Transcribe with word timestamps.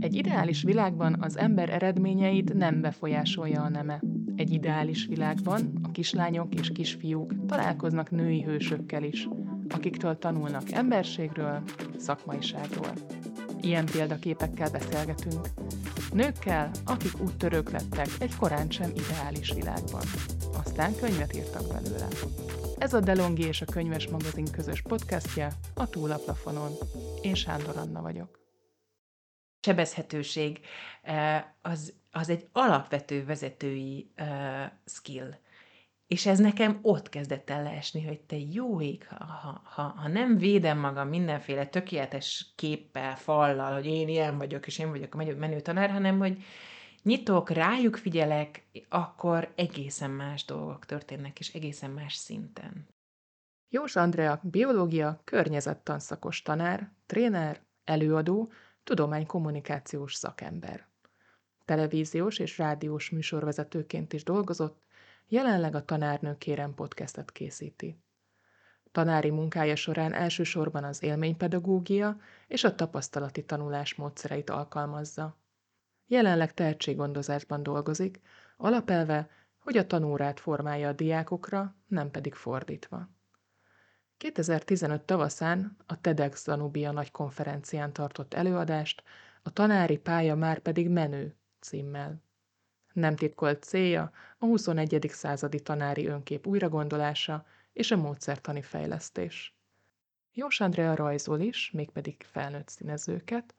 Egy 0.00 0.14
ideális 0.14 0.62
világban 0.62 1.16
az 1.20 1.38
ember 1.38 1.70
eredményeit 1.70 2.54
nem 2.54 2.80
befolyásolja 2.80 3.62
a 3.62 3.68
neme. 3.68 4.02
Egy 4.36 4.52
ideális 4.52 5.06
világban 5.06 5.78
a 5.82 5.90
kislányok 5.90 6.54
és 6.54 6.72
kisfiúk 6.72 7.46
találkoznak 7.46 8.10
női 8.10 8.42
hősökkel 8.42 9.02
is, 9.02 9.28
akiktől 9.68 10.18
tanulnak 10.18 10.72
emberségről, 10.72 11.62
szakmaiságról. 11.96 12.92
Ilyen 13.60 13.84
példaképekkel 13.84 14.70
beszélgetünk. 14.70 15.46
Nőkkel, 16.12 16.70
akik 16.84 17.20
úttörők 17.22 17.70
lettek 17.70 18.08
egy 18.18 18.36
korán 18.36 18.70
sem 18.70 18.90
ideális 18.94 19.52
világban. 19.52 20.02
Aztán 20.64 20.92
könyvet 21.00 21.36
írtak 21.36 21.66
belőle. 21.72 22.06
Ez 22.80 22.94
a 22.94 23.00
Delongi 23.00 23.46
és 23.46 23.60
a 23.60 23.64
Könyves 23.64 24.08
Magazin 24.08 24.52
közös 24.52 24.82
podcastja 24.82 25.48
a 25.74 25.90
Túlaplafonon. 25.90 26.72
Én 27.22 27.34
Sándor 27.34 27.76
Anna 27.76 28.02
vagyok 28.02 28.40
sebezhetőség 29.60 30.60
az, 31.62 31.94
az 32.10 32.28
egy 32.28 32.48
alapvető 32.52 33.24
vezetői 33.24 34.12
skill. 34.84 35.34
És 36.06 36.26
ez 36.26 36.38
nekem 36.38 36.78
ott 36.82 37.08
kezdett 37.08 37.50
el 37.50 37.62
leesni, 37.62 38.06
hogy 38.06 38.20
te 38.20 38.36
jó 38.38 38.80
ég, 38.80 39.06
ha, 39.08 39.24
ha, 39.24 39.62
ha, 39.64 39.82
ha 39.82 40.08
nem 40.08 40.38
védem 40.38 40.78
magam 40.78 41.08
mindenféle 41.08 41.66
tökéletes 41.66 42.52
képpel, 42.56 43.16
fallal, 43.16 43.72
hogy 43.72 43.86
én 43.86 44.08
ilyen 44.08 44.38
vagyok, 44.38 44.66
és 44.66 44.78
én 44.78 44.90
vagyok 44.90 45.14
a 45.14 45.34
menő 45.34 45.60
tanár, 45.60 45.90
hanem 45.90 46.18
hogy 46.18 46.42
nyitok, 47.02 47.50
rájuk 47.50 47.96
figyelek, 47.96 48.66
akkor 48.88 49.52
egészen 49.54 50.10
más 50.10 50.44
dolgok 50.44 50.86
történnek, 50.86 51.38
és 51.38 51.54
egészen 51.54 51.90
más 51.90 52.14
szinten. 52.14 52.88
Jós 53.68 53.96
Andrea, 53.96 54.40
biológia, 54.42 55.20
környezettanszakos 55.24 56.42
tanár, 56.42 56.92
tréner, 57.06 57.60
előadó, 57.84 58.52
tudománykommunikációs 58.84 60.14
szakember. 60.14 60.88
Televíziós 61.64 62.38
és 62.38 62.58
rádiós 62.58 63.10
műsorvezetőként 63.10 64.12
is 64.12 64.24
dolgozott, 64.24 64.82
jelenleg 65.28 65.74
a 65.74 65.84
Tanárnő 65.84 66.36
Kérem 66.38 66.74
podcastet 66.74 67.32
készíti. 67.32 67.98
Tanári 68.92 69.30
munkája 69.30 69.76
során 69.76 70.12
elsősorban 70.12 70.84
az 70.84 71.02
élménypedagógia 71.02 72.20
és 72.46 72.64
a 72.64 72.74
tapasztalati 72.74 73.44
tanulás 73.44 73.94
módszereit 73.94 74.50
alkalmazza. 74.50 75.39
Jelenleg 76.10 76.54
tehetséggondozásban 76.54 77.62
dolgozik, 77.62 78.20
alapelve, 78.56 79.28
hogy 79.58 79.76
a 79.76 79.86
tanórát 79.86 80.40
formálja 80.40 80.88
a 80.88 80.92
diákokra, 80.92 81.76
nem 81.86 82.10
pedig 82.10 82.34
fordítva. 82.34 83.08
2015 84.16 85.02
tavaszán 85.02 85.76
a 85.86 86.00
TEDx 86.00 86.44
Danubia 86.44 86.92
nagy 86.92 87.10
konferencián 87.10 87.92
tartott 87.92 88.34
előadást, 88.34 89.02
a 89.42 89.52
tanári 89.52 89.98
pálya 89.98 90.34
már 90.34 90.58
pedig 90.58 90.88
menő 90.88 91.36
címmel. 91.60 92.22
Nem 92.92 93.16
titkolt 93.16 93.62
célja 93.62 94.10
a 94.38 94.44
21. 94.44 95.06
századi 95.08 95.60
tanári 95.60 96.06
önkép 96.06 96.46
újragondolása 96.46 97.46
és 97.72 97.90
a 97.90 97.96
módszertani 97.96 98.62
fejlesztés. 98.62 99.54
Jós 100.32 100.60
Andrea 100.60 100.94
rajzol 100.94 101.40
is, 101.40 101.70
mégpedig 101.70 102.22
felnőtt 102.22 102.68
színezőket, 102.68 103.54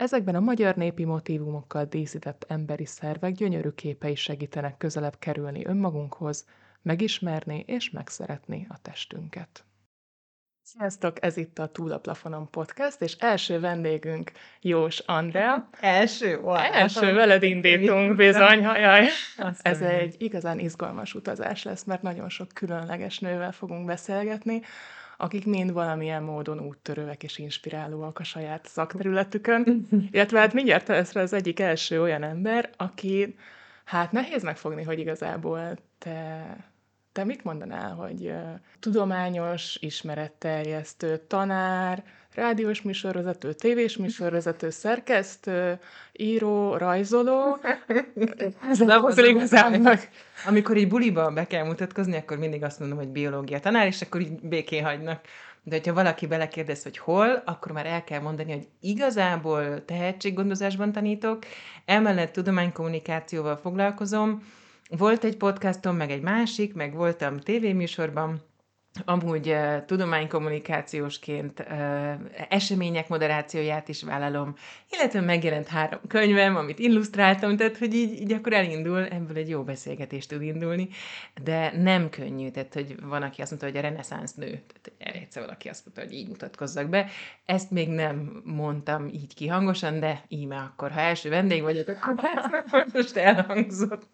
ezekben 0.00 0.34
a 0.34 0.40
magyar 0.40 0.74
népi 0.74 1.04
motívumokkal 1.04 1.84
díszített 1.84 2.44
emberi 2.48 2.86
szervek 2.86 3.32
gyönyörű 3.32 3.70
képei 3.70 4.14
segítenek 4.14 4.76
közelebb 4.76 5.18
kerülni 5.18 5.66
önmagunkhoz, 5.66 6.46
megismerni 6.82 7.64
és 7.66 7.90
megszeretni 7.90 8.66
a 8.68 8.78
testünket. 8.82 9.64
Sziasztok, 10.62 11.24
ez 11.24 11.36
itt 11.36 11.58
a 11.58 11.66
Túl 11.66 11.92
a 11.92 11.98
Plafonon 11.98 12.50
podcast, 12.50 13.02
és 13.02 13.12
első 13.12 13.60
vendégünk 13.60 14.32
Jós 14.60 14.98
Andrea. 14.98 15.68
Első? 15.80 16.38
Wow. 16.38 16.54
Első, 16.54 17.14
veled 17.14 17.42
indítunk 17.42 18.16
bizony, 18.16 18.64
hajaj. 18.64 19.06
Ez 19.62 19.80
egy 19.80 20.14
igazán 20.18 20.58
izgalmas 20.58 21.14
utazás 21.14 21.62
lesz, 21.62 21.84
mert 21.84 22.02
nagyon 22.02 22.28
sok 22.28 22.48
különleges 22.54 23.18
nővel 23.18 23.52
fogunk 23.52 23.86
beszélgetni, 23.86 24.62
akik 25.20 25.46
mind 25.46 25.72
valamilyen 25.72 26.22
módon 26.22 26.60
úttörőek 26.60 27.22
és 27.22 27.38
inspirálóak 27.38 28.18
a 28.18 28.24
saját 28.24 28.66
szakterületükön. 28.66 29.88
Illetve 30.10 30.38
hát 30.38 30.52
mindjárt 30.52 30.88
lesz 30.88 31.14
az 31.14 31.32
egyik 31.32 31.60
első 31.60 32.00
olyan 32.02 32.22
ember, 32.22 32.70
aki 32.76 33.36
hát 33.84 34.12
nehéz 34.12 34.42
megfogni, 34.42 34.82
hogy 34.82 34.98
igazából 34.98 35.76
te 35.98 36.56
te 37.12 37.24
mit 37.24 37.44
mondanál, 37.44 37.94
hogy 37.94 38.32
tudományos, 38.80 39.76
ismeretterjesztő, 39.80 41.16
tanár, 41.16 42.04
rádiós 42.34 42.82
műsorvezető, 42.82 43.52
tévés 43.52 43.96
műsorvezető, 43.96 44.70
szerkesztő, 44.70 45.78
író, 46.12 46.76
rajzoló. 46.76 47.58
Ez 48.70 48.80
az 48.80 49.18
igazából. 49.18 49.98
Amikor 50.46 50.76
így 50.76 50.88
buliba 50.88 51.30
be 51.30 51.46
kell 51.46 51.64
mutatkozni, 51.64 52.16
akkor 52.16 52.38
mindig 52.38 52.64
azt 52.64 52.78
mondom, 52.78 52.98
hogy 52.98 53.08
biológia 53.08 53.60
tanár, 53.60 53.86
és 53.86 54.02
akkor 54.02 54.20
így 54.20 54.40
békén 54.42 54.84
hagynak. 54.84 55.20
De 55.62 55.76
hogyha 55.76 55.92
valaki 55.92 56.26
belekérdez, 56.26 56.82
hogy 56.82 56.98
hol, 56.98 57.42
akkor 57.44 57.72
már 57.72 57.86
el 57.86 58.04
kell 58.04 58.20
mondani, 58.20 58.52
hogy 58.52 58.68
igazából 58.80 59.84
tehetséggondozásban 59.84 60.92
tanítok, 60.92 61.44
emellett 61.84 62.32
tudománykommunikációval 62.32 63.56
foglalkozom, 63.56 64.42
volt 64.88 65.24
egy 65.24 65.36
podcastom, 65.36 65.96
meg 65.96 66.10
egy 66.10 66.22
másik, 66.22 66.74
meg 66.74 66.94
voltam 66.94 67.38
tévéműsorban, 67.38 68.42
Amúgy 69.04 69.48
uh, 69.48 69.84
tudománykommunikációsként 69.84 71.60
uh, 71.60 72.14
események 72.48 73.08
moderációját 73.08 73.88
is 73.88 74.02
vállalom, 74.02 74.54
illetve 74.90 75.20
megjelent 75.20 75.66
három 75.66 76.00
könyvem, 76.08 76.56
amit 76.56 76.78
illusztráltam, 76.78 77.56
tehát 77.56 77.78
hogy 77.78 77.94
így, 77.94 78.20
így 78.20 78.32
akkor 78.32 78.52
elindul, 78.52 79.06
ebből 79.06 79.36
egy 79.36 79.48
jó 79.48 79.62
beszélgetés 79.62 80.26
tud 80.26 80.42
indulni, 80.42 80.88
de 81.42 81.72
nem 81.76 82.10
könnyű, 82.10 82.50
tehát 82.50 82.74
hogy 82.74 83.00
van, 83.02 83.22
aki 83.22 83.40
azt 83.40 83.50
mondta, 83.50 83.68
hogy 83.68 83.78
a 83.78 83.80
reneszánsz 83.80 84.34
nő, 84.34 84.46
tehát 84.50 85.16
egyszer 85.16 85.42
valaki 85.42 85.68
azt 85.68 85.84
mondta, 85.84 86.02
hogy 86.02 86.12
így 86.12 86.28
mutatkozzak 86.28 86.88
be, 86.88 87.10
ezt 87.44 87.70
még 87.70 87.88
nem 87.88 88.42
mondtam 88.44 89.08
így 89.08 89.34
kihangosan, 89.34 90.00
de 90.00 90.24
íme 90.28 90.56
akkor, 90.56 90.90
ha 90.90 91.00
első 91.00 91.28
vendég 91.28 91.62
vagyok, 91.62 91.88
akkor 91.88 92.86
most 92.92 93.16
elhangzott. 93.16 94.08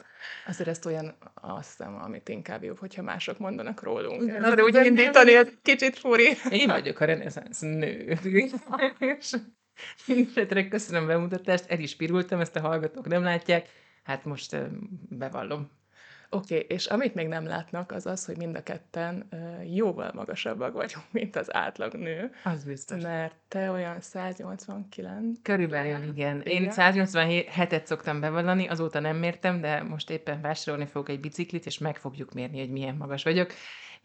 Azért 0.47 0.69
ezt 0.69 0.85
olyan, 0.85 1.17
azt 1.35 1.69
hiszem, 1.69 1.95
amit 2.03 2.29
inkább 2.29 2.63
jobb, 2.63 2.79
hogyha 2.79 3.03
mások 3.03 3.39
mondanak 3.39 3.83
rólunk. 3.83 4.31
Ez 4.31 4.55
de 4.55 4.63
úgy 4.63 4.85
indítani, 4.85 5.35
ez 5.35 5.49
kicsit 5.63 5.99
furi. 5.99 6.37
Én 6.51 6.67
vagyok 6.69 7.01
a 7.01 7.05
reneszánsz 7.05 7.61
nő. 7.61 8.19
Mindenesetre 10.07 10.69
köszönöm 10.69 11.03
a 11.03 11.07
bemutatást, 11.07 11.71
el 11.71 11.79
is 11.79 11.97
pirultam, 11.97 12.41
ezt 12.41 12.57
a 12.57 12.61
hallgatók 12.61 13.07
nem 13.07 13.23
látják. 13.23 13.69
Hát 14.03 14.25
most 14.25 14.57
bevallom, 15.09 15.71
Oké, 16.31 16.55
okay, 16.55 16.77
és 16.77 16.87
amit 16.87 17.15
még 17.15 17.29
nem 17.29 17.47
látnak, 17.47 17.93
az 17.93 18.07
az, 18.07 18.25
hogy 18.25 18.37
mind 18.37 18.57
a 18.57 18.63
ketten 18.63 19.29
jóval 19.75 20.11
magasabbak 20.15 20.73
vagyunk, 20.73 21.05
mint 21.11 21.37
az 21.37 21.55
átlag 21.55 21.95
nő. 21.95 22.31
Az 22.45 22.65
biztos. 22.65 23.03
Mert 23.03 23.35
te 23.49 23.71
olyan 23.71 24.01
189. 24.01 25.39
Körülbelül, 25.43 26.03
igen. 26.03 26.13
igen. 26.13 26.41
Én 26.41 26.69
187-et 26.71 27.85
szoktam 27.85 28.21
bevallani, 28.21 28.69
azóta 28.69 29.01
nem 29.01 29.17
mértem, 29.17 29.61
de 29.61 29.83
most 29.83 30.11
éppen 30.11 30.41
vásárolni 30.41 30.87
fogok 30.87 31.09
egy 31.09 31.21
biciklit, 31.21 31.67
és 31.67 31.79
meg 31.79 31.97
fogjuk 31.97 32.33
mérni, 32.33 32.59
hogy 32.59 32.71
milyen 32.71 32.97
magas 32.97 33.23
vagyok 33.23 33.53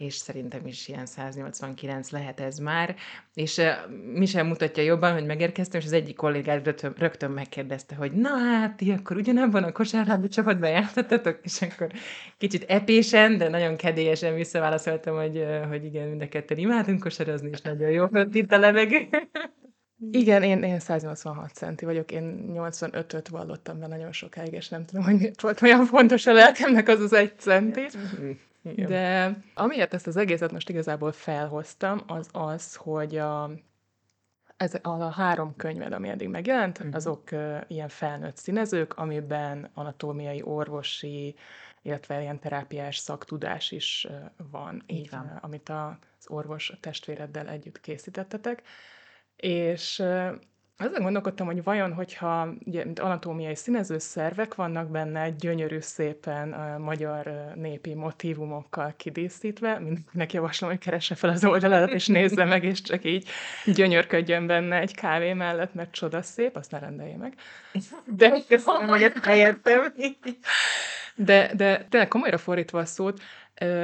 és 0.02 0.16
szerintem 0.16 0.68
is 0.68 0.88
ilyen 0.88 1.06
189 1.06 2.10
lehet 2.10 2.40
ez 2.40 2.58
már, 2.58 2.96
és 3.34 3.62
mi 4.14 4.26
sem 4.26 4.48
mutatja 4.48 4.84
jobban, 4.84 5.14
hogy 5.14 5.26
megérkeztem, 5.26 5.80
és 5.80 5.86
az 5.86 5.92
egyik 5.92 6.16
kollégát 6.16 6.66
rögtön, 6.66 6.94
rögtön 6.98 7.32
megkérdezte, 7.32 7.96
hogy 7.96 8.12
na 8.12 8.30
hát, 8.30 8.76
ti 8.76 8.92
akkor 8.92 9.18
ugyanabban 9.18 9.64
a 9.64 9.72
kosárlabda 9.72 10.28
csapatban 10.28 10.70
jártatok, 10.70 11.40
és 11.44 11.62
akkor 11.62 11.92
kicsit 12.38 12.64
epésen, 12.68 13.38
de 13.38 13.50
nagyon 13.50 13.76
kedélyesen 13.76 14.36
visszaválaszoltam, 14.36 15.16
hogy, 15.16 15.46
hogy 15.68 15.86
igen, 15.86 16.08
mind 16.08 16.22
a 16.22 16.28
ketten 16.28 16.58
imádunk 16.58 17.00
kosarazni, 17.00 17.50
és 17.50 17.62
nagyon 17.62 17.90
jó 17.90 18.08
hogy 18.08 18.36
itt 18.36 18.52
a 18.52 18.58
levegő. 18.58 19.08
Igen, 20.12 20.44
én, 20.44 20.64
én 20.64 20.80
186 20.80 21.54
centi 21.54 21.86
vagyok, 21.86 22.12
én 22.12 22.52
85-öt 22.54 23.28
vallottam 23.28 23.80
be 23.80 23.88
nagyon 23.88 24.12
sokáig, 24.12 24.54
és 24.54 24.70
nem 24.70 24.86
tudom, 24.86 25.04
hogy 25.04 25.16
miért 25.16 25.42
volt 25.42 25.62
olyan 25.62 25.86
fontos 25.86 26.26
a 26.26 26.34
lelkemnek 26.34 26.88
az 26.88 27.00
az 27.00 27.14
egy 27.14 27.34
centi. 27.38 27.82
De 28.62 29.38
amiért 29.54 29.94
ezt 29.94 30.08
az 30.08 30.18
egészet 30.18 30.52
most 30.52 30.70
igazából 30.70 31.12
felhoztam, 31.12 32.04
az 32.08 32.30
az, 32.32 32.76
hogy 32.76 33.18
a, 33.18 33.52
ez 34.58 34.74
a 34.82 35.10
három 35.10 35.56
könyved, 35.56 35.94
ami 35.94 36.10
eddig 36.10 36.28
megjelent, 36.28 36.80
uh-huh. 36.80 36.96
azok 36.96 37.32
uh, 37.32 37.62
ilyen 37.68 37.88
felnőtt 37.88 38.38
színezők, 38.38 38.98
amiben 38.98 39.70
anatómiai, 39.74 40.42
orvosi, 40.44 41.36
illetve 41.82 42.22
ilyen 42.22 42.40
terápiás 42.40 42.98
szaktudás 42.98 43.72
is 43.72 44.08
uh, 44.10 44.16
van, 44.52 44.84
Így 44.88 45.10
van. 45.10 45.26
Uh, 45.26 45.38
amit 45.42 45.70
az 45.70 46.28
orvos 46.28 46.74
testvéreddel 46.80 47.50
együtt 47.50 47.80
készítettetek. 47.80 48.62
És 49.36 50.04
Azon 50.78 51.02
gondolkodtam, 51.02 51.46
hogy 51.46 51.64
vajon, 51.64 51.94
hogyha 51.94 52.54
ugye, 52.66 52.86
anatómiai 52.96 53.56
színező 53.56 53.98
szervek 53.98 54.56
vannak 54.56 54.90
benne, 54.90 55.30
gyönyörű 55.30 55.80
szépen 55.80 56.54
a 56.54 56.78
magyar 56.78 57.32
népi 57.56 57.94
motivumokkal 57.94 58.94
kidíszítve, 58.98 59.80
mindenkinek 59.80 60.34
javaslom, 60.34 60.70
hogy 60.70 60.80
keresse 60.80 61.16
fel 61.16 61.30
az 61.30 61.46
oldaladat, 61.46 61.92
és 61.92 62.08
nézze 62.08 62.46
meg, 62.46 62.64
és 62.64 62.82
csak 62.82 63.06
így 63.06 63.28
gyönyörködjön 63.66 64.48
benne 64.48 64.80
egy 64.80 64.96
kávé 64.96 65.34
mellett, 65.34 65.74
mert 65.74 65.92
csoda 65.92 66.22
szép, 66.22 66.56
azt 66.56 66.72
ne 66.72 66.80
rendelje 66.80 67.18
meg. 67.18 67.34
De 68.06 68.34
köszönöm, 68.48 68.88
hogy 68.88 69.04
ezt 69.04 69.26
helyettem. 69.26 69.94
De, 71.16 71.52
de 71.56 71.86
tényleg 71.90 72.10
komolyra 72.10 72.38
fordítva 72.38 72.80
a 72.80 72.86
szót, 72.86 73.22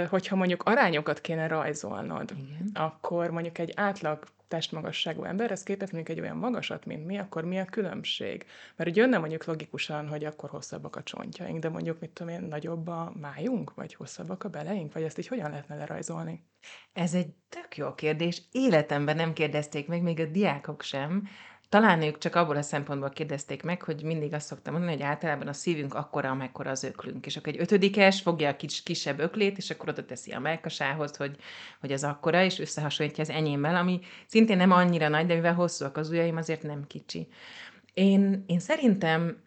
hogyha 0.09 0.35
mondjuk 0.35 0.63
arányokat 0.63 1.21
kéne 1.21 1.47
rajzolnod, 1.47 2.31
Igen. 2.31 2.69
akkor 2.73 3.29
mondjuk 3.31 3.57
egy 3.57 3.71
átlag 3.75 4.23
testmagasságú 4.47 5.23
emberhez 5.23 5.63
képest 5.63 5.91
mondjuk 5.91 6.17
egy 6.17 6.23
olyan 6.23 6.37
magasat, 6.37 6.85
mint 6.85 7.05
mi, 7.05 7.17
akkor 7.17 7.45
mi 7.45 7.59
a 7.59 7.65
különbség? 7.65 8.45
Mert 8.75 8.89
ugye 8.89 9.01
jönne 9.01 9.17
mondjuk 9.17 9.45
logikusan, 9.45 10.07
hogy 10.07 10.25
akkor 10.25 10.49
hosszabbak 10.49 10.95
a 10.95 11.03
csontjaink, 11.03 11.59
de 11.59 11.69
mondjuk, 11.69 11.99
mit 11.99 12.09
tudom 12.09 12.33
én, 12.33 12.41
nagyobb 12.41 12.87
a 12.87 13.13
májunk, 13.19 13.73
vagy 13.73 13.93
hosszabbak 13.93 14.43
a 14.43 14.49
beleink, 14.49 14.93
vagy 14.93 15.03
ezt 15.03 15.17
így 15.17 15.27
hogyan 15.27 15.49
lehetne 15.49 15.75
lerajzolni? 15.75 16.45
Ez 16.93 17.13
egy 17.13 17.33
tök 17.49 17.77
jó 17.77 17.93
kérdés. 17.93 18.41
Életemben 18.51 19.15
nem 19.15 19.33
kérdezték 19.33 19.87
meg, 19.87 20.01
még 20.01 20.19
a 20.19 20.25
diákok 20.25 20.81
sem, 20.81 21.27
talán 21.69 22.01
ők 22.01 22.17
csak 22.17 22.35
abból 22.35 22.55
a 22.55 22.61
szempontból 22.61 23.09
kérdezték 23.09 23.63
meg, 23.63 23.81
hogy 23.81 24.03
mindig 24.03 24.33
azt 24.33 24.47
szoktam 24.47 24.73
mondani, 24.73 24.95
hogy 24.95 25.03
általában 25.03 25.47
a 25.47 25.53
szívünk 25.53 25.93
akkora, 25.93 26.29
amekkora 26.29 26.69
az 26.69 26.83
öklünk. 26.83 27.25
És 27.25 27.37
akkor 27.37 27.53
egy 27.53 27.59
ötödikes 27.59 28.21
fogja 28.21 28.49
a 28.49 28.55
kis, 28.55 28.83
kisebb 28.83 29.19
öklét, 29.19 29.57
és 29.57 29.69
akkor 29.69 29.89
oda 29.89 30.05
teszi 30.05 30.31
a 30.31 30.39
melkasához, 30.39 31.17
hogy, 31.17 31.35
hogy 31.79 31.91
az 31.91 32.03
akkora, 32.03 32.43
és 32.43 32.59
összehasonlítja 32.59 33.23
az 33.23 33.29
enyémmel, 33.29 33.75
ami 33.75 33.99
szintén 34.27 34.57
nem 34.57 34.71
annyira 34.71 35.07
nagy, 35.07 35.25
de 35.25 35.33
mivel 35.33 35.53
hosszúak 35.53 35.97
az 35.97 36.09
ujjaim, 36.09 36.37
azért 36.37 36.63
nem 36.63 36.87
kicsi. 36.87 37.27
Én, 37.93 38.43
én 38.47 38.59
szerintem 38.59 39.45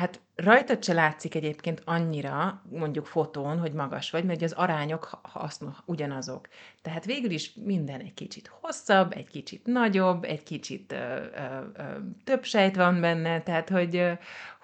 Hát 0.00 0.20
rajtad 0.34 0.84
se 0.84 0.92
látszik 0.92 1.34
egyébként 1.34 1.82
annyira, 1.84 2.62
mondjuk 2.70 3.06
fotón, 3.06 3.58
hogy 3.58 3.72
magas 3.72 4.10
vagy, 4.10 4.24
mert 4.24 4.42
az 4.42 4.52
arányok 4.52 5.18
hasznos, 5.22 5.76
ugyanazok. 5.84 6.48
Tehát 6.82 7.04
végül 7.04 7.30
is 7.30 7.54
minden 7.54 8.00
egy 8.00 8.14
kicsit 8.14 8.50
hosszabb, 8.60 9.12
egy 9.12 9.28
kicsit 9.28 9.66
nagyobb, 9.66 10.24
egy 10.24 10.42
kicsit 10.42 10.92
ö, 10.92 10.96
ö, 10.96 11.60
ö, 11.76 11.82
több 12.24 12.44
sejt 12.44 12.76
van 12.76 13.00
benne, 13.00 13.42
tehát 13.42 13.68
hogy, 13.68 13.96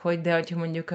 hogy 0.03 0.21
de 0.21 0.35
hogyha 0.35 0.59
mondjuk 0.59 0.91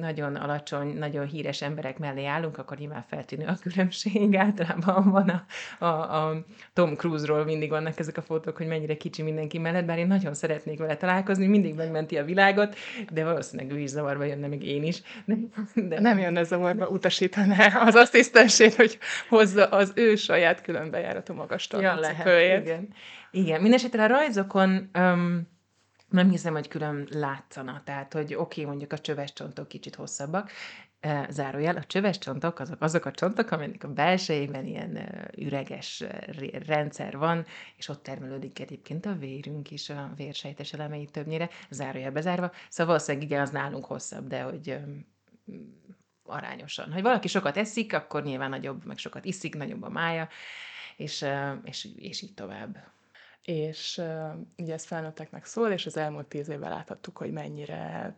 nagyon 0.00 0.36
alacsony, 0.36 0.98
nagyon 0.98 1.26
híres 1.26 1.62
emberek 1.62 1.98
mellé 1.98 2.24
állunk, 2.24 2.58
akkor 2.58 2.76
nyilván 2.76 3.04
feltűnő 3.08 3.46
a 3.46 3.56
különbség. 3.62 4.36
Általában 4.46 5.10
van 5.10 5.28
a, 5.28 5.44
a, 5.84 6.26
a 6.26 6.44
Tom 6.72 6.96
Cruise-ról 6.96 7.44
mindig 7.44 7.70
vannak 7.70 7.98
ezek 7.98 8.16
a 8.16 8.22
fotók, 8.22 8.56
hogy 8.56 8.66
mennyire 8.66 8.96
kicsi 8.96 9.22
mindenki 9.22 9.58
mellett, 9.58 9.84
bár 9.84 9.98
én 9.98 10.06
nagyon 10.06 10.34
szeretnék 10.34 10.78
vele 10.78 10.96
találkozni, 10.96 11.46
mindig 11.46 11.74
megmenti 11.74 12.18
a 12.18 12.24
világot, 12.24 12.76
de 13.12 13.24
valószínűleg 13.24 13.72
ő 13.72 13.78
is 13.78 13.88
zavarba 13.88 14.24
jönne, 14.24 14.46
még 14.46 14.62
én 14.62 14.84
is. 14.84 15.02
De, 15.24 15.34
de... 15.74 16.00
Nem 16.00 16.18
jönne 16.18 16.42
zavarba, 16.42 16.88
utasítaná 16.88 17.66
az 17.66 17.94
asszisztensét, 17.94 18.74
hogy 18.74 18.98
hozza 19.28 19.66
az 19.66 19.92
ő 19.94 20.14
saját 20.14 20.62
különbejáratú 20.62 21.34
magas 21.34 21.68
ja, 21.70 21.94
lehet, 21.94 22.62
igen. 22.62 22.88
Igen, 23.30 23.60
mindesetre 23.60 24.02
a 24.02 24.06
rajzokon 24.06 24.90
um, 24.98 25.48
nem 26.10 26.30
hiszem, 26.30 26.52
hogy 26.52 26.68
külön 26.68 27.08
látszana. 27.10 27.82
Tehát, 27.84 28.12
hogy 28.12 28.34
oké, 28.34 28.38
okay, 28.38 28.64
mondjuk 28.64 28.92
a 28.92 28.98
csöves 28.98 29.32
csontok 29.32 29.68
kicsit 29.68 29.94
hosszabbak, 29.94 30.50
zárójel, 31.28 31.76
a 31.76 31.84
csöves 31.84 32.18
csontok 32.18 32.58
azok, 32.58 32.82
azok 32.82 33.04
a 33.04 33.10
csontok, 33.10 33.50
amelyek 33.50 33.84
a 33.84 33.92
belsejében 33.92 34.66
ilyen 34.66 34.98
üreges 35.36 36.04
rendszer 36.66 37.16
van, 37.16 37.46
és 37.76 37.88
ott 37.88 38.02
termelődik 38.02 38.58
egyébként 38.58 39.06
a 39.06 39.14
vérünk 39.14 39.70
is, 39.70 39.90
a 39.90 40.12
vérsejtes 40.16 40.72
elemei 40.72 41.04
többnyire, 41.04 41.48
zárójel 41.70 42.10
bezárva. 42.10 42.52
Szóval 42.68 42.92
valószínűleg 42.92 43.26
igen, 43.26 43.40
az 43.40 43.50
nálunk 43.50 43.84
hosszabb, 43.84 44.26
de 44.26 44.42
hogy 44.42 44.78
arányosan. 46.22 46.92
Ha 46.92 47.02
valaki 47.02 47.28
sokat 47.28 47.56
eszik, 47.56 47.94
akkor 47.94 48.22
nyilván 48.22 48.50
nagyobb, 48.50 48.84
meg 48.84 48.98
sokat 48.98 49.24
iszik, 49.24 49.54
nagyobb 49.54 49.82
a 49.82 49.90
mája, 49.90 50.28
és, 50.96 51.26
és, 51.64 51.88
és 51.96 52.22
így 52.22 52.34
tovább 52.34 52.76
és 53.44 54.02
ugye 54.58 54.72
ez 54.72 54.84
felnőtteknek 54.84 55.44
szól, 55.44 55.70
és 55.70 55.86
az 55.86 55.96
elmúlt 55.96 56.26
tíz 56.26 56.48
évben 56.48 56.70
láthattuk, 56.70 57.16
hogy 57.16 57.32
mennyire 57.32 58.14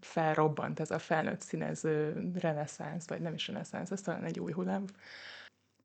felrobbant 0.00 0.80
ez 0.80 0.90
a 0.90 0.98
felnőtt 0.98 1.40
színező 1.40 2.22
reneszánsz, 2.40 3.08
vagy 3.08 3.20
nem 3.20 3.34
is 3.34 3.46
reneszánsz, 3.46 3.90
ez 3.90 4.00
talán 4.00 4.24
egy 4.24 4.40
új 4.40 4.52
hullám. 4.52 4.84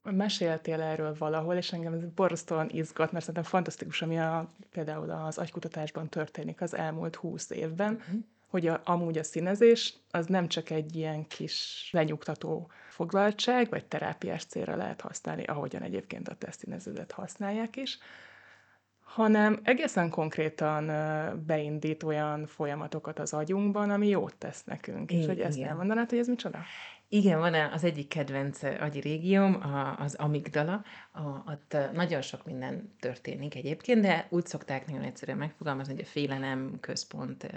Meséltél 0.04 0.82
erről 0.82 1.16
valahol, 1.18 1.56
és 1.56 1.74
engem 1.74 1.94
ez 1.94 2.06
borzasztóan 2.16 2.70
izgat, 2.70 3.12
mert 3.12 3.26
szerintem 3.26 3.52
fantasztikus, 3.52 4.02
ami 4.02 4.20
a, 4.20 4.52
például 4.72 5.10
az 5.10 5.38
agykutatásban 5.38 6.10
történik 6.10 6.62
az 6.62 6.76
elmúlt 6.76 7.16
húsz 7.16 7.50
évben, 7.50 7.94
uh-huh. 7.94 8.20
hogy 8.48 8.68
a, 8.68 8.82
amúgy 8.84 9.18
a 9.18 9.24
színezés 9.24 9.94
az 10.12 10.26
nem 10.26 10.48
csak 10.48 10.70
egy 10.70 10.96
ilyen 10.96 11.28
kis 11.28 11.90
lenyugtató 11.92 12.72
foglaltság, 12.90 13.70
vagy 13.70 13.86
terápiás 13.86 14.46
célra 14.46 14.76
lehet 14.76 15.02
használni, 15.02 15.44
ahogyan 15.44 15.82
egyébként 15.82 16.28
a 16.28 16.36
tesztineződet 16.36 17.12
használják 17.12 17.76
is, 17.76 18.00
hanem 19.06 19.60
egészen 19.64 20.10
konkrétan 20.10 20.92
beindít 21.46 22.04
olyan 22.04 22.48
folyamatokat 22.48 23.20
az 23.20 23.34
agyunkban, 23.34 23.90
ami 23.90 24.08
jót 24.08 24.36
tesz 24.36 24.64
nekünk. 24.64 25.12
Igen. 25.12 25.22
És 25.22 25.28
hogy 25.28 25.40
ezt 25.40 25.62
elmondanád, 25.62 26.10
hogy 26.10 26.20
ez 26.20 26.28
micsoda? 26.28 26.60
Igen, 27.10 27.40
van 27.40 27.54
az 27.54 27.84
egyik 27.84 28.08
kedvenc 28.08 28.64
agyi 28.64 29.00
régióm, 29.00 29.64
az 29.98 30.16
amigdala, 30.16 30.84
a, 31.12 31.22
ott 31.52 31.78
nagyon 31.94 32.22
sok 32.22 32.46
minden 32.46 32.96
történik 33.00 33.56
egyébként, 33.56 34.02
de 34.02 34.28
úgy 34.30 34.46
szokták 34.46 34.88
nagyon 34.88 35.04
egyszerűen 35.04 35.38
megfogalmazni, 35.38 35.94
hogy 35.94 36.04
a 36.04 36.08
félelem 36.08 36.78
központ. 36.80 37.48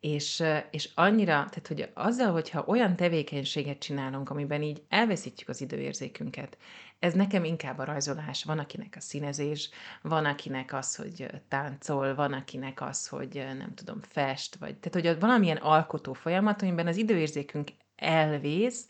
És, 0.00 0.42
és 0.70 0.90
annyira, 0.94 1.32
tehát 1.32 1.66
hogy 1.66 1.90
azzal, 1.94 2.32
hogyha 2.32 2.64
olyan 2.66 2.96
tevékenységet 2.96 3.78
csinálunk, 3.78 4.30
amiben 4.30 4.62
így 4.62 4.82
elveszítjük 4.88 5.48
az 5.48 5.60
időérzékünket, 5.60 6.58
ez 6.98 7.14
nekem 7.14 7.44
inkább 7.44 7.78
a 7.78 7.84
rajzolás. 7.84 8.44
Van, 8.44 8.58
akinek 8.58 8.94
a 8.96 9.00
színezés, 9.00 9.70
van, 10.02 10.24
akinek 10.24 10.72
az, 10.72 10.96
hogy 10.96 11.26
táncol, 11.48 12.14
van, 12.14 12.32
akinek 12.32 12.80
az, 12.80 13.08
hogy 13.08 13.46
nem 13.58 13.74
tudom, 13.74 14.00
fest, 14.08 14.56
vagy 14.56 14.76
tehát, 14.76 15.08
hogy 15.08 15.20
valamilyen 15.20 15.56
alkotó 15.56 16.12
folyamat, 16.12 16.62
amiben 16.62 16.86
az 16.86 16.96
időérzékünk 16.96 17.70
elvész, 17.96 18.86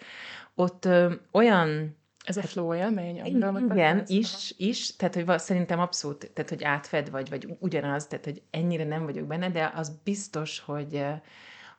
ott 0.54 0.84
ö, 0.84 1.14
olyan 1.32 1.96
ez 2.24 2.36
a 2.36 2.40
hát 2.40 2.50
flow 2.50 2.74
élmény? 2.74 3.24
Igen, 3.24 4.02
is, 4.06 4.54
is, 4.56 4.96
tehát 4.96 5.14
hogy 5.14 5.38
szerintem 5.38 5.80
abszolút, 5.80 6.30
tehát 6.34 6.50
hogy 6.50 6.64
átfed 6.64 7.10
vagy, 7.10 7.28
vagy 7.28 7.56
ugyanaz, 7.58 8.06
tehát 8.06 8.24
hogy 8.24 8.42
ennyire 8.50 8.84
nem 8.84 9.04
vagyok 9.04 9.26
benne, 9.26 9.50
de 9.50 9.72
az 9.74 10.00
biztos, 10.04 10.58
hogy 10.58 11.04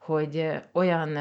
hogy 0.08 0.50
olyan, 0.72 1.18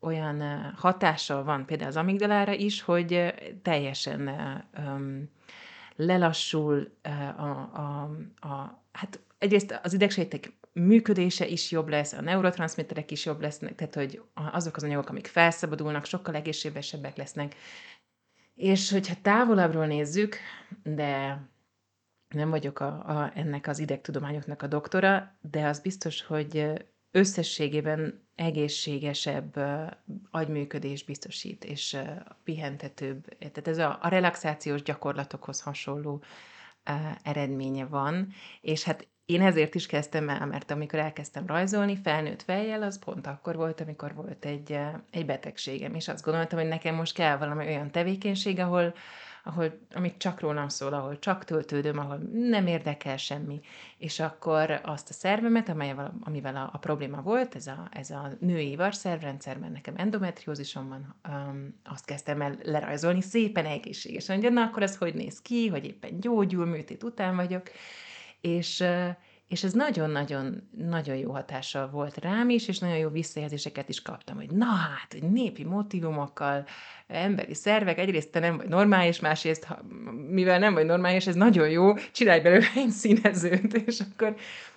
olyan 0.00 0.42
hatással 0.76 1.44
van 1.44 1.66
például 1.66 1.88
az 1.88 1.96
amigdalára 1.96 2.52
is, 2.52 2.82
hogy 2.82 3.34
teljesen 3.62 4.30
um, 4.78 5.30
lelassul 5.96 6.90
a, 7.36 7.40
a, 7.40 8.10
a, 8.40 8.82
hát 8.92 9.20
egyrészt 9.38 9.80
az 9.82 9.92
idegsejtek 9.92 10.52
működése 10.72 11.46
is 11.46 11.70
jobb 11.70 11.88
lesz, 11.88 12.12
a 12.12 12.20
neurotranszmitterek 12.20 13.10
is 13.10 13.24
jobb 13.24 13.40
lesznek, 13.40 13.74
tehát 13.74 13.94
hogy 13.94 14.22
azok 14.34 14.76
az 14.76 14.84
anyagok, 14.84 15.08
amik 15.08 15.26
felszabadulnak, 15.26 16.04
sokkal 16.04 16.34
egészségesebbek 16.34 17.16
lesznek. 17.16 17.54
És 18.54 18.90
hogyha 18.90 19.14
távolabbról 19.22 19.86
nézzük, 19.86 20.36
de 20.82 21.42
nem 22.28 22.50
vagyok 22.50 22.80
a, 22.80 22.86
a, 22.86 23.32
ennek 23.34 23.66
az 23.66 23.78
idegtudományoknak 23.78 24.62
a 24.62 24.66
doktora, 24.66 25.36
de 25.40 25.66
az 25.66 25.80
biztos, 25.80 26.22
hogy 26.22 26.72
összességében 27.10 28.28
egészségesebb 28.34 29.56
uh, 29.56 29.90
agyműködés 30.30 31.04
biztosít, 31.04 31.64
és 31.64 31.92
uh, 31.92 32.08
pihentetőbb. 32.44 33.28
Tehát 33.38 33.68
ez 33.68 33.78
a, 33.78 33.98
a 34.02 34.08
relaxációs 34.08 34.82
gyakorlatokhoz 34.82 35.60
hasonló 35.60 36.14
uh, 36.14 36.94
eredménye 37.22 37.86
van, 37.86 38.28
és 38.60 38.82
hát 38.82 39.08
én 39.30 39.42
ezért 39.42 39.74
is 39.74 39.86
kezdtem 39.86 40.28
el, 40.28 40.46
mert 40.46 40.70
amikor 40.70 40.98
elkezdtem 40.98 41.46
rajzolni, 41.46 41.96
felnőtt 41.96 42.42
fejjel, 42.42 42.82
az 42.82 42.98
pont 42.98 43.26
akkor 43.26 43.56
volt, 43.56 43.80
amikor 43.80 44.14
volt 44.14 44.44
egy, 44.44 44.78
egy 45.10 45.26
betegségem, 45.26 45.94
és 45.94 46.08
azt 46.08 46.24
gondoltam, 46.24 46.58
hogy 46.58 46.68
nekem 46.68 46.94
most 46.94 47.14
kell 47.14 47.36
valami 47.36 47.66
olyan 47.66 47.90
tevékenység, 47.90 48.58
ahol, 48.58 48.94
ahol, 49.44 49.78
amit 49.92 50.18
csak 50.18 50.40
rólam 50.40 50.68
szól, 50.68 50.92
ahol 50.92 51.18
csak 51.18 51.44
töltődöm, 51.44 51.98
ahol 51.98 52.16
nem 52.32 52.66
érdekel 52.66 53.16
semmi. 53.16 53.60
És 53.98 54.20
akkor 54.20 54.80
azt 54.84 55.10
a 55.10 55.12
szervemet, 55.12 55.68
amelyel, 55.68 56.14
amivel 56.20 56.56
a, 56.56 56.70
a 56.72 56.78
probléma 56.78 57.22
volt, 57.22 57.54
ez 57.54 57.66
a, 57.66 57.88
ez 57.90 58.10
a 58.10 58.30
női 58.40 58.76
varszervrendszer, 58.76 59.58
mert 59.58 59.72
nekem 59.72 59.94
endometriózisom 59.96 60.88
van, 60.88 61.14
um, 61.28 61.80
azt 61.84 62.04
kezdtem 62.04 62.40
el 62.40 62.58
lerajzolni 62.62 63.20
szépen 63.20 63.66
egészségesen, 63.66 64.40
hogy 64.40 64.52
na 64.52 64.62
akkor 64.62 64.82
ez 64.82 64.96
hogy 64.96 65.14
néz 65.14 65.40
ki, 65.42 65.68
hogy 65.68 65.84
éppen 65.84 66.20
gyógyul, 66.20 66.66
műtét 66.66 67.02
után 67.02 67.36
vagyok, 67.36 67.70
és, 68.40 68.84
és 69.50 69.64
ez 69.64 69.72
nagyon-nagyon 69.72 70.68
nagyon 70.76 71.16
jó 71.16 71.32
hatással 71.32 71.90
volt 71.90 72.18
rám 72.18 72.50
is, 72.50 72.68
és 72.68 72.78
nagyon 72.78 72.96
jó 72.96 73.08
visszajelzéseket 73.08 73.88
is 73.88 74.02
kaptam, 74.02 74.36
hogy 74.36 74.50
na 74.50 74.64
hát, 74.64 75.12
hogy 75.12 75.22
népi 75.22 75.64
motivumokkal, 75.64 76.66
emberi 77.06 77.54
szervek, 77.54 77.98
egyrészt 77.98 78.30
te 78.30 78.38
nem 78.38 78.56
vagy 78.56 78.68
normális, 78.68 79.20
másrészt, 79.20 79.64
ha, 79.64 79.82
mivel 80.28 80.58
nem 80.58 80.74
vagy 80.74 80.86
normális, 80.86 81.26
ez 81.26 81.34
nagyon 81.34 81.70
jó, 81.70 81.94
csinálj 81.94 82.40
belőle 82.40 82.66
egy 82.76 82.90
színezőt, 82.90 83.74
és 83.74 84.00
akkor 84.00 84.36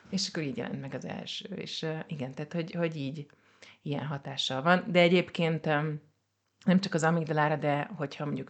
És 0.09 0.27
akkor 0.27 0.43
így 0.43 0.57
jelent 0.57 0.81
meg 0.81 0.93
az 0.93 1.05
első. 1.05 1.55
És 1.55 1.85
igen, 2.07 2.33
tehát 2.33 2.53
hogy, 2.53 2.71
hogy 2.71 2.95
így 2.95 3.25
ilyen 3.81 4.05
hatással 4.05 4.61
van. 4.61 4.83
De 4.87 4.99
egyébként 4.99 5.69
nem 6.63 6.79
csak 6.79 6.93
az 6.93 7.03
amigdalára, 7.03 7.55
de 7.55 7.89
hogyha 7.95 8.25
mondjuk 8.25 8.49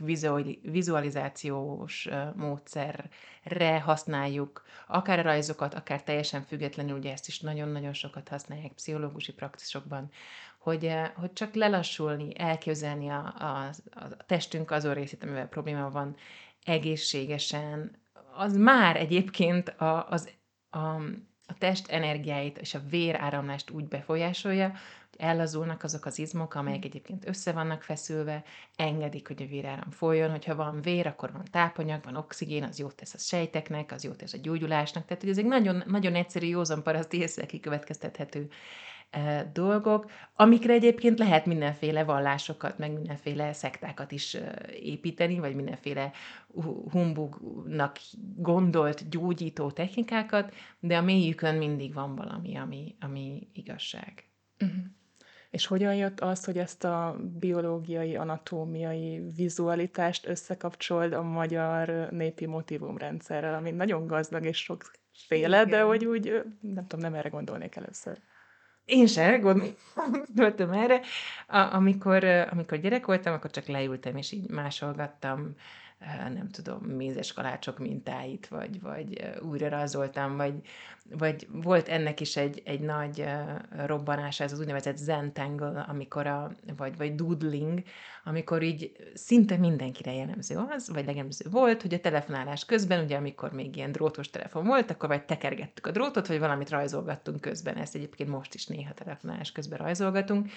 vizualizációs 0.62 2.10
módszerre 2.36 3.80
használjuk, 3.84 4.64
akár 4.88 5.20
a 5.20 5.22
rajzokat, 5.22 5.74
akár 5.74 6.04
teljesen 6.04 6.42
függetlenül, 6.42 6.98
ugye 6.98 7.12
ezt 7.12 7.28
is 7.28 7.40
nagyon-nagyon 7.40 7.94
sokat 7.94 8.30
használják 8.30 8.72
pszichológusi 8.72 9.34
praxisokban, 9.34 10.12
hogy, 10.58 10.92
hogy 11.16 11.34
csak 11.34 11.54
lelassulni, 11.54 12.40
elképzelni 12.40 13.10
a, 13.10 13.34
a, 13.38 13.70
a 13.92 14.24
testünk 14.26 14.72
azon 14.72 14.94
részét, 14.94 15.24
amivel 15.24 15.48
probléma 15.48 15.90
van, 15.90 16.16
egészségesen, 16.66 18.02
az 18.36 18.58
már 18.58 18.96
egyébként 18.96 19.70
a, 19.70 20.10
az, 20.10 20.30
a, 20.70 20.78
a 21.48 21.58
test 21.58 21.88
energiáit 21.88 22.58
és 22.58 22.74
a 22.74 22.82
véráramlást 22.90 23.70
úgy 23.70 23.88
befolyásolja, 23.88 24.74
ellazulnak 25.18 25.84
azok 25.84 26.06
az 26.06 26.20
izmok, 26.20 26.56
amelyek 26.56 26.86
egyébként 26.86 27.28
össze 27.28 27.52
vannak 27.52 27.82
feszülve, 27.82 28.44
engedik, 28.76 29.28
hogy 29.28 29.42
a 29.42 29.48
véráram 29.48 29.92
folyjon, 29.92 30.30
hogyha 30.30 30.56
van 30.56 30.82
vér, 30.82 31.08
akkor 31.08 31.32
van 31.32 31.46
tápanyag, 31.52 32.04
van 32.04 32.16
oxigén, 32.16 32.64
az 32.64 32.80
jót 32.80 32.96
tesz 32.96 33.14
a 33.14 33.18
sejteknek, 33.18 33.92
az 33.92 34.04
jót 34.04 34.18
tesz 34.18 34.34
a 34.34 34.38
gyógyulásnak, 34.42 35.06
tehát 35.06 35.22
hogy 35.22 35.32
ez 35.32 35.38
egy 35.38 35.46
nagyon, 35.46 35.84
nagyon 35.88 36.16
egyszerű, 36.16 36.46
józan 36.46 36.84
paraszt 36.84 37.14
észre 37.14 37.46
kikövetkeztethető 37.46 38.50
dolgok, 39.54 40.12
amikre 40.36 40.74
egyébként 40.74 41.20
lehet 41.20 41.46
mindenféle 41.46 42.04
vallásokat, 42.04 42.78
meg 42.78 42.92
mindenféle 42.92 43.54
szektákat 43.54 44.12
is 44.12 44.38
építeni, 44.80 45.40
vagy 45.40 45.56
mindenféle 45.56 46.12
humbugnak 46.92 47.98
gondolt 48.36 49.10
gyógyító 49.10 49.72
technikákat, 49.72 50.54
de 50.80 50.98
a 50.98 51.02
mélyükön 51.02 51.56
mindig 51.56 51.94
van 51.94 52.16
valami, 52.16 52.58
ami, 52.58 52.96
ami 53.00 53.48
igazság. 53.54 54.28
Uh-huh. 54.60 54.84
És 55.54 55.66
hogyan 55.66 55.96
jött 55.96 56.20
az, 56.20 56.46
hogy 56.46 56.58
ezt 56.58 56.84
a 56.84 57.16
biológiai, 57.40 58.16
anatómiai 58.16 59.22
vizualitást 59.36 60.28
összekapcsold 60.28 61.14
a 61.14 61.22
magyar 61.22 62.08
népi 62.12 62.46
motivumrendszerrel, 62.46 63.54
ami 63.54 63.72
nagyon 63.72 64.08
gazdag 64.08 64.46
és 64.46 64.58
sokféle, 64.58 65.66
de 65.66 65.82
hogy 65.82 66.06
úgy, 66.06 66.44
nem 66.60 66.88
tudom, 66.88 67.06
nem 67.06 67.14
erre 67.14 67.30
gondolnék 67.30 67.76
először. 67.76 68.18
Én 68.86 69.08
se 69.08 69.38
gondoltam 69.38 70.72
erre. 70.72 71.02
A, 71.48 71.58
amikor, 71.58 72.24
amikor 72.24 72.78
gyerek 72.78 73.06
voltam, 73.06 73.34
akkor 73.34 73.50
csak 73.50 73.68
leültem, 73.68 74.18
és 74.18 74.32
így 74.32 74.50
másolgattam 74.50 75.56
nem 76.34 76.50
tudom, 76.50 76.84
mézes 76.84 77.34
kalácsok 77.34 77.80
mintáit, 77.80 78.48
vagy, 78.48 78.82
vagy 78.82 79.30
újra 79.42 79.70
rajzoltam, 79.70 80.38
vagy, 80.38 80.54
vagy 81.10 81.48
volt 81.52 81.88
ennek 81.88 82.20
is 82.20 82.36
egy, 82.38 82.62
egy 82.66 82.80
nagy 82.80 83.26
robbanása, 83.86 84.44
ez 84.44 84.52
az 84.52 84.60
úgynevezett 84.60 84.98
zentangle, 84.98 85.86
amikor 85.88 86.28
a, 86.28 86.52
vagy, 86.78 86.98
vagy 86.98 87.16
doodling, 87.16 87.84
amikor 88.24 88.62
így 88.62 88.92
szinte 89.14 89.58
mindenkire 89.58 90.14
jellemző 90.14 90.56
az, 90.70 90.90
vagy 90.90 91.06
legemző 91.06 91.46
volt, 91.50 91.82
hogy 91.82 91.94
a 91.94 92.00
telefonálás 92.00 92.66
közben, 92.66 93.04
ugye 93.04 93.18
amikor 93.18 93.52
még 93.52 93.76
ilyen 93.76 93.92
drótos 93.92 94.30
telefon 94.30 94.66
volt, 94.66 94.92
akkor 94.92 95.10
vagy 95.10 95.26
tekergettük 95.26 95.88
a 95.88 95.92
drótot, 95.92 96.28
vagy 96.28 96.40
valamit 96.40 96.70
rajzolgattunk 96.70 97.42
közben, 97.42 97.76
ezt 97.76 97.96
egyébként 97.96 98.30
most 98.30 98.54
is 98.54 98.68
néha 98.68 98.94
telefonálás 98.94 99.52
közben 99.52 99.80
rajzolgatunk, 99.80 100.50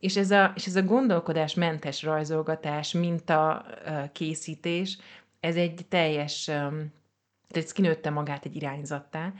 és 0.00 0.16
ez 0.16 0.30
a, 0.30 0.52
és 0.54 0.66
ez 0.66 0.76
a 0.76 0.82
gondolkodásmentes 0.82 2.02
rajzolgatás, 2.02 2.92
minta 2.92 3.66
készítés, 4.12 4.98
ez 5.40 5.56
egy 5.56 5.86
teljes, 5.88 6.44
tehát 6.44 7.72
kinőtte 7.72 8.10
magát 8.10 8.44
egy 8.44 8.56
irányzattá, 8.56 9.32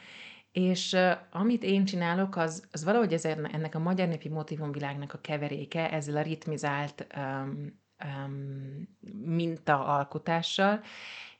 és 0.53 0.93
uh, 0.93 1.11
amit 1.31 1.63
én 1.63 1.85
csinálok, 1.85 2.37
az, 2.37 2.67
az 2.73 2.85
valahogy 2.85 3.13
ez 3.13 3.25
ennek 3.25 3.75
a 3.75 3.79
magyar 3.79 4.09
népi 4.09 4.29
motivumvilágnak 4.29 5.13
a 5.13 5.21
keveréke, 5.21 5.91
ezzel 5.91 6.17
a 6.17 6.23
ritmizált 6.23 7.07
um, 7.17 7.81
um, 8.05 8.97
minta 9.25 9.85
alkotással, 9.85 10.81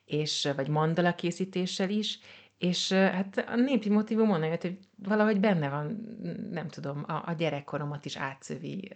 és, 0.05 0.49
vagy 0.55 0.67
mandala 0.67 1.15
készítéssel 1.15 1.89
is, 1.89 2.19
és 2.59 2.91
hát 2.91 3.45
a 3.47 3.55
népi 3.55 3.89
motivum 3.89 4.29
onnan 4.29 4.49
jött, 4.49 4.61
hogy 4.61 4.77
valahogy 5.03 5.39
benne 5.39 5.69
van, 5.69 6.17
nem 6.51 6.67
tudom, 6.67 7.03
a, 7.07 7.13
a 7.13 7.33
gyerekkoromat 7.37 8.05
is 8.05 8.17
átszövi. 8.17 8.91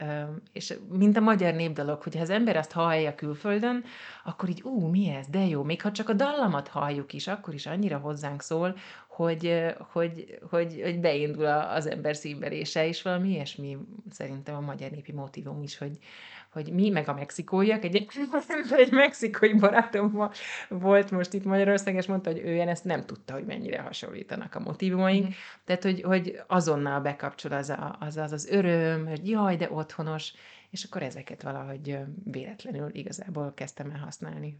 És 0.54 0.74
mint 0.90 1.18
a 1.18 1.22
magyar 1.22 1.54
népdalok, 1.54 2.04
hogyha 2.04 2.22
az 2.22 2.30
ember 2.30 2.58
azt 2.58 2.72
hallja 2.72 3.16
külföldön, 3.16 3.84
akkor 4.24 4.50
így, 4.50 4.62
ú, 4.64 4.88
mi 4.88 5.10
ez, 5.10 5.28
de 5.28 5.46
jó, 5.46 5.64
még 5.64 5.82
ha 5.82 5.92
csak 5.92 6.10
a 6.10 6.14
dallamat 6.14 6.68
halljuk 6.68 7.14
is, 7.14 7.28
akkor 7.28 7.54
is 7.54 7.66
annyira 7.66 7.98
hozzánk 7.98 8.42
szól, 8.42 8.76
hogy, 9.08 9.66
hogy, 9.92 10.40
hogy, 10.50 10.82
hogy 10.84 11.00
beindul 11.00 11.46
az 11.46 11.88
ember 11.88 12.16
szívverése, 12.16 12.88
és 12.88 13.02
valami 13.02 13.30
ilyesmi 13.30 13.78
szerintem 14.10 14.56
a 14.56 14.62
magyar 14.62 14.92
népi 14.92 15.12
motivum 15.12 15.62
is, 15.62 15.78
hogy, 15.78 15.98
hogy 16.54 16.74
mi, 16.74 16.90
meg 16.90 17.10
a 17.10 17.14
mexikóiak, 17.14 17.84
egy, 17.84 18.08
egy 18.84 18.92
mexikói 18.92 19.54
barátom 19.54 20.30
volt 20.70 21.12
most 21.12 21.34
itt 21.34 21.44
Magyarországon, 21.44 22.00
és 22.00 22.08
mondta, 22.08 22.32
hogy 22.32 22.40
ő 22.40 22.60
ezt 22.60 22.86
nem 22.86 23.06
tudta, 23.06 23.34
hogy 23.34 23.46
mennyire 23.46 23.82
hasonlítanak 23.82 24.56
a 24.56 24.60
motivumaink. 24.60 25.28
Mm. 25.28 25.32
Tehát, 25.66 25.84
hogy, 25.84 26.02
hogy 26.02 26.42
azonnal 26.48 27.00
bekapcsol 27.00 27.52
az, 27.52 27.70
a, 27.70 27.96
az, 28.00 28.18
az 28.18 28.32
az 28.32 28.48
öröm, 28.48 29.08
hogy 29.08 29.30
jaj, 29.30 29.56
de 29.56 29.72
otthonos, 29.72 30.34
és 30.70 30.84
akkor 30.84 31.04
ezeket 31.04 31.42
valahogy 31.42 31.98
véletlenül 32.24 32.90
igazából 32.92 33.54
kezdtem 33.56 33.90
el 33.92 34.00
használni. 34.00 34.60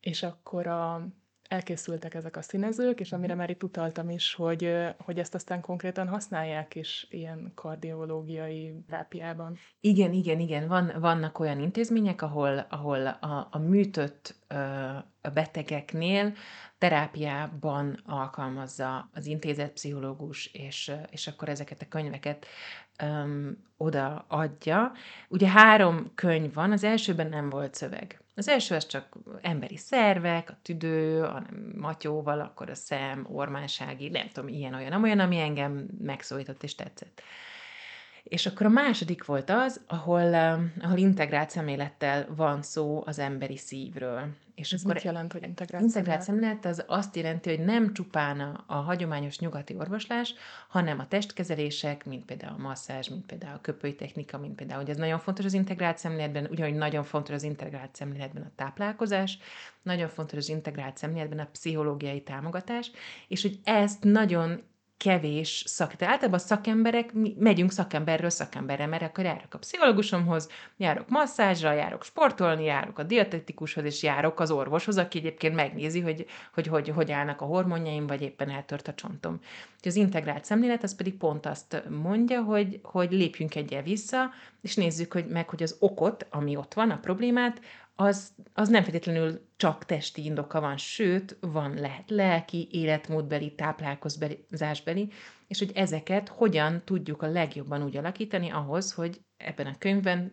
És 0.00 0.22
akkor 0.22 0.66
a 0.66 1.08
elkészültek 1.48 2.14
ezek 2.14 2.36
a 2.36 2.42
színezők, 2.42 3.00
és 3.00 3.12
amire 3.12 3.32
mhm. 3.32 3.38
már 3.40 3.50
itt 3.50 3.62
utaltam 3.62 4.10
is, 4.10 4.34
hogy, 4.34 4.74
hogy 4.98 5.18
ezt 5.18 5.34
aztán 5.34 5.60
konkrétan 5.60 6.08
használják 6.08 6.74
is 6.74 7.06
ilyen 7.10 7.52
kardiológiai 7.54 8.74
terápiában. 8.88 9.58
Igen, 9.80 10.12
igen, 10.12 10.40
igen. 10.40 10.68
Van, 10.68 10.92
vannak 10.98 11.38
olyan 11.38 11.60
intézmények, 11.60 12.22
ahol, 12.22 12.66
ahol 12.70 13.06
a, 13.06 13.48
a 13.50 13.58
műtött 13.58 14.34
a 15.20 15.30
betegeknél 15.30 16.32
terápiában 16.78 18.02
alkalmazza 18.04 19.10
az 19.12 19.26
intézet 19.26 19.72
pszichológus, 19.72 20.46
és, 20.46 20.92
és 21.10 21.26
akkor 21.26 21.48
ezeket 21.48 21.82
a 21.82 21.88
könyveket 21.88 22.46
öm, 23.02 23.58
oda 23.76 24.24
adja. 24.28 24.92
Ugye 25.28 25.48
három 25.48 26.12
könyv 26.14 26.54
van, 26.54 26.72
az 26.72 26.84
elsőben 26.84 27.28
nem 27.28 27.50
volt 27.50 27.74
szöveg. 27.74 28.20
Az 28.38 28.48
első 28.48 28.74
az 28.74 28.86
csak 28.86 29.16
emberi 29.40 29.76
szervek, 29.76 30.50
a 30.50 30.58
tüdő, 30.62 31.22
a 31.22 31.46
matyóval, 31.76 32.40
akkor 32.40 32.70
a 32.70 32.74
szem, 32.74 33.26
ormánsági, 33.30 34.08
nem 34.08 34.28
tudom, 34.32 34.48
ilyen-olyan, 34.48 35.02
olyan, 35.02 35.18
ami 35.18 35.38
engem 35.38 35.86
megszólított 35.98 36.62
és 36.62 36.74
tetszett. 36.74 37.22
És 38.28 38.46
akkor 38.46 38.66
a 38.66 38.70
második 38.70 39.24
volt 39.24 39.50
az, 39.50 39.80
ahol, 39.86 40.34
ahol 40.80 40.96
integrált 40.96 41.50
szemlélettel 41.50 42.26
van 42.36 42.62
szó 42.62 43.02
az 43.06 43.18
emberi 43.18 43.56
szívről. 43.56 44.28
És 44.54 44.72
Ez 44.72 44.80
akkor 44.82 44.94
mit 44.94 45.02
jelent, 45.02 45.32
hogy 45.32 45.42
integrált, 45.42 45.84
integrált 45.84 46.22
szemlélet? 46.22 46.64
az 46.64 46.84
azt 46.86 47.16
jelenti, 47.16 47.48
hogy 47.56 47.64
nem 47.64 47.94
csupán 47.94 48.40
a, 48.40 48.64
a 48.66 48.74
hagyományos 48.74 49.38
nyugati 49.38 49.74
orvoslás, 49.74 50.34
hanem 50.68 50.98
a 50.98 51.08
testkezelések, 51.08 52.04
mint 52.04 52.24
például 52.24 52.54
a 52.58 52.62
masszázs, 52.62 53.08
mint 53.08 53.26
például 53.26 53.54
a 53.54 53.60
köpői 53.60 53.94
technika, 53.94 54.38
mint 54.38 54.54
például, 54.54 54.80
hogy 54.80 54.90
ez 54.90 54.96
nagyon 54.96 55.18
fontos 55.18 55.44
az 55.44 55.52
integrált 55.52 55.98
szemléletben, 55.98 56.48
ugyanúgy 56.50 56.74
nagyon 56.74 57.04
fontos 57.04 57.34
az 57.34 57.42
integrált 57.42 57.94
szemléletben 57.94 58.42
a 58.42 58.52
táplálkozás, 58.56 59.38
nagyon 59.82 60.08
fontos 60.08 60.38
az 60.38 60.48
integrált 60.48 60.96
szemléletben 60.96 61.38
a 61.38 61.48
pszichológiai 61.52 62.22
támogatás, 62.22 62.90
és 63.28 63.42
hogy 63.42 63.58
ezt 63.64 64.04
nagyon 64.04 64.62
kevés 64.96 65.62
szak. 65.66 65.94
Tehát 65.94 66.14
általában 66.14 66.38
szakemberek, 66.38 67.12
mi 67.12 67.34
megyünk 67.38 67.72
szakemberről 67.72 68.30
szakemberre, 68.30 68.86
mert 68.86 69.02
akkor 69.02 69.24
járok 69.24 69.54
a 69.54 69.58
pszichológusomhoz, 69.58 70.48
járok 70.76 71.08
masszázsra, 71.08 71.72
járok 71.72 72.04
sportolni, 72.04 72.64
járok 72.64 72.98
a 72.98 73.02
dietetikushoz, 73.02 73.84
és 73.84 74.02
járok 74.02 74.40
az 74.40 74.50
orvoshoz, 74.50 74.96
aki 74.96 75.18
egyébként 75.18 75.54
megnézi, 75.54 76.00
hogy 76.00 76.26
hogy, 76.54 76.66
hogy, 76.66 76.88
hogy 76.88 77.12
állnak 77.12 77.40
a 77.40 77.44
hormonjaim, 77.44 78.06
vagy 78.06 78.22
éppen 78.22 78.50
eltört 78.50 78.88
a 78.88 78.94
csontom. 78.94 79.40
Az 79.82 79.96
integrált 79.96 80.44
szemlélet 80.44 80.82
az 80.82 80.94
pedig 80.94 81.16
pont 81.16 81.46
azt 81.46 81.82
mondja, 81.88 82.42
hogy, 82.42 82.80
hogy 82.82 83.12
lépjünk 83.12 83.54
egyel 83.54 83.82
vissza, 83.82 84.30
és 84.62 84.74
nézzük 84.74 85.12
hogy 85.12 85.26
meg, 85.26 85.48
hogy 85.48 85.62
az 85.62 85.76
okot, 85.78 86.26
ami 86.30 86.56
ott 86.56 86.74
van, 86.74 86.90
a 86.90 86.98
problémát, 86.98 87.60
az, 87.96 88.32
az 88.52 88.68
nem 88.68 88.82
feltétlenül 88.82 89.46
csak 89.56 89.84
testi 89.84 90.24
indoka 90.24 90.60
van, 90.60 90.76
sőt, 90.76 91.36
van 91.40 91.74
lehet 91.74 92.10
lelki, 92.10 92.68
életmódbeli, 92.70 93.54
táplálkozásbeli, 93.54 95.12
és 95.48 95.58
hogy 95.58 95.70
ezeket 95.74 96.28
hogyan 96.28 96.82
tudjuk 96.84 97.22
a 97.22 97.26
legjobban 97.26 97.82
úgy 97.82 97.96
alakítani 97.96 98.50
ahhoz, 98.50 98.92
hogy 98.92 99.20
ebben 99.36 99.66
a 99.66 99.78
könyvben 99.78 100.32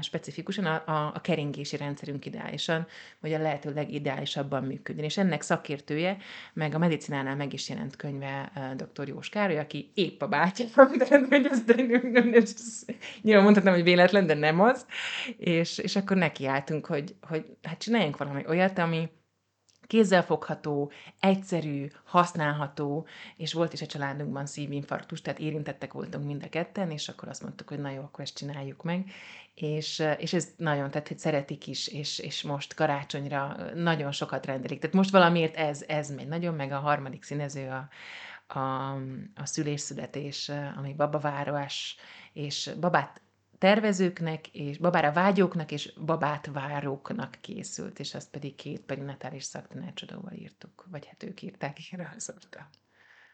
specifikusan 0.00 0.64
a, 0.64 0.82
a, 0.86 1.12
a 1.14 1.20
keringési 1.20 1.76
rendszerünk 1.76 2.26
ideálisan, 2.26 2.86
vagy 3.20 3.32
a 3.32 3.38
lehető 3.38 3.72
legideálisabban 3.74 4.64
működjön. 4.64 5.04
És 5.04 5.18
ennek 5.18 5.42
szakértője, 5.42 6.16
meg 6.52 6.74
a 6.74 6.78
medicinánál 6.78 7.36
meg 7.36 7.52
is 7.52 7.68
jelent 7.68 7.96
könyve 7.96 8.52
dr. 8.76 9.08
Jós 9.08 9.28
Károly, 9.28 9.58
aki 9.58 9.90
épp 9.94 10.22
a 10.22 10.28
bátyja, 10.28 10.66
hogy 10.74 11.46
ezt 12.32 12.56
nyilván 13.22 13.44
mondhatnám, 13.44 13.74
hogy 13.74 13.82
véletlen, 13.82 14.26
de 14.26 14.34
nem 14.34 14.60
az. 14.60 14.86
És, 15.36 15.78
és 15.78 15.96
akkor 15.96 16.16
nekiálltunk, 16.16 16.86
hogy, 16.86 17.14
hogy 17.20 17.44
hát 17.62 17.78
csináljunk 17.78 18.16
valami 18.16 18.44
olyat, 18.46 18.78
ami 18.78 19.08
kézzelfogható, 19.90 20.92
egyszerű, 21.20 21.86
használható, 22.04 23.06
és 23.36 23.52
volt 23.52 23.72
is 23.72 23.82
a 23.82 23.86
családunkban 23.86 24.46
szívinfarktus, 24.46 25.20
tehát 25.20 25.38
érintettek 25.38 25.92
voltunk 25.92 26.24
mind 26.24 26.42
a 26.44 26.48
ketten, 26.48 26.90
és 26.90 27.08
akkor 27.08 27.28
azt 27.28 27.42
mondtuk, 27.42 27.68
hogy 27.68 27.78
na 27.78 27.90
jó, 27.90 28.02
akkor 28.02 28.24
ezt 28.24 28.36
csináljuk 28.36 28.82
meg. 28.82 29.10
És, 29.54 30.02
és 30.18 30.32
ez 30.32 30.48
nagyon, 30.56 30.90
tehát 30.90 31.08
hogy 31.08 31.18
szeretik 31.18 31.66
is, 31.66 31.88
és, 31.88 32.18
és 32.18 32.42
most 32.42 32.74
karácsonyra 32.74 33.56
nagyon 33.74 34.12
sokat 34.12 34.46
rendelik. 34.46 34.80
Tehát 34.80 34.96
most 34.96 35.10
valamiért 35.10 35.56
ez, 35.56 35.84
ez 35.86 36.10
megy 36.14 36.28
nagyon, 36.28 36.54
meg 36.54 36.72
a 36.72 36.78
harmadik 36.78 37.22
színező 37.22 37.68
a, 37.68 37.88
a, 38.58 38.92
a 39.34 39.44
szülésszületés, 39.44 40.50
ami 40.76 40.94
babavárás, 40.94 41.96
és 42.32 42.70
babát 42.80 43.20
tervezőknek, 43.60 44.48
és 44.48 44.78
babára 44.78 45.12
vágyóknak, 45.12 45.72
és 45.72 45.92
babát 46.04 46.46
váróknak 46.52 47.36
készült, 47.40 47.98
és 47.98 48.14
azt 48.14 48.30
pedig 48.30 48.54
két 48.54 48.80
perinatális 48.80 49.44
szaktanácsadóval 49.44 50.32
írtuk, 50.32 50.86
vagy 50.90 51.06
hát 51.06 51.22
ők 51.22 51.42
írták, 51.42 51.78
én 51.92 51.98
rajzoltam. 51.98 52.66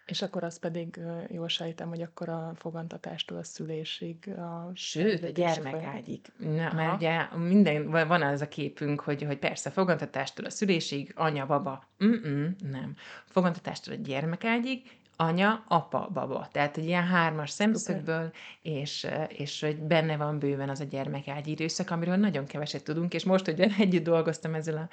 És 0.06 0.22
akkor 0.22 0.44
az 0.44 0.58
pedig 0.58 1.00
jól 1.28 1.48
sejtem, 1.48 1.88
hogy 1.88 2.02
akkor 2.02 2.28
a 2.28 2.52
fogantatástól 2.54 3.38
a 3.38 3.42
szülésig. 3.42 4.28
A 4.28 4.70
Sőt, 4.74 5.24
a 5.24 5.28
gyermekágyig. 5.28 6.20
Na, 6.38 6.72
mert 6.72 6.94
ugye 6.94 7.36
minden, 7.36 7.90
van 7.90 8.22
az 8.22 8.40
a 8.40 8.48
képünk, 8.48 9.00
hogy, 9.00 9.22
hogy 9.22 9.38
persze 9.38 9.70
fogantatástól 9.70 10.44
a 10.44 10.50
szülésig, 10.50 11.12
anya, 11.16 11.46
baba. 11.46 11.88
Mm-mm, 12.04 12.56
nem. 12.70 12.94
Fogantatástól 13.24 13.94
a 13.94 13.96
gyermekágyig, 13.96 14.82
anya, 15.16 15.64
apa, 15.68 16.08
baba. 16.12 16.48
Tehát 16.52 16.76
egy 16.76 16.86
ilyen 16.86 17.06
hármas 17.06 17.50
szemszögből, 17.50 18.32
és, 18.62 19.06
és 19.28 19.60
hogy 19.60 19.76
benne 19.76 20.16
van 20.16 20.38
bőven 20.38 20.68
az 20.68 20.80
a 20.80 20.84
gyermekágy 20.84 21.46
időszak, 21.46 21.90
amiről 21.90 22.16
nagyon 22.16 22.46
keveset 22.46 22.84
tudunk, 22.84 23.14
és 23.14 23.24
most, 23.24 23.44
hogy 23.44 23.60
együtt 23.78 24.04
dolgoztam 24.04 24.54
ezzel 24.54 24.88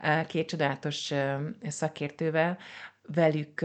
a 0.00 0.24
két 0.26 0.48
csodálatos 0.48 1.12
szakértővel, 1.62 2.58
velük 3.06 3.64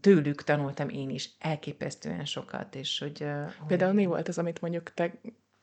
tőlük 0.00 0.42
tanultam 0.42 0.88
én 0.88 1.10
is 1.10 1.30
elképesztően 1.38 2.24
sokat, 2.24 2.74
és 2.74 2.98
hogy... 2.98 3.26
Például 3.66 3.92
hogy... 3.92 4.00
mi 4.00 4.06
volt 4.06 4.28
az, 4.28 4.38
amit 4.38 4.60
mondjuk 4.60 4.94
te 4.94 5.12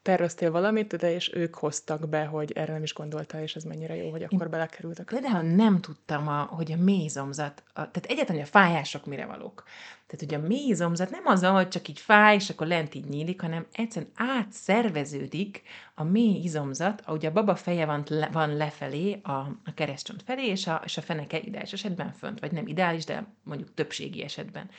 terveztél 0.01 0.51
valamit, 0.51 0.95
de 0.95 1.13
és 1.13 1.33
ők 1.33 1.55
hoztak 1.55 2.09
be, 2.09 2.25
hogy 2.25 2.51
erre 2.51 2.73
nem 2.73 2.83
is 2.83 2.93
gondoltál, 2.93 3.41
és 3.41 3.55
ez 3.55 3.63
mennyire 3.63 3.95
jó, 3.95 4.09
hogy 4.09 4.23
akkor 4.23 4.41
Én 4.41 4.49
belekerültek. 4.49 5.05
Például 5.05 5.41
nem 5.41 5.81
tudtam, 5.81 6.27
a, 6.27 6.41
hogy 6.41 6.71
a 6.71 6.77
mézomzat, 6.77 7.63
a, 7.67 7.73
tehát 7.73 8.05
egyáltalán, 8.05 8.41
hogy 8.41 8.49
a 8.53 8.59
fájások 8.59 9.05
mire 9.05 9.25
valók. 9.25 9.63
Tehát, 10.07 10.25
hogy 10.25 10.43
a 10.43 10.47
mézomzat 10.47 11.09
nem 11.09 11.25
az, 11.25 11.43
hogy 11.43 11.67
csak 11.67 11.87
így 11.87 11.99
fáj, 11.99 12.35
és 12.35 12.49
akkor 12.49 12.67
lent 12.67 12.95
így 12.95 13.05
nyílik, 13.05 13.41
hanem 13.41 13.65
egyszerűen 13.71 14.11
átszerveződik 14.15 15.61
a 15.95 16.03
mély 16.03 16.43
izomzat, 16.43 17.01
ahogy 17.05 17.25
a 17.25 17.31
baba 17.31 17.55
feje 17.55 17.85
van, 17.85 18.03
le, 18.07 18.29
van 18.31 18.57
lefelé, 18.57 19.19
a, 19.23 19.31
a 19.65 19.73
keresztcsont 19.75 20.23
felé, 20.23 20.45
és 20.45 20.67
a, 20.67 20.81
és 20.85 20.97
a 20.97 21.01
feneke 21.01 21.39
ideális 21.39 21.73
esetben 21.73 22.11
fönt, 22.11 22.39
vagy 22.39 22.51
nem 22.51 22.67
ideális, 22.67 23.05
de 23.05 23.25
mondjuk 23.43 23.73
többségi 23.73 24.23
esetben 24.23 24.69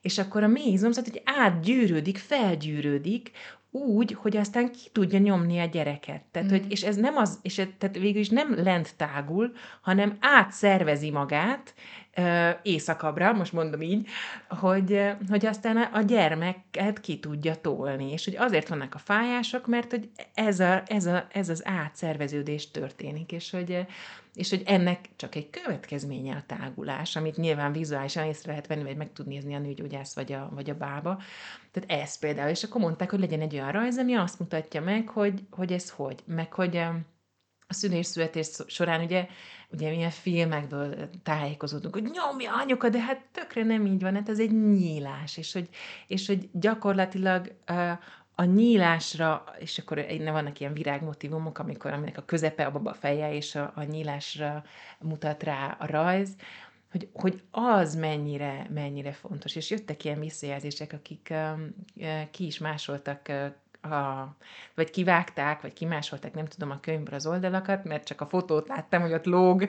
és 0.00 0.18
akkor 0.18 0.42
a 0.42 0.46
mély 0.46 0.72
izomzat 0.72 1.08
hogy 1.08 1.22
átgyűrődik, 1.24 2.18
felgyűrődik, 2.18 3.30
úgy, 3.76 4.12
hogy 4.12 4.36
aztán 4.36 4.72
ki 4.72 4.88
tudja 4.92 5.18
nyomni 5.18 5.58
a 5.58 5.64
gyereket. 5.64 6.22
Tehát, 6.30 6.48
mm. 6.48 6.50
hogy, 6.50 6.64
és 6.68 6.82
ez 6.82 6.96
nem 6.96 7.16
az, 7.16 7.38
és 7.42 7.54
tehát 7.54 7.98
végül 7.98 8.20
is 8.20 8.28
nem 8.28 8.54
lent 8.62 8.96
tágul, 8.96 9.52
hanem 9.80 10.16
átszervezi 10.20 11.10
magát 11.10 11.74
éjszakabbra, 12.62 13.32
most 13.32 13.52
mondom 13.52 13.80
így, 13.80 14.08
hogy, 14.48 15.00
hogy 15.28 15.46
aztán 15.46 15.76
a 15.76 16.00
gyermeket 16.00 17.00
ki 17.00 17.18
tudja 17.18 17.54
tolni. 17.54 18.12
És 18.12 18.24
hogy 18.24 18.36
azért 18.36 18.68
vannak 18.68 18.94
a 18.94 18.98
fájások, 18.98 19.66
mert 19.66 19.90
hogy 19.90 20.08
ez, 20.34 20.60
a, 20.60 20.82
ez, 20.86 21.06
a, 21.06 21.26
ez 21.32 21.48
az 21.48 21.66
átszerveződés 21.66 22.70
történik, 22.70 23.32
és 23.32 23.50
hogy 23.50 23.86
és 24.36 24.50
hogy 24.50 24.62
ennek 24.66 25.08
csak 25.16 25.34
egy 25.34 25.50
következménye 25.50 26.34
a 26.34 26.42
tágulás, 26.46 27.16
amit 27.16 27.36
nyilván 27.36 27.72
vizuálisan 27.72 28.24
észre 28.24 28.50
lehet 28.50 28.66
venni, 28.66 28.82
vagy 28.82 28.96
meg 28.96 29.12
tud 29.12 29.26
nézni 29.26 29.54
a 29.54 29.58
nőgyógyász 29.58 30.14
vagy 30.14 30.32
a, 30.32 30.50
vagy 30.54 30.70
a 30.70 30.74
bába. 30.74 31.22
Tehát 31.70 32.02
ez 32.02 32.18
például, 32.18 32.50
és 32.50 32.62
akkor 32.62 32.80
mondták, 32.80 33.10
hogy 33.10 33.20
legyen 33.20 33.40
egy 33.40 33.54
olyan 33.54 33.72
rajz, 33.72 33.98
ami 33.98 34.14
azt 34.14 34.38
mutatja 34.38 34.80
meg, 34.80 35.08
hogy, 35.08 35.42
hogy 35.50 35.72
ez 35.72 35.90
hogy, 35.90 36.22
meg 36.24 36.52
hogy 36.52 36.82
a 37.66 37.74
szülés-születés 37.74 38.48
során 38.66 39.04
ugye, 39.04 39.26
ugye 39.68 39.90
milyen 39.90 40.10
filmekből 40.10 41.10
tájékozódunk, 41.22 41.94
hogy 41.94 42.10
nyomja 42.12 42.54
anyuka, 42.54 42.88
de 42.88 43.00
hát 43.00 43.20
tökre 43.32 43.64
nem 43.64 43.86
így 43.86 44.00
van, 44.00 44.14
hát 44.14 44.28
ez 44.28 44.38
egy 44.38 44.70
nyílás, 44.72 45.36
és 45.36 45.52
hogy, 45.52 45.68
és 46.06 46.26
hogy 46.26 46.48
gyakorlatilag 46.52 47.52
a 48.34 48.44
nyílásra, 48.44 49.44
és 49.58 49.78
akkor 49.78 50.06
ne 50.18 50.30
vannak 50.30 50.60
ilyen 50.60 50.72
virágmotivumok, 50.72 51.58
amikor 51.58 51.92
aminek 51.92 52.16
a 52.16 52.24
közepe 52.24 52.64
a 52.64 52.70
baba 52.70 52.94
feje, 52.94 53.34
és 53.34 53.54
a, 53.54 53.72
a 53.74 53.82
nyílásra 53.82 54.64
mutat 54.98 55.42
rá 55.42 55.76
a 55.78 55.86
rajz, 55.86 56.36
hogy, 56.90 57.08
hogy 57.12 57.42
az 57.50 57.94
mennyire, 57.94 58.66
mennyire 58.70 59.12
fontos. 59.12 59.56
És 59.56 59.70
jöttek 59.70 60.04
ilyen 60.04 60.20
visszajelzések, 60.20 60.92
akik 60.92 61.28
uh, 61.30 62.30
ki 62.30 62.46
is 62.46 62.58
másoltak 62.58 63.26
uh, 63.28 63.46
a, 63.92 64.36
vagy 64.74 64.90
kivágták, 64.90 65.60
vagy 65.60 65.72
kimásolták, 65.72 66.34
nem 66.34 66.46
tudom, 66.46 66.70
a 66.70 66.80
könyvből 66.80 67.14
az 67.14 67.26
oldalakat, 67.26 67.84
mert 67.84 68.04
csak 68.04 68.20
a 68.20 68.26
fotót 68.26 68.68
láttam, 68.68 69.02
hogy 69.02 69.12
ott 69.12 69.24
lóg, 69.24 69.66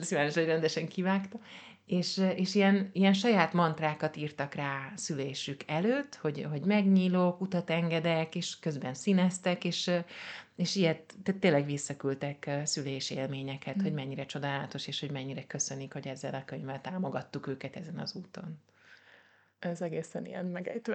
szíves, 0.00 0.34
hogy 0.34 0.46
rendesen 0.46 0.88
kivágta, 0.88 1.38
és, 1.88 2.20
és 2.36 2.54
ilyen, 2.54 2.90
ilyen 2.92 3.12
saját 3.12 3.52
mantrákat 3.52 4.16
írtak 4.16 4.54
rá 4.54 4.92
szülésük 4.94 5.60
előtt, 5.66 6.14
hogy, 6.14 6.46
hogy 6.50 6.64
megnyílok, 6.64 7.40
utat 7.40 7.70
engedek, 7.70 8.34
és 8.34 8.58
közben 8.58 8.94
színeztek, 8.94 9.64
és, 9.64 9.90
és 10.56 10.76
ilyet 10.76 11.14
tehát 11.22 11.40
tényleg 11.40 11.64
visszaküldtek 11.64 12.50
szülési 12.64 13.14
élményeket, 13.14 13.78
mm. 13.80 13.82
hogy 13.82 13.92
mennyire 13.92 14.26
csodálatos, 14.26 14.86
és 14.86 15.00
hogy 15.00 15.10
mennyire 15.10 15.46
köszönik, 15.46 15.92
hogy 15.92 16.06
ezzel 16.06 16.34
a 16.34 16.44
könyvvel 16.44 16.80
támogattuk 16.80 17.46
őket 17.46 17.76
ezen 17.76 17.98
az 17.98 18.14
úton 18.14 18.58
ez 19.58 19.80
egészen 19.80 20.26
ilyen 20.26 20.44
megejtő 20.44 20.92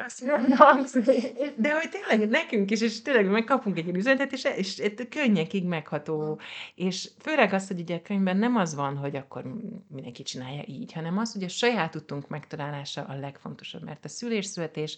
De 1.55 1.73
hogy 1.73 1.89
tényleg 1.89 2.29
nekünk 2.29 2.71
is, 2.71 2.81
és 2.81 3.01
tényleg 3.01 3.29
megkapunk 3.29 3.77
egy 3.77 3.87
üzenetet, 3.87 4.31
és, 4.31 4.43
és, 4.55 4.77
és 4.77 5.07
könnyekig 5.09 5.65
megható. 5.65 6.39
És 6.75 7.09
főleg 7.19 7.53
az, 7.53 7.67
hogy 7.67 7.79
ugye 7.79 7.95
a 7.95 8.01
könyvben 8.01 8.37
nem 8.37 8.55
az 8.55 8.75
van, 8.75 8.97
hogy 8.97 9.15
akkor 9.15 9.43
mindenki 9.87 10.23
csinálja 10.23 10.63
így, 10.65 10.93
hanem 10.93 11.17
az, 11.17 11.33
hogy 11.33 11.43
a 11.43 11.47
saját 11.47 11.95
utunk 11.95 12.27
megtalálása 12.27 13.03
a 13.03 13.19
legfontosabb, 13.19 13.83
mert 13.83 14.05
a 14.05 14.09
szülés-születés 14.09 14.97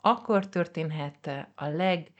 akkor 0.00 0.48
történhet 0.48 1.48
a 1.54 1.66
leg 1.66 2.12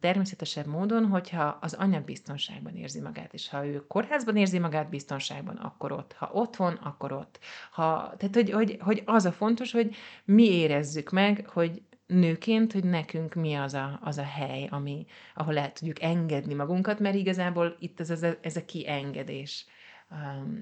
természetesebb 0.00 0.66
módon, 0.66 1.06
hogyha 1.06 1.58
az 1.60 1.74
anya 1.74 2.00
biztonságban 2.00 2.76
érzi 2.76 3.00
magát, 3.00 3.34
és 3.34 3.48
ha 3.48 3.66
ő 3.66 3.86
kórházban 3.86 4.36
érzi 4.36 4.58
magát 4.58 4.88
biztonságban, 4.88 5.56
akkor 5.56 5.92
ott. 5.92 6.12
Ha 6.12 6.30
otthon, 6.32 6.72
akkor 6.72 7.12
ott. 7.12 7.38
Ha, 7.70 8.14
tehát, 8.16 8.34
hogy, 8.34 8.50
hogy, 8.50 8.76
hogy 8.80 9.02
az 9.04 9.24
a 9.24 9.32
fontos, 9.32 9.72
hogy 9.72 9.94
mi 10.24 10.50
érezzük 10.50 11.10
meg, 11.10 11.48
hogy 11.48 11.82
nőként, 12.06 12.72
hogy 12.72 12.84
nekünk 12.84 13.34
mi 13.34 13.54
az 13.54 13.74
a, 13.74 13.98
az 14.02 14.18
a 14.18 14.22
hely, 14.22 14.66
ami, 14.70 15.06
ahol 15.34 15.52
lehet 15.54 15.74
tudjuk 15.74 16.02
engedni 16.02 16.54
magunkat, 16.54 16.98
mert 16.98 17.14
igazából 17.14 17.76
itt 17.78 18.00
ez, 18.00 18.10
ez, 18.10 18.22
a, 18.22 18.36
ez 18.40 18.56
a 18.56 18.64
kiengedés 18.64 19.66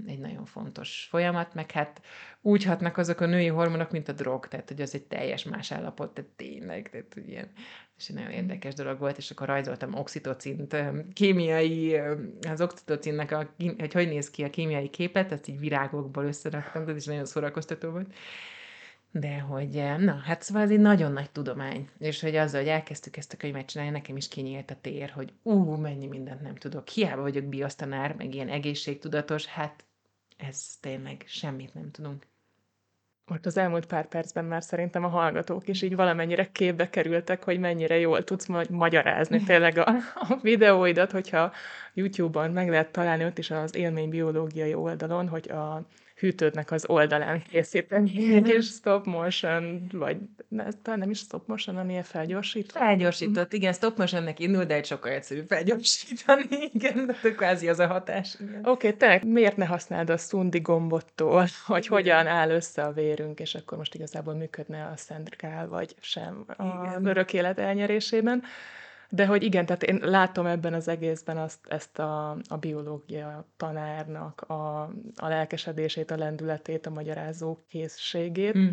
egy 0.06 0.18
nagyon 0.18 0.44
fontos 0.44 1.06
folyamat, 1.10 1.54
meg 1.54 1.70
hát 1.70 2.02
úgy 2.40 2.64
hatnak 2.64 2.96
azok 2.96 3.20
a 3.20 3.26
női 3.26 3.46
hormonok, 3.46 3.90
mint 3.90 4.08
a 4.08 4.12
drog, 4.12 4.48
tehát 4.48 4.68
hogy 4.68 4.80
az 4.80 4.94
egy 4.94 5.02
teljes 5.02 5.44
más 5.44 5.72
állapot, 5.72 6.14
tehát 6.14 6.30
tényleg, 6.30 6.90
tehát 6.90 7.14
hogy 7.14 7.28
ilyen, 7.28 7.48
és 7.96 8.08
egy 8.08 8.14
nagyon 8.14 8.30
érdekes 8.30 8.74
dolog 8.74 8.98
volt, 8.98 9.16
és 9.16 9.30
akkor 9.30 9.46
rajzoltam 9.46 9.94
oxitocint, 9.94 10.76
kémiai, 11.12 12.00
az 12.48 12.60
oxitocinnek, 12.60 13.32
a, 13.32 13.54
hogy 13.78 13.92
hogy 13.92 14.08
néz 14.08 14.30
ki 14.30 14.44
a 14.44 14.50
kémiai 14.50 14.90
képet, 14.90 15.32
ezt 15.32 15.48
így 15.48 15.58
virágokból 15.58 16.24
összeraktam, 16.24 16.88
ez 16.88 16.96
is 16.96 17.04
nagyon 17.04 17.26
szórakoztató 17.26 17.90
volt. 17.90 18.14
De 19.10 19.38
hogy, 19.38 19.82
na, 19.98 20.14
hát 20.24 20.42
szóval 20.42 20.62
ez 20.62 20.70
egy 20.70 20.80
nagyon 20.80 21.12
nagy 21.12 21.30
tudomány, 21.30 21.88
és 21.98 22.20
hogy 22.20 22.36
azzal, 22.36 22.60
hogy 22.60 22.70
elkezdtük 22.70 23.16
ezt 23.16 23.32
a 23.32 23.36
könyvet 23.36 23.66
csinálni, 23.66 23.92
nekem 23.92 24.16
is 24.16 24.28
kinyílt 24.28 24.70
a 24.70 24.76
tér, 24.80 25.10
hogy 25.10 25.32
ú, 25.42 25.74
mennyi 25.74 26.06
mindent 26.06 26.40
nem 26.40 26.54
tudok. 26.54 26.88
Hiába 26.88 27.22
vagyok 27.22 27.44
biosztanár, 27.44 28.14
meg 28.14 28.34
ilyen 28.34 28.48
egészségtudatos, 28.48 29.46
hát 29.46 29.84
ez 30.36 30.76
tényleg 30.80 31.24
semmit 31.26 31.74
nem 31.74 31.90
tudunk. 31.90 32.26
Most 33.26 33.46
az 33.46 33.56
elmúlt 33.56 33.86
pár 33.86 34.06
percben 34.08 34.44
már 34.44 34.62
szerintem 34.62 35.04
a 35.04 35.08
hallgatók 35.08 35.68
is 35.68 35.82
így 35.82 35.96
valamennyire 35.96 36.50
képbe 36.52 36.90
kerültek, 36.90 37.44
hogy 37.44 37.58
mennyire 37.58 37.98
jól 37.98 38.24
tudsz 38.24 38.46
ma- 38.46 38.70
magyarázni 38.70 39.42
tényleg 39.44 39.78
a, 39.78 39.96
a 40.14 40.38
videóidat, 40.42 41.10
hogyha 41.10 41.52
YouTube-on 41.94 42.50
meg 42.50 42.68
lehet 42.68 42.92
találni 42.92 43.24
ott 43.24 43.38
is 43.38 43.50
az 43.50 43.74
élménybiológiai 43.74 44.74
oldalon, 44.74 45.28
hogy 45.28 45.50
a 45.50 45.86
hűtődnek 46.18 46.70
az 46.70 46.84
oldalán 46.88 47.42
készíteni 47.50 48.10
és 48.56 48.66
stop 48.66 49.06
motion, 49.06 49.86
vagy 49.92 50.16
ne, 50.48 50.64
talán 50.82 50.98
nem 50.98 51.10
is 51.10 51.18
stop 51.18 51.46
motion, 51.46 51.76
ami 51.76 51.90
ilyen 51.90 52.02
felgyorsított. 52.02 52.82
Felgyorsított, 52.82 53.52
igen, 53.52 53.72
stop 53.72 53.98
motionnek 53.98 54.38
indul, 54.38 54.64
de 54.64 54.74
egy 54.74 54.84
sokkal 54.84 55.12
egyszerűbb 55.12 55.46
felgyorsítani, 55.46 56.70
igen, 56.72 57.06
de 57.06 57.30
kvázi 57.30 57.68
az 57.68 57.78
a 57.78 57.86
hatás. 57.86 58.36
Oké, 58.64 58.86
okay, 58.86 58.96
te 58.96 59.20
miért 59.26 59.56
ne 59.56 59.64
használd 59.64 60.10
a 60.10 60.16
szundi 60.16 60.60
gombottól, 60.60 61.46
hogy 61.66 61.84
igen. 61.84 61.96
hogyan 61.96 62.26
áll 62.26 62.50
össze 62.50 62.82
a 62.82 62.92
vérünk, 62.92 63.40
és 63.40 63.54
akkor 63.54 63.78
most 63.78 63.94
igazából 63.94 64.34
működne 64.34 64.84
a 64.84 64.96
szent 64.96 65.36
vagy 65.68 65.94
sem 66.00 66.44
a 66.46 66.64
igen. 66.64 67.06
örök 67.06 67.32
élet 67.32 67.58
elnyerésében. 67.58 68.42
De 69.10 69.26
hogy 69.26 69.42
igen, 69.42 69.66
tehát 69.66 69.82
én 69.82 69.98
látom 70.02 70.46
ebben 70.46 70.74
az 70.74 70.88
egészben 70.88 71.36
azt, 71.36 71.66
ezt 71.66 71.98
a, 71.98 72.30
a 72.30 72.56
biológia 72.56 73.48
tanárnak 73.56 74.40
a, 74.40 74.82
a 75.16 75.28
lelkesedését, 75.28 76.10
a 76.10 76.16
lendületét, 76.16 76.86
a 76.86 76.90
magyarázó 76.90 77.58
készségét. 77.68 78.58
Mm. 78.58 78.68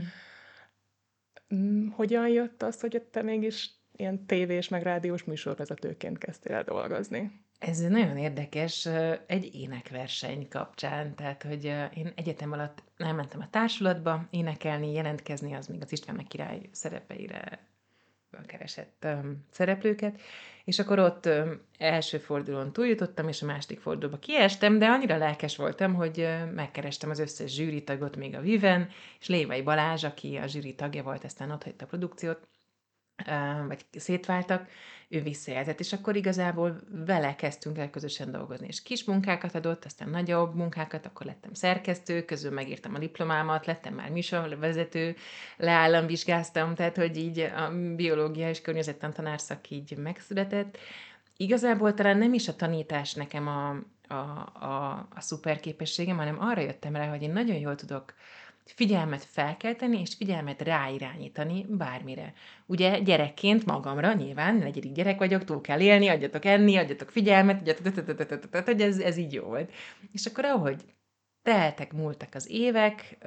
mm 1.55 1.87
hogyan 1.89 2.27
jött 2.27 2.63
az, 2.63 2.81
hogy 2.81 3.01
te 3.11 3.21
mégis 3.21 3.69
ilyen 3.95 4.25
tévés, 4.25 4.67
meg 4.67 4.83
rádiós 4.83 5.23
műsorvezetőként 5.23 6.17
kezdtél 6.17 6.55
el 6.55 6.63
dolgozni? 6.63 7.43
Ez 7.59 7.79
nagyon 7.79 8.17
érdekes 8.17 8.89
egy 9.27 9.55
énekverseny 9.55 10.47
kapcsán, 10.47 11.15
tehát, 11.15 11.43
hogy 11.43 11.63
én 11.93 12.11
egyetem 12.15 12.51
alatt 12.51 12.83
elmentem 12.97 13.41
a 13.41 13.49
társulatba 13.49 14.27
énekelni, 14.29 14.91
jelentkezni, 14.91 15.53
az 15.53 15.67
még 15.67 15.81
az 15.81 15.91
István 15.91 16.25
király 16.27 16.69
szerepeire 16.71 17.59
keresett 18.45 19.03
um, 19.05 19.45
szereplőket, 19.51 20.19
és 20.63 20.79
akkor 20.79 20.99
ott 20.99 21.29
első 21.77 22.17
fordulón 22.17 22.73
túljutottam, 22.73 23.27
és 23.27 23.41
a 23.41 23.45
második 23.45 23.79
fordulóba 23.79 24.17
kiestem, 24.17 24.79
de 24.79 24.85
annyira 24.85 25.17
lelkes 25.17 25.55
voltam, 25.55 25.93
hogy 25.93 26.19
uh, 26.19 26.51
megkerestem 26.51 27.09
az 27.09 27.19
összes 27.19 27.53
zsűritagot 27.53 28.15
még 28.15 28.35
a 28.35 28.41
Viven, 28.41 28.89
és 29.19 29.27
Lévai 29.27 29.61
Balázs, 29.61 30.03
aki 30.03 30.35
a 30.35 30.47
zsűri 30.47 30.75
tagja 30.75 31.03
volt, 31.03 31.23
aztán 31.23 31.51
ott 31.51 31.63
hagyta 31.63 31.85
a 31.85 31.87
produkciót, 31.87 32.47
vagy 33.67 33.85
szétváltak, 33.91 34.67
ő 35.07 35.21
visszajelzett, 35.21 35.79
és 35.79 35.93
akkor 35.93 36.15
igazából 36.15 36.79
vele 37.05 37.35
kezdtünk 37.35 37.77
el 37.77 37.89
közösen 37.89 38.31
dolgozni, 38.31 38.67
és 38.67 38.83
kis 38.83 39.03
munkákat 39.03 39.55
adott, 39.55 39.85
aztán 39.85 40.09
nagyobb 40.09 40.55
munkákat, 40.55 41.05
akkor 41.05 41.25
lettem 41.25 41.53
szerkesztő, 41.53 42.25
közül 42.25 42.51
megírtam 42.51 42.95
a 42.95 42.99
diplomámat, 42.99 43.65
lettem 43.65 43.93
már 43.93 44.09
műsorvezető, 44.09 45.15
leállamvizsgáztam, 45.57 46.75
tehát 46.75 46.95
hogy 46.95 47.17
így 47.17 47.39
a 47.39 47.71
biológia 47.95 48.49
és 48.49 48.61
környezetten 48.61 49.13
tanárszak 49.13 49.69
így 49.69 49.97
megszületett. 49.97 50.77
Igazából 51.37 51.93
talán 51.93 52.17
nem 52.17 52.33
is 52.33 52.47
a 52.47 52.55
tanítás 52.55 53.13
nekem 53.13 53.47
a, 53.47 53.69
a, 54.07 54.13
a, 54.65 55.07
a 55.15 55.21
szuper 55.21 55.59
képességem, 55.59 56.17
hanem 56.17 56.39
arra 56.39 56.61
jöttem 56.61 56.95
rá, 56.95 57.09
hogy 57.09 57.21
én 57.21 57.31
nagyon 57.31 57.55
jól 57.55 57.75
tudok 57.75 58.13
figyelmet 58.71 59.23
felkelteni, 59.23 59.99
és 59.99 60.13
figyelmet 60.13 60.61
ráirányítani 60.61 61.65
bármire. 61.69 62.33
Ugye 62.65 62.99
gyerekként 62.99 63.65
magamra, 63.65 64.13
nyilván, 64.13 64.55
negyedik 64.55 64.91
gyerek 64.91 65.17
vagyok, 65.17 65.43
túl 65.43 65.61
kell 65.61 65.79
élni, 65.79 66.07
adjatok 66.07 66.45
enni, 66.45 66.77
adjatok 66.77 67.09
figyelmet, 67.09 67.59
adjatok, 67.59 68.81
ez, 68.81 68.99
ez 68.99 69.17
így 69.17 69.33
jó 69.33 69.43
volt. 69.43 69.71
És 70.11 70.25
akkor 70.25 70.45
ahogy 70.45 70.83
teltek, 71.45 71.93
múltak 71.93 72.29
az 72.33 72.47
évek, 72.49 73.17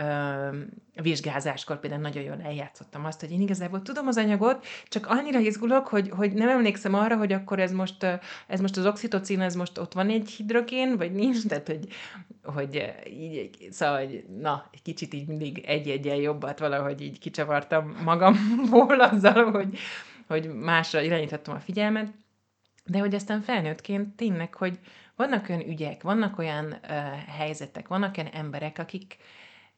vizsgázáskor 1.03 1.81
például 1.81 2.03
nagyon 2.03 2.23
jól 2.23 2.41
eljátszottam 2.43 3.05
azt, 3.05 3.21
hogy 3.21 3.31
én 3.31 3.41
igazából 3.41 3.83
tudom 3.83 4.07
az 4.07 4.17
anyagot, 4.17 4.67
csak 4.89 5.07
annyira 5.07 5.39
izgulok, 5.39 5.87
hogy, 5.87 6.11
hogy 6.11 6.33
nem 6.33 6.49
emlékszem 6.49 6.95
arra, 6.95 7.17
hogy 7.17 7.33
akkor 7.33 7.59
ez 7.59 7.73
most, 7.73 8.07
ez 8.47 8.61
most 8.61 8.77
az 8.77 8.87
oxitocin, 8.87 9.41
ez 9.41 9.55
most 9.55 9.79
ott 9.79 9.93
van 9.93 10.09
egy 10.09 10.31
hidrogén, 10.31 10.97
vagy 10.97 11.13
nincs, 11.13 11.47
tehát 11.47 11.67
hogy, 11.67 11.89
hogy 12.43 12.95
így, 13.07 13.69
szóval, 13.71 13.99
hogy 13.99 14.25
na, 14.41 14.69
egy 14.73 14.83
kicsit 14.83 15.15
így 15.15 15.27
mindig 15.27 15.65
egy-egyen 15.67 16.17
jobbat 16.17 16.59
valahogy 16.59 17.01
így 17.01 17.19
kicsavartam 17.19 17.97
magamból 18.05 19.01
azzal, 19.11 19.51
hogy, 19.51 19.79
hogy 20.27 20.55
másra 20.55 21.01
irányítottam 21.01 21.55
a 21.55 21.61
figyelmet, 21.61 22.13
de 22.85 22.99
hogy 22.99 23.15
aztán 23.15 23.41
felnőttként 23.41 24.17
tényleg, 24.17 24.55
hogy, 24.55 24.79
vannak 25.19 25.49
olyan 25.49 25.69
ügyek, 25.69 26.03
vannak 26.03 26.39
olyan 26.39 26.67
uh, 26.67 26.89
helyzetek, 27.27 27.89
vannak 27.89 28.17
olyan 28.17 28.31
emberek, 28.33 28.79
akik 28.79 29.17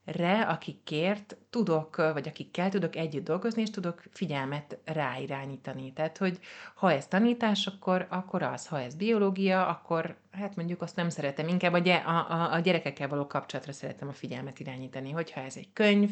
re, 0.04 0.40
akikért 0.40 1.36
tudok, 1.50 1.96
vagy 1.96 2.28
akikkel 2.28 2.68
tudok 2.70 2.96
együtt 2.96 3.24
dolgozni, 3.24 3.62
és 3.62 3.70
tudok 3.70 4.02
figyelmet 4.12 4.78
ráirányítani. 4.84 5.92
Tehát, 5.92 6.18
hogy 6.18 6.38
ha 6.74 6.92
ez 6.92 7.06
tanítás, 7.06 7.66
akkor, 7.66 8.06
akkor 8.10 8.42
az, 8.42 8.66
ha 8.66 8.80
ez 8.80 8.94
biológia, 8.94 9.66
akkor 9.66 10.16
hát 10.30 10.56
mondjuk 10.56 10.82
azt 10.82 10.96
nem 10.96 11.08
szeretem, 11.08 11.48
inkább 11.48 11.72
a, 11.72 12.08
a, 12.08 12.52
a 12.52 12.58
gyerekekkel 12.58 13.08
való 13.08 13.26
kapcsolatra 13.26 13.72
szeretem 13.72 14.08
a 14.08 14.12
figyelmet 14.12 14.60
irányítani. 14.60 15.10
Hogyha 15.10 15.40
ez 15.40 15.56
egy 15.56 15.72
könyv, 15.72 16.10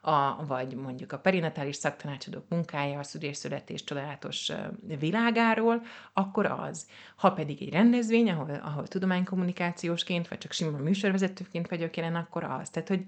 a, 0.00 0.46
vagy 0.46 0.74
mondjuk 0.74 1.12
a 1.12 1.18
perinatális 1.18 1.76
szaktanácsadók 1.76 2.44
munkája 2.48 2.98
a 2.98 3.02
szülés-születés 3.02 3.84
csodálatos 3.84 4.52
világáról, 4.98 5.82
akkor 6.12 6.46
az. 6.46 6.86
Ha 7.16 7.32
pedig 7.32 7.62
egy 7.62 7.72
rendezvény, 7.72 8.30
ahol, 8.30 8.60
ahol 8.62 8.86
tudománykommunikációsként, 8.86 10.28
vagy 10.28 10.38
csak 10.38 10.52
sima 10.52 10.78
műsorvezetőként 10.78 11.68
vagyok 11.68 11.96
jelen, 11.96 12.14
akkor 12.14 12.44
az. 12.44 12.70
Tehát, 12.70 12.88
hogy, 12.88 13.04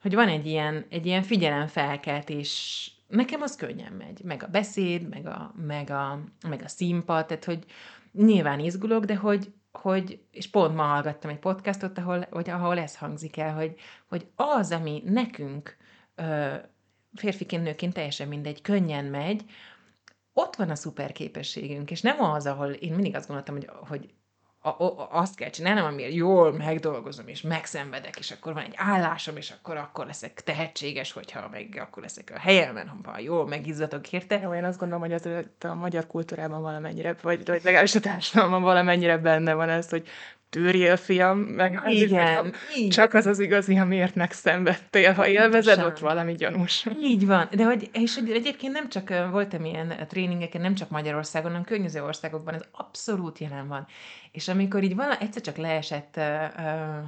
hogy 0.00 0.14
van 0.14 0.28
egy 0.28 0.46
ilyen, 0.46 0.86
egy 0.88 1.06
ilyen 1.06 1.22
figyelemfelkeltés, 1.22 2.90
nekem 3.08 3.42
az 3.42 3.56
könnyen 3.56 3.92
megy, 3.92 4.20
meg 4.24 4.42
a 4.42 4.46
beszéd, 4.46 5.08
meg 5.08 5.26
a, 5.26 5.54
meg 5.66 5.90
a, 5.90 6.20
meg 6.48 6.62
a 6.64 6.68
színpad, 6.68 7.26
tehát, 7.26 7.44
hogy 7.44 7.64
nyilván 8.12 8.60
izgulok, 8.60 9.04
de 9.04 9.16
hogy, 9.16 9.52
hogy, 9.72 10.22
és 10.30 10.50
pont 10.50 10.74
ma 10.74 10.82
hallgattam 10.82 11.30
egy 11.30 11.38
podcastot, 11.38 11.98
ahol, 11.98 12.26
hogy, 12.30 12.50
ahol 12.50 12.78
ez 12.78 12.96
hangzik 12.96 13.36
el, 13.36 13.54
hogy, 13.54 13.74
hogy 14.08 14.26
az, 14.34 14.72
ami 14.72 15.02
nekünk 15.04 15.76
férfiként, 17.14 17.62
nőként 17.62 17.94
teljesen 17.94 18.28
mindegy, 18.28 18.60
könnyen 18.60 19.04
megy, 19.04 19.44
ott 20.32 20.56
van 20.56 20.70
a 20.70 20.74
szuper 20.74 21.12
képességünk, 21.12 21.90
és 21.90 22.00
nem 22.00 22.20
az, 22.20 22.46
ahol 22.46 22.70
én 22.70 22.92
mindig 22.92 23.14
azt 23.14 23.26
gondoltam, 23.26 23.54
hogy, 23.54 23.70
hogy 23.88 24.14
a, 24.64 24.68
a, 24.68 25.08
azt 25.10 25.34
kell 25.34 25.50
csinálnom, 25.50 25.84
amiért 25.84 26.14
jól 26.14 26.52
megdolgozom, 26.52 27.28
és 27.28 27.40
megszenvedek, 27.40 28.18
és 28.18 28.30
akkor 28.30 28.52
van 28.52 28.62
egy 28.62 28.74
állásom, 28.76 29.36
és 29.36 29.50
akkor 29.50 29.76
akkor 29.76 30.06
leszek 30.06 30.42
tehetséges, 30.42 31.12
hogyha 31.12 31.48
meg 31.48 31.78
akkor 31.80 32.02
leszek 32.02 32.32
a 32.34 32.38
helyemen, 32.38 33.00
ha 33.04 33.18
jól 33.18 33.46
megizzatok 33.46 34.12
érte. 34.12 34.38
Jó, 34.38 34.54
én 34.54 34.64
azt 34.64 34.78
gondolom, 34.78 35.02
hogy 35.02 35.12
az 35.12 35.28
a 35.60 35.74
magyar 35.74 36.06
kultúrában 36.06 36.62
valamennyire, 36.62 37.16
vagy, 37.22 37.46
vagy 37.46 37.62
legalábbis 37.64 37.94
a 37.94 38.00
társadalomban 38.00 38.62
valamennyire 38.62 39.18
benne 39.18 39.54
van 39.54 39.68
ez, 39.68 39.88
hogy 39.88 40.08
tűrjél, 40.52 40.96
fiam, 40.96 41.38
meg 41.38 41.80
az 41.84 41.92
Igen, 41.92 42.54
így. 42.76 42.88
csak 42.88 43.14
az 43.14 43.26
az 43.26 43.38
igazi, 43.38 43.78
amiért 43.78 44.14
megszenvedtél. 44.14 45.12
Ha 45.12 45.26
élvezed, 45.26 45.76
Sem. 45.76 45.86
ott 45.86 45.98
valami 45.98 46.34
gyanús. 46.34 46.86
Így 47.02 47.26
van. 47.26 47.48
De 47.56 47.64
hogy, 47.64 47.90
és 47.92 48.16
egyébként 48.16 48.72
nem 48.72 48.88
csak 48.88 49.30
voltam 49.30 49.64
ilyen 49.64 50.06
tréningeken, 50.08 50.60
nem 50.60 50.74
csak 50.74 50.90
Magyarországon, 50.90 51.50
hanem 51.50 51.64
környező 51.64 52.02
országokban, 52.02 52.54
ez 52.54 52.62
abszolút 52.72 53.38
jelen 53.38 53.68
van. 53.68 53.86
És 54.32 54.48
amikor 54.48 54.82
így 54.82 54.94
vala, 54.94 55.18
egyszer 55.18 55.42
csak 55.42 55.56
leesett, 55.56 56.20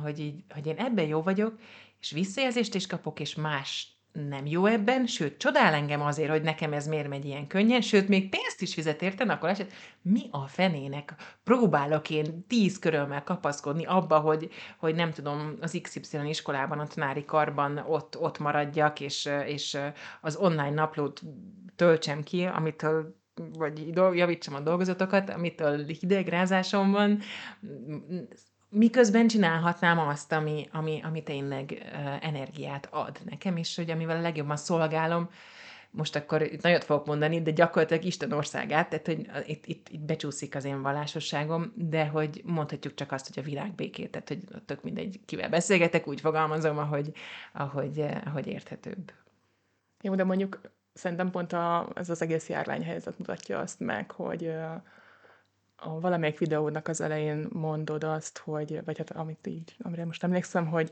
hogy, 0.03 0.19
így, 0.19 0.35
hogy 0.51 0.67
én 0.67 0.77
ebben 0.79 1.07
jó 1.07 1.23
vagyok, 1.23 1.59
és 2.01 2.11
visszajelzést 2.11 2.75
is 2.75 2.87
kapok, 2.87 3.21
és 3.21 3.35
más 3.35 3.94
nem 4.15 4.47
jó 4.47 4.67
ebben, 4.67 5.07
sőt, 5.07 5.39
csodál 5.39 5.75
engem 5.75 6.01
azért, 6.01 6.31
hogy 6.31 6.43
nekem 6.43 6.73
ez 6.73 6.87
miért 6.87 7.09
megy 7.09 7.25
ilyen 7.25 7.47
könnyen, 7.47 7.81
sőt, 7.81 8.09
még 8.09 8.29
pénzt 8.29 8.63
is 8.63 8.75
fizet 8.75 9.03
érten, 9.03 9.31
akkor 9.31 9.49
eset, 9.49 9.73
mi 10.03 10.21
a 10.31 10.47
fenének? 10.47 11.15
Próbálok 11.45 12.11
én 12.11 12.47
tíz 12.47 12.79
körömmel 12.79 13.25
kapaszkodni 13.25 13.85
abba, 13.85 14.19
hogy, 14.19 14.51
hogy 14.79 14.95
nem 14.95 15.11
tudom, 15.11 15.57
az 15.61 15.79
XY 15.83 16.29
iskolában, 16.29 16.79
a 16.79 16.87
tanári 16.87 17.25
karban 17.25 17.79
ott, 17.79 18.19
ott 18.19 18.39
maradjak, 18.39 19.01
és, 19.01 19.29
és 19.47 19.79
az 20.21 20.37
online 20.37 20.71
naplót 20.71 21.23
töltsem 21.77 22.23
ki, 22.23 22.45
amitől 22.45 23.23
vagy 23.59 23.89
javítsam 23.95 24.55
a 24.55 24.61
dolgozatokat, 24.61 25.31
amitől 25.31 25.87
hidegrázásom 25.87 26.91
van, 26.91 27.21
miközben 28.75 29.27
csinálhatnám 29.27 29.99
azt, 29.99 30.33
ami, 30.33 30.69
ami, 30.73 31.01
ami 31.05 31.23
tényleg 31.23 31.93
energiát 32.21 32.89
ad 32.91 33.19
nekem, 33.25 33.57
és 33.57 33.77
hogy 33.77 33.91
amivel 33.91 34.17
a 34.17 34.21
legjobban 34.21 34.57
szolgálom, 34.57 35.29
most 35.91 36.17
akkor 36.17 36.43
itt 36.43 36.63
nagyot 36.63 36.85
fogok 36.85 37.07
mondani, 37.07 37.43
de 37.43 37.51
gyakorlatilag 37.51 38.05
Isten 38.05 38.33
országát, 38.33 38.89
tehát 38.89 39.07
hogy 39.07 39.51
itt, 39.51 39.67
itt, 39.67 39.89
itt 39.89 40.01
becsúszik 40.01 40.55
az 40.55 40.65
én 40.65 40.83
vallásosságom, 40.83 41.73
de 41.75 42.07
hogy 42.07 42.43
mondhatjuk 42.45 42.95
csak 42.95 43.13
azt, 43.13 43.35
hogy 43.35 43.43
a 43.43 43.47
világ 43.47 43.75
békét, 43.75 44.11
tehát 44.11 44.29
hogy 44.29 44.45
tök 44.65 44.83
mindegy, 44.83 45.21
kivel 45.25 45.49
beszélgetek, 45.49 46.09
úgy 46.09 46.21
fogalmazom, 46.21 46.79
ahogy, 46.79 47.13
ahogy, 47.53 48.05
ahogy 48.25 48.47
érthetőbb. 48.47 49.13
Jó, 50.03 50.15
de 50.15 50.25
mondjuk 50.25 50.61
szerintem 50.93 51.31
pont 51.31 51.53
a, 51.53 51.89
ez 51.95 52.11
az 52.11 52.23
egész 52.23 52.49
járványhelyzet 52.49 53.19
mutatja 53.19 53.59
azt 53.59 53.81
meg, 53.81 54.11
hogy 54.11 54.53
a 55.85 56.01
valamelyik 56.01 56.39
videónak 56.39 56.89
az 56.89 57.01
elején 57.01 57.47
mondod 57.53 58.05
azt, 58.05 58.39
hogy, 58.39 58.85
vagy 58.85 58.99
hát 58.99 59.11
amit 59.11 59.47
így, 59.47 59.77
amire 59.83 60.05
most 60.05 60.25
emlékszem, 60.25 60.67
hogy, 60.67 60.91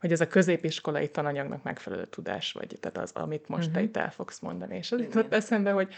hogy 0.00 0.12
ez 0.12 0.20
a 0.20 0.26
középiskolai 0.26 1.08
tananyagnak 1.08 1.62
megfelelő 1.62 2.04
tudás, 2.04 2.52
vagy 2.52 2.76
tehát 2.80 2.98
az, 2.98 3.10
amit 3.14 3.48
most 3.48 3.68
uh-huh. 3.68 3.74
te 3.74 3.80
mhm. 3.80 3.88
itt 3.88 3.96
el 3.96 4.10
fogsz 4.10 4.38
mondani. 4.38 4.76
És 4.76 4.92
az 4.92 5.00
jutott 5.00 5.32
eszembe, 5.32 5.70
hogy 5.70 5.94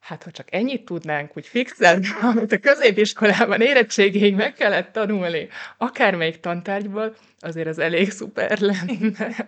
hát 0.00 0.22
ha 0.22 0.30
csak 0.30 0.54
ennyit 0.54 0.84
tudnánk 0.84 1.36
úgy 1.36 1.46
fixen, 1.46 2.04
amit 2.32 2.52
a 2.52 2.58
középiskolában 2.58 3.60
érettségéig 3.60 4.34
meg 4.34 4.52
kellett 4.52 4.92
tanulni, 4.92 5.48
akármelyik 5.78 6.40
tantárgyból, 6.40 7.14
azért 7.38 7.68
az 7.68 7.78
elég 7.78 8.10
szuper 8.10 8.58
lenne. 8.58 9.46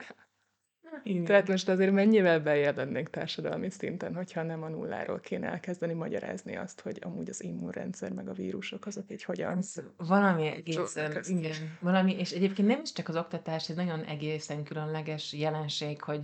Igen. 1.05 1.25
Tehát 1.25 1.49
most 1.49 1.69
azért 1.69 1.93
mennyivel 1.93 2.41
beljebb 2.41 2.77
lennénk 2.77 3.11
társadalmi 3.11 3.71
szinten, 3.71 4.15
hogyha 4.15 4.43
nem 4.43 4.63
a 4.63 4.69
nulláról 4.69 5.21
kéne 5.21 5.49
elkezdeni 5.49 5.93
magyarázni 5.93 6.57
azt, 6.57 6.81
hogy 6.81 6.99
amúgy 7.03 7.29
az 7.29 7.43
immunrendszer 7.43 8.13
meg 8.13 8.29
a 8.29 8.33
vírusok 8.33 8.87
azok 8.87 9.11
így 9.11 9.25
hogyan... 9.25 9.63
Valami 9.97 10.47
egészen, 10.47 11.23
igen, 11.25 11.79
valami, 11.81 12.19
és 12.19 12.31
egyébként 12.31 12.69
nem 12.69 12.81
is 12.83 12.93
csak 12.93 13.09
az 13.09 13.17
oktatás, 13.17 13.69
ez 13.69 13.77
nagyon 13.77 14.03
egészen 14.03 14.65
különleges 14.65 15.33
jelenség, 15.33 16.03
hogy 16.03 16.21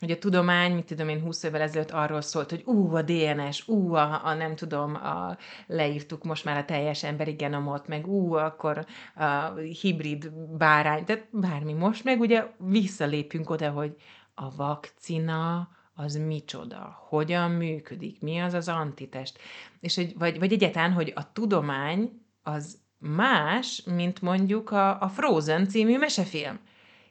hogy 0.00 0.10
a 0.10 0.18
tudomány, 0.18 0.74
mit 0.74 0.84
tudom 0.84 1.08
én, 1.08 1.20
20 1.20 1.42
évvel 1.42 1.60
ezelőtt 1.60 1.90
arról 1.90 2.20
szólt, 2.20 2.50
hogy 2.50 2.62
ú, 2.64 2.94
a 2.94 3.02
DNS, 3.02 3.68
ú, 3.68 3.94
a, 3.94 4.24
a 4.24 4.34
nem 4.34 4.56
tudom, 4.56 4.94
a, 4.94 5.36
leírtuk 5.66 6.24
most 6.24 6.44
már 6.44 6.56
a 6.56 6.64
teljes 6.64 7.04
emberi 7.04 7.32
genomot, 7.32 7.86
meg 7.86 8.06
ú, 8.06 8.32
akkor 8.32 8.86
a 9.14 9.54
hibrid 9.80 10.32
bárány, 10.32 11.04
tehát 11.04 11.28
bármi. 11.30 11.72
Most 11.72 12.04
meg 12.04 12.20
ugye 12.20 12.46
visszalépünk 12.58 13.50
oda, 13.50 13.70
hogy 13.70 13.96
a 14.34 14.54
vakcina 14.56 15.68
az 15.94 16.16
micsoda, 16.16 16.98
hogyan 17.08 17.50
működik, 17.50 18.20
mi 18.20 18.38
az 18.38 18.54
az 18.54 18.68
antitest, 18.68 19.38
és 19.80 19.94
hogy, 19.94 20.14
vagy, 20.18 20.38
vagy 20.38 20.52
egyáltalán, 20.52 20.92
hogy 20.92 21.12
a 21.16 21.32
tudomány 21.32 22.22
az 22.42 22.78
más, 22.98 23.82
mint 23.84 24.22
mondjuk 24.22 24.70
a, 24.70 25.00
a 25.00 25.08
Frozen 25.08 25.68
című 25.68 25.98
mesefilm. 25.98 26.58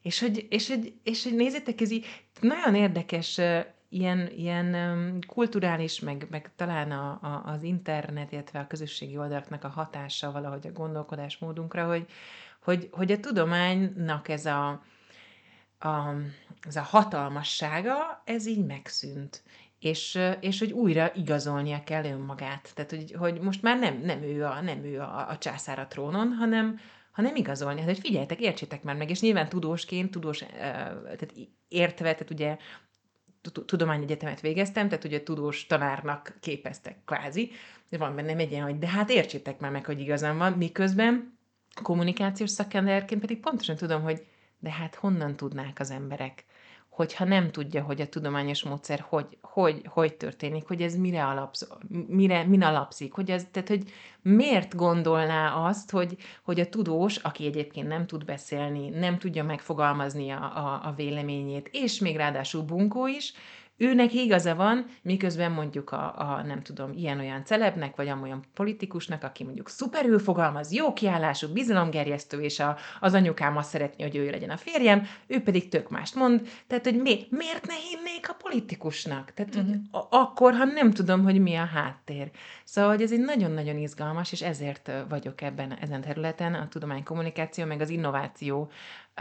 És 0.10 0.20
hogy, 0.20 0.46
és, 0.50 0.68
hogy, 0.68 0.94
és 1.04 1.24
hogy 1.24 1.36
nézzétek, 1.36 1.82
ez 1.82 1.92
így 1.92 2.06
nagyon 2.42 2.76
érdekes 2.76 3.42
ilyen, 3.90 4.32
ilyen 4.36 5.24
kulturális, 5.28 6.00
meg, 6.00 6.28
meg 6.30 6.52
talán 6.56 6.92
a, 6.92 7.20
a, 7.22 7.44
az 7.46 7.64
internet, 7.64 8.32
illetve 8.32 8.60
a 8.60 8.68
közösségi 8.68 9.18
oldalaknak 9.18 9.64
a 9.64 9.68
hatása 9.68 10.32
valahogy 10.32 10.68
a 10.68 10.72
gondolkodásmódunkra, 10.72 11.88
hogy, 11.88 12.06
hogy, 12.62 12.90
hogy 12.92 13.12
a 13.12 13.20
tudománynak 13.20 14.28
ez 14.28 14.46
a, 14.46 14.68
a, 15.80 16.14
ez 16.68 16.76
a 16.76 16.82
hatalmassága, 16.82 18.22
ez 18.26 18.48
így 18.48 18.66
megszűnt. 18.66 19.44
És, 19.80 20.20
és 20.40 20.60
hogy 20.60 20.72
újra 20.72 21.12
igazolnia 21.16 21.84
kell 21.84 22.06
önmagát. 22.06 22.72
Tehát, 22.76 22.92
hogy, 22.92 23.12
hogy 23.12 23.40
most 23.40 23.62
már 23.62 23.80
nem, 23.80 24.02
nem 24.02 24.24
ő, 24.24 24.46
a, 24.46 24.62
nem 24.62 24.84
ő 24.84 25.00
a, 25.00 25.30
a 25.30 25.38
császár 25.38 25.80
a 25.80 25.88
trónon, 25.88 26.34
hanem, 26.34 26.80
hanem 27.20 27.36
igazolni. 27.36 27.80
Hát, 27.80 27.90
hogy 27.90 28.00
figyeljetek, 28.00 28.40
értsétek 28.40 28.84
már 28.84 28.96
meg, 28.96 29.10
és 29.10 29.22
nyilván 29.22 29.50
tudósként, 29.50 30.12
tudós, 30.12 30.38
tehát 30.38 31.34
értve, 31.68 32.14
tehát 32.14 32.30
ugye 32.30 32.58
tudományegyetemet 33.66 34.42
végeztem, 34.42 34.90
tehát 34.90 35.04
ugye 35.04 35.24
tudós 35.24 35.66
tanárnak 35.66 36.38
képeztek 36.40 36.96
kvázi, 37.06 37.52
de 37.90 37.98
van 37.98 38.16
bennem 38.16 38.40
egy 38.40 38.52
ilyen, 38.52 38.64
hogy 38.64 38.78
de 38.78 38.88
hát 38.88 39.10
értsétek 39.10 39.60
már 39.60 39.72
meg, 39.72 39.86
hogy 39.86 40.00
igazam 40.00 40.38
van, 40.38 40.54
miközben 40.54 41.38
kommunikációs 41.84 42.50
szakemberként 42.50 43.22
pedig 43.22 43.40
pontosan 43.40 43.76
tudom, 43.76 44.02
hogy 44.02 44.26
de 44.60 44.72
hát 44.72 44.96
honnan 44.96 45.36
tudnák 45.36 45.80
az 45.80 45.92
emberek 45.92 46.46
hogyha 47.00 47.26
nem 47.26 47.52
tudja, 47.52 47.84
hogy 47.84 48.02
a 48.02 48.08
tudományos 48.08 48.64
módszer 48.64 49.06
hogy, 49.10 49.38
hogy, 49.42 49.82
hogy 49.86 50.14
történik, 50.14 50.68
hogy 50.68 50.82
ez 50.82 50.96
mire, 50.96 51.26
alapsz, 51.26 51.68
mire 52.08 52.44
min 52.44 52.64
alapszik, 52.64 53.14
hogy 53.14 53.32
ez, 53.32 53.48
tehát, 53.52 53.68
hogy 53.68 53.84
miért 54.22 54.76
gondolná 54.76 55.54
azt, 55.54 55.92
hogy, 55.92 56.18
hogy 56.44 56.60
a 56.60 56.70
tudós, 56.70 57.16
aki 57.16 57.46
egyébként 57.46 57.88
nem 57.88 58.06
tud 58.06 58.26
beszélni, 58.26 58.90
nem 58.90 59.18
tudja 59.18 59.44
megfogalmazni 59.44 60.30
a, 60.30 60.42
a, 60.42 60.82
a 60.84 60.94
véleményét, 60.96 61.70
és 61.72 62.00
még 62.00 62.16
ráadásul 62.16 62.62
bunkó 62.62 63.08
is, 63.08 63.34
őnek 63.80 64.14
igaza 64.14 64.56
van, 64.56 64.86
miközben 65.02 65.52
mondjuk 65.52 65.92
a, 65.92 66.14
a 66.18 66.44
nem 66.44 66.62
tudom, 66.62 66.92
ilyen-olyan 66.94 67.46
celebnek, 67.46 67.96
vagy 67.96 68.08
amolyan 68.08 68.44
politikusnak, 68.54 69.24
aki 69.24 69.44
mondjuk 69.44 69.70
szuperül 69.70 70.20
fogalmaz, 70.20 70.72
jó 70.72 70.94
kiállású, 70.94 71.48
bizalomgerjesztő, 71.48 72.42
és 72.42 72.60
a, 72.60 72.78
az 73.00 73.14
anyukám 73.14 73.58
azt 73.58 73.70
szeretné, 73.70 74.04
hogy 74.04 74.16
ő 74.16 74.30
legyen 74.30 74.50
a 74.50 74.58
férjem, 74.58 75.08
ő 75.28 75.42
pedig 75.42 75.70
tök 75.70 75.90
mást 75.90 76.16
mond. 76.16 76.48
Tehát, 76.68 76.84
hogy 76.84 77.02
mi, 77.02 77.28
miért 77.30 77.68
ne 77.68 77.74
hinnék 77.74 78.30
a 78.30 78.34
politikusnak? 78.34 79.34
Tehát, 79.34 79.56
uh-huh. 79.56 79.70
hogy 79.70 79.80
a, 79.92 80.18
akkor, 80.18 80.54
ha 80.54 80.66
nem 80.66 80.92
tudom, 80.92 81.24
hogy 81.24 81.42
mi 81.42 81.56
a 81.56 81.66
háttér. 81.66 82.32
Szóval, 82.64 82.90
hogy 82.90 83.02
ez 83.02 83.12
egy 83.12 83.20
nagyon-nagyon 83.20 83.78
izgalmas, 83.78 84.32
és 84.32 84.42
ezért 84.42 84.92
vagyok 85.10 85.42
ebben, 85.42 85.74
ezen 85.74 86.02
területen, 86.02 86.54
a 86.54 86.68
tudománykommunikáció, 86.68 87.66
meg 87.66 87.82
az 87.82 87.90
innováció 87.90 88.72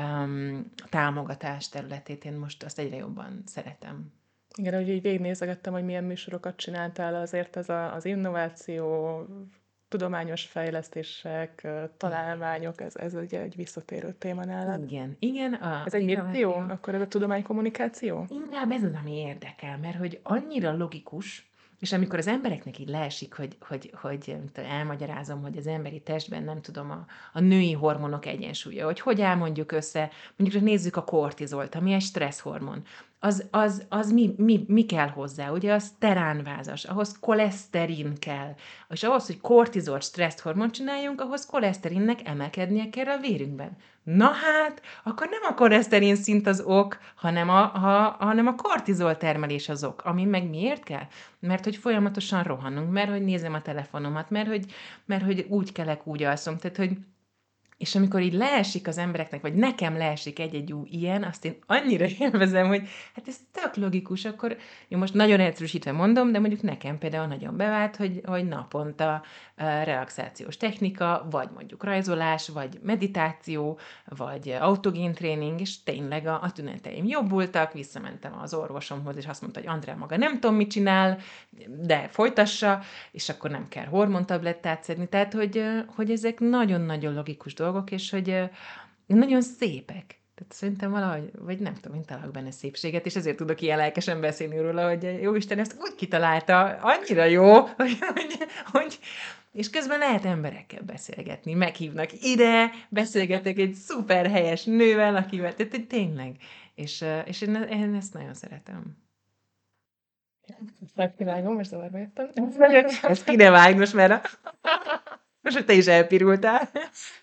um, 0.00 0.72
támogatás 0.88 1.68
területét 1.68 2.24
én 2.24 2.32
most 2.32 2.62
azt 2.62 2.78
egyre 2.78 2.96
jobban 2.96 3.42
szeretem. 3.46 4.16
Igen, 4.58 4.74
hogy 4.74 4.88
így 4.88 5.02
végignézegettem, 5.02 5.72
hogy 5.72 5.84
milyen 5.84 6.04
műsorokat 6.04 6.56
csináltál, 6.56 7.14
azért 7.14 7.56
ez 7.56 7.68
a, 7.68 7.94
az 7.94 8.04
innováció, 8.04 9.16
tudományos 9.88 10.44
fejlesztések, 10.44 11.68
találmányok, 11.96 12.80
ez, 12.80 12.96
ez 12.96 13.14
ugye 13.14 13.40
egy 13.40 13.56
visszatérő 13.56 14.12
téma 14.18 14.44
nálad. 14.44 14.82
Igen, 14.82 15.16
igen. 15.18 15.52
A 15.52 15.82
ez 15.86 15.94
egy 15.94 16.18
jó? 16.32 16.52
Akkor 16.52 16.94
ez 16.94 17.00
a 17.00 17.08
tudománykommunikáció? 17.08 18.26
Inkább 18.28 18.70
ez 18.70 18.82
az, 18.82 18.92
ami 19.00 19.12
érdekel, 19.12 19.78
mert 19.78 19.96
hogy 19.96 20.20
annyira 20.22 20.76
logikus, 20.76 21.50
és 21.80 21.92
amikor 21.92 22.18
az 22.18 22.26
embereknek 22.26 22.78
így 22.78 22.88
leesik, 22.88 23.34
hogy, 23.34 23.56
hogy, 23.60 23.92
hogy 24.00 24.36
elmagyarázom, 24.54 25.42
hogy 25.42 25.56
az 25.56 25.66
emberi 25.66 26.00
testben 26.00 26.42
nem 26.42 26.60
tudom 26.60 26.90
a, 26.90 27.06
a 27.32 27.40
női 27.40 27.72
hormonok 27.72 28.26
egyensúlya, 28.26 28.84
hogy 28.84 29.00
hogy 29.00 29.20
elmondjuk 29.20 29.72
össze, 29.72 30.10
mondjuk 30.36 30.62
nézzük 30.62 30.96
a 30.96 31.04
kortizolt, 31.04 31.74
ami 31.74 31.92
egy 31.92 32.02
stresszhormon 32.02 32.82
az, 33.20 33.46
az, 33.50 33.86
az 33.88 34.12
mi, 34.12 34.34
mi, 34.36 34.64
mi 34.68 34.84
kell 34.84 35.08
hozzá? 35.08 35.50
Ugye 35.50 35.72
az 35.72 35.92
teránvázas, 35.98 36.84
ahhoz 36.84 37.18
koleszterin 37.20 38.14
kell. 38.18 38.54
És 38.88 39.02
ahhoz, 39.02 39.26
hogy 39.26 39.40
kortizol 39.40 40.00
stresszhormont 40.00 40.72
csináljunk, 40.72 41.20
ahhoz 41.20 41.46
koleszterinnek 41.46 42.28
emelkednie 42.28 42.90
kell 42.90 43.06
a 43.06 43.18
vérünkben. 43.18 43.76
Na 44.02 44.26
hát, 44.26 44.82
akkor 45.04 45.28
nem 45.30 45.40
a 45.50 45.54
koleszterin 45.54 46.16
szint 46.16 46.46
az 46.46 46.60
ok, 46.60 46.98
hanem 47.14 47.48
a, 47.48 47.66
ha, 47.66 48.16
hanem 48.18 48.46
a 48.46 48.54
kortizol 48.54 49.16
termelés 49.16 49.68
az 49.68 49.84
ok. 49.84 50.04
Ami 50.04 50.24
meg 50.24 50.48
miért 50.48 50.82
kell? 50.82 51.06
Mert 51.38 51.64
hogy 51.64 51.76
folyamatosan 51.76 52.42
rohanunk, 52.42 52.92
mert 52.92 53.10
hogy 53.10 53.24
nézem 53.24 53.54
a 53.54 53.62
telefonomat, 53.62 54.30
mert 54.30 54.48
hogy, 54.48 54.72
mert 55.04 55.24
hogy 55.24 55.46
úgy 55.48 55.72
kelek, 55.72 56.06
úgy 56.06 56.22
alszom. 56.22 56.56
Tehát, 56.56 56.76
hogy 56.76 56.96
és 57.78 57.94
amikor 57.94 58.20
így 58.20 58.32
leesik 58.32 58.88
az 58.88 58.98
embereknek, 58.98 59.40
vagy 59.40 59.54
nekem 59.54 59.96
leesik 59.96 60.38
egy-egy 60.38 60.72
új 60.72 60.88
ilyen, 60.90 61.22
azt 61.22 61.44
én 61.44 61.56
annyira 61.66 62.06
élvezem, 62.18 62.66
hogy 62.66 62.88
hát 63.14 63.28
ez 63.28 63.36
tök 63.52 63.76
logikus, 63.76 64.24
akkor 64.24 64.56
én 64.88 64.98
most 64.98 65.14
nagyon 65.14 65.40
egyszerűsítve 65.40 65.92
mondom, 65.92 66.32
de 66.32 66.38
mondjuk 66.38 66.62
nekem 66.62 66.98
például 66.98 67.26
nagyon 67.26 67.56
bevált, 67.56 67.96
hogy, 67.96 68.20
hogy 68.24 68.44
naponta 68.48 69.22
relaxációs 69.58 70.56
technika, 70.56 71.26
vagy 71.30 71.48
mondjuk 71.54 71.84
rajzolás, 71.84 72.48
vagy 72.48 72.78
meditáció, 72.82 73.78
vagy 74.04 74.56
autogén 74.60 75.12
tréning, 75.12 75.60
és 75.60 75.82
tényleg 75.82 76.26
a, 76.26 76.42
a 76.42 76.52
tüneteim 76.52 77.04
jobbultak, 77.04 77.72
visszamentem 77.72 78.38
az 78.42 78.54
orvosomhoz, 78.54 79.16
és 79.16 79.26
azt 79.26 79.40
mondta, 79.40 79.60
hogy 79.60 79.68
Andrea 79.68 79.96
maga 79.96 80.16
nem 80.16 80.32
tudom, 80.40 80.56
mit 80.56 80.70
csinál, 80.70 81.18
de 81.66 82.08
folytassa, 82.08 82.80
és 83.10 83.28
akkor 83.28 83.50
nem 83.50 83.68
kell 83.68 83.86
hormontablettát 83.86 84.82
szedni. 84.82 85.08
Tehát, 85.08 85.32
hogy, 85.32 85.64
hogy 85.94 86.10
ezek 86.10 86.38
nagyon-nagyon 86.38 87.14
logikus 87.14 87.54
dolgok, 87.54 87.90
és 87.90 88.10
hogy 88.10 88.50
nagyon 89.06 89.42
szépek. 89.42 90.18
Tehát 90.38 90.52
szerintem 90.52 90.90
valahogy, 90.90 91.30
vagy 91.38 91.58
nem 91.58 91.74
tudom, 91.74 91.96
én 91.96 92.04
találok 92.04 92.32
benne 92.32 92.50
szépséget, 92.50 93.06
és 93.06 93.16
ezért 93.16 93.36
tudok 93.36 93.60
ilyen 93.60 93.78
lelkesen 93.78 94.20
beszélni 94.20 94.60
róla, 94.60 94.88
hogy 94.88 95.18
jó 95.22 95.34
Isten 95.34 95.58
ezt 95.58 95.76
úgy 95.80 95.94
kitalálta, 95.94 96.64
annyira 96.64 97.24
jó, 97.24 97.52
hogy, 97.76 97.98
hogy, 98.14 98.38
hogy, 98.72 98.98
és 99.58 99.70
közben 99.70 99.98
lehet 99.98 100.24
emberekkel 100.24 100.82
beszélgetni, 100.82 101.54
meghívnak 101.54 102.22
ide, 102.22 102.70
beszélgetek 102.88 103.58
egy 103.58 103.74
szuper 103.74 104.30
helyes 104.30 104.64
nővel, 104.64 105.16
akivel, 105.16 105.54
tehát 105.54 105.86
tényleg. 105.86 106.36
És, 106.74 107.04
és 107.24 107.40
én, 107.40 107.54
én 107.54 107.94
ezt 107.94 108.14
nagyon 108.14 108.34
szeretem. 108.34 108.96
Megkivágom, 110.94 111.54
most 111.54 111.70
zavarba 111.70 111.98
jöttem. 111.98 112.30
Ezt 113.02 113.24
ki 113.24 113.36
ne 113.36 113.50
vágj 113.50 113.78
most, 113.78 113.94
mert 113.94 114.12
a... 114.12 114.30
most, 115.40 115.56
hogy 115.56 115.64
te 115.64 115.72
is 115.72 115.86
elpirultál. 115.86 116.68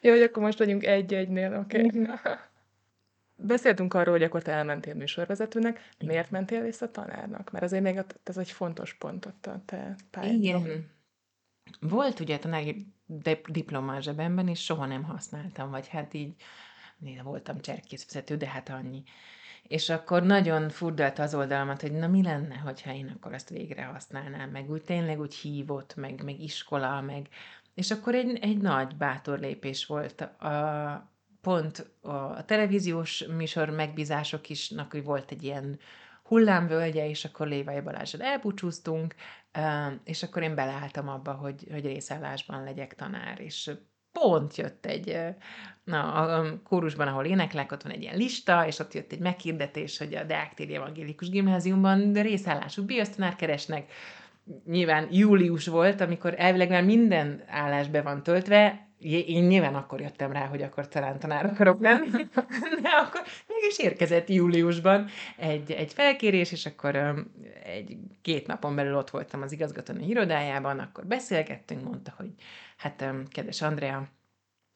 Jó, 0.02 0.12
hogy 0.12 0.22
akkor 0.22 0.44
most 0.44 0.58
vagyunk 0.58 0.86
egy-egynél, 0.86 1.58
oké. 1.58 1.86
Okay. 1.86 2.08
Beszéltünk 3.36 3.94
arról, 3.94 4.14
hogy 4.14 4.24
akkor 4.24 4.42
te 4.42 4.52
elmentél 4.52 4.94
műsorvezetőnek. 4.94 5.90
Miért 6.06 6.32
mentél 6.32 6.62
vissza 6.62 6.92
tanárnak? 6.92 7.52
Mert 7.52 7.64
azért 7.64 7.84
még 7.84 8.04
ez 8.24 8.38
egy 8.38 8.52
fontos 8.52 8.94
pont 8.94 9.26
ott 9.26 9.46
a 9.46 9.62
te 9.66 9.96
pályádon. 10.12 10.42
Igen. 10.42 10.94
Volt 11.80 12.20
ugye 12.20 12.40
tanári 12.40 12.88
diploma 13.48 14.00
zsebemben, 14.00 14.48
és 14.48 14.64
soha 14.64 14.86
nem 14.86 15.04
használtam, 15.04 15.70
vagy 15.70 15.88
hát 15.88 16.14
így 16.14 16.36
néha 16.98 17.24
voltam 17.24 17.62
cserkészvezető, 17.62 18.38
de 18.38 18.48
hát 18.48 18.70
annyi. 18.70 19.04
És 19.68 19.90
akkor 19.90 20.24
nagyon 20.24 20.70
furdalt 20.70 21.20
az 21.20 21.36
oldalamat, 21.36 21.82
hogy 21.82 21.92
na 21.92 22.08
mi 22.08 22.24
lenne, 22.24 22.56
hogyha 22.56 22.94
én 22.94 23.14
akkor 23.16 23.34
azt 23.34 23.50
végre 23.50 23.84
használnám, 23.84 24.50
meg 24.50 24.70
úgy 24.70 24.84
tényleg 24.84 25.20
úgy 25.20 25.36
hívott, 25.36 25.96
meg, 25.96 26.24
meg 26.24 26.40
iskola, 26.40 27.02
meg... 27.02 27.28
És 27.74 27.92
akkor 27.92 28.16
egy, 28.16 28.38
egy 28.42 28.58
nagy 28.58 28.96
bátor 28.96 29.40
lépés 29.40 29.86
volt. 29.86 30.22
A, 30.22 31.10
pont 31.42 31.90
a 32.02 32.46
televíziós 32.46 33.26
műsor 33.26 33.70
megbízások 33.70 34.50
isnak, 34.50 34.92
hogy 34.92 35.04
volt 35.04 35.32
egy 35.32 35.44
ilyen 35.44 35.80
hullámvölgye, 36.24 37.10
és 37.10 37.26
akkor 37.26 37.48
Lévai 37.48 37.80
Balázsad 37.82 38.22
elbúcsúztunk, 38.22 39.16
és 40.04 40.24
akkor 40.24 40.42
én 40.42 40.56
beleálltam 40.56 41.10
abba, 41.10 41.34
hogy, 41.34 41.68
hogy 41.72 41.86
részállásban 41.86 42.64
legyek 42.64 42.96
tanár, 42.96 43.40
és 43.40 43.72
pont 44.12 44.56
jött 44.56 44.86
egy, 44.86 45.18
na, 45.84 46.14
a 46.14 46.62
kórusban, 46.64 47.08
ahol 47.08 47.26
éneklek, 47.26 47.72
ott 47.72 47.82
van 47.82 47.92
egy 47.92 48.02
ilyen 48.02 48.18
lista, 48.18 48.68
és 48.68 48.80
ott 48.80 48.94
jött 48.94 49.12
egy 49.12 49.20
meghirdetés, 49.20 49.98
hogy 49.98 50.16
a 50.16 50.24
Deák 50.24 50.54
Téri 50.54 50.76
Evangélikus 50.76 51.30
Gimnáziumban 51.30 52.12
biosztanár 52.86 53.36
keresnek. 53.36 53.92
Nyilván 54.66 55.08
július 55.12 55.68
volt, 55.68 56.02
amikor 56.02 56.34
elvileg 56.38 56.70
már 56.70 56.84
minden 56.84 57.44
állás 57.48 57.88
be 57.88 58.02
van 58.02 58.24
töltve, 58.24 58.88
én 59.06 59.44
nyilván 59.44 59.76
akkor 59.76 60.02
jöttem 60.02 60.32
rá, 60.32 60.46
hogy 60.46 60.62
akkor 60.62 60.88
talán 60.88 61.20
tanár 61.20 61.46
akarok 61.46 61.82
lenni, 61.82 62.10
de 62.82 62.90
akkor 62.90 63.22
még 63.48 63.64
és 63.70 63.80
érkezett 63.80 64.30
júliusban 64.30 65.08
egy, 65.38 65.72
egy 65.72 65.94
felkérés, 65.94 66.52
és 66.52 66.66
akkor 66.66 66.96
egy 67.64 67.98
két 68.22 68.48
napon 68.48 68.76
belül 68.76 68.96
ott 68.96 69.10
voltam 69.10 69.42
az 69.42 69.52
igazgatónő 69.52 70.06
irodájában, 70.06 70.80
akkor 70.80 71.06
beszélgettünk, 71.06 71.84
mondta, 71.84 72.14
hogy 72.18 72.30
hát 72.78 73.06
kedves 73.30 73.62
Andrea, 73.62 74.08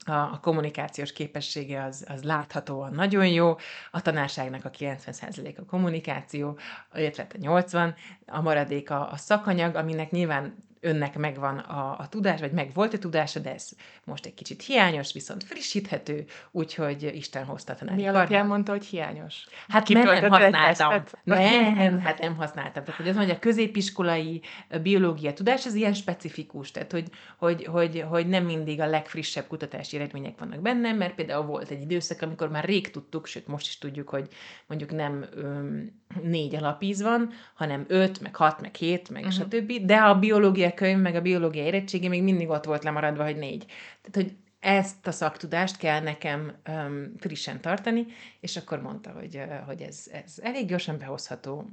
a, 0.05 0.11
a 0.11 0.39
kommunikációs 0.41 1.13
képessége 1.13 1.83
az, 1.83 2.05
az 2.07 2.23
láthatóan 2.23 2.93
nagyon 2.93 3.27
jó, 3.27 3.55
a 3.91 4.01
tanárságnak 4.01 4.65
a 4.65 4.69
90% 4.69 5.57
a 5.57 5.65
kommunikáció, 5.65 6.57
illetve 6.93 7.27
a 7.33 7.37
80, 7.37 7.95
a 8.25 8.41
maradék 8.41 8.89
a, 8.89 9.11
a 9.11 9.17
szakanyag, 9.17 9.75
aminek 9.75 10.11
nyilván 10.11 10.67
önnek 10.81 11.17
megvan 11.17 11.57
a, 11.57 11.99
a 11.99 12.07
tudás, 12.09 12.39
vagy 12.39 12.51
meg 12.51 12.73
volt 12.73 12.93
a 12.93 12.97
tudása, 12.97 13.39
de 13.39 13.53
ez 13.53 13.69
most 14.03 14.25
egy 14.25 14.33
kicsit 14.33 14.61
hiányos, 14.61 15.13
viszont 15.13 15.43
frissíthető, 15.43 16.25
úgyhogy 16.51 17.11
Isten 17.13 17.45
hozta 17.45 17.75
tanári 17.75 18.01
Mi 18.01 18.07
alapján 18.07 18.45
mondta, 18.45 18.71
hogy 18.71 18.85
hiányos? 18.85 19.45
Hát 19.67 19.89
mert 19.89 20.21
nem 20.21 20.29
használtam. 20.29 21.19
Nem, 21.23 21.99
hát 21.99 22.19
nem 22.19 22.35
használtam. 22.35 22.83
Tehát, 22.83 22.99
hogy 22.99 23.09
az 23.09 23.15
mondja, 23.15 23.33
a 23.33 23.39
középiskolai 23.39 24.41
biológia 24.81 25.33
tudás, 25.33 25.65
ez 25.65 25.75
ilyen 25.75 25.93
specifikus, 25.93 26.71
tehát, 26.71 26.91
hogy, 26.91 27.09
hogy, 27.37 27.65
hogy, 27.65 28.05
hogy 28.09 28.27
nem 28.27 28.45
mindig 28.45 28.81
a 28.81 28.87
legfrissebb 28.87 29.47
kutatási 29.47 29.95
eredmények 29.97 30.39
vannak 30.39 30.59
benne, 30.59 30.93
mert 30.93 31.15
például 31.15 31.45
volt 31.45 31.69
egy 31.69 31.81
időszak, 31.81 32.21
amikor 32.21 32.49
már 32.49 32.63
rég 32.63 32.91
tudtuk, 32.91 33.25
sőt 33.25 33.47
most 33.47 33.67
is 33.67 33.77
tudjuk, 33.77 34.09
hogy 34.09 34.27
mondjuk 34.67 34.91
nem 34.91 35.25
öm, 35.35 35.91
négy 36.21 36.55
alapíz 36.55 37.01
van, 37.01 37.29
hanem 37.53 37.85
öt, 37.87 38.21
meg 38.21 38.35
hat, 38.35 38.61
meg 38.61 38.75
hét, 38.75 39.09
meg 39.09 39.25
uh-huh. 39.25 39.37
stb. 39.37 39.85
De 39.85 39.95
a 39.95 40.19
biológia 40.19 40.68
könyv, 40.73 41.01
meg 41.01 41.15
a 41.15 41.21
biológia 41.21 41.63
érettségi 41.63 42.07
még 42.07 42.23
mindig 42.23 42.49
ott 42.49 42.65
volt 42.65 42.83
lemaradva, 42.83 43.23
hogy 43.23 43.37
négy. 43.37 43.65
Tehát, 44.01 44.27
hogy 44.27 44.37
ezt 44.59 45.07
a 45.07 45.11
szaktudást 45.11 45.77
kell 45.77 45.99
nekem 46.01 46.55
um, 46.67 47.13
frissen 47.17 47.61
tartani, 47.61 48.05
és 48.39 48.57
akkor 48.57 48.81
mondta, 48.81 49.11
hogy, 49.11 49.35
uh, 49.35 49.57
hogy 49.65 49.81
ez, 49.81 50.07
ez 50.11 50.39
elég 50.41 50.67
gyorsan 50.67 50.97
behozható, 50.97 51.69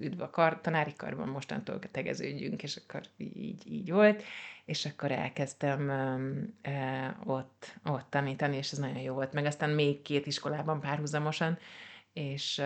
üdv 0.00 0.20
a 0.20 0.30
kar, 0.30 0.60
tanári 0.60 0.92
karban 0.96 1.28
mostantól 1.28 1.78
tegeződjünk, 1.78 2.62
és 2.62 2.76
akkor 2.76 3.00
így, 3.16 3.72
így 3.72 3.90
volt, 3.90 4.22
és 4.64 4.86
akkor 4.86 5.10
elkezdtem 5.10 5.88
um, 5.88 6.54
uh, 6.72 7.34
ott, 7.34 7.78
ott 7.84 8.06
tanítani, 8.10 8.56
és 8.56 8.72
ez 8.72 8.78
nagyon 8.78 9.00
jó 9.00 9.14
volt, 9.14 9.32
meg 9.32 9.44
aztán 9.44 9.70
még 9.70 10.02
két 10.02 10.26
iskolában 10.26 10.80
párhuzamosan, 10.80 11.58
és, 12.12 12.62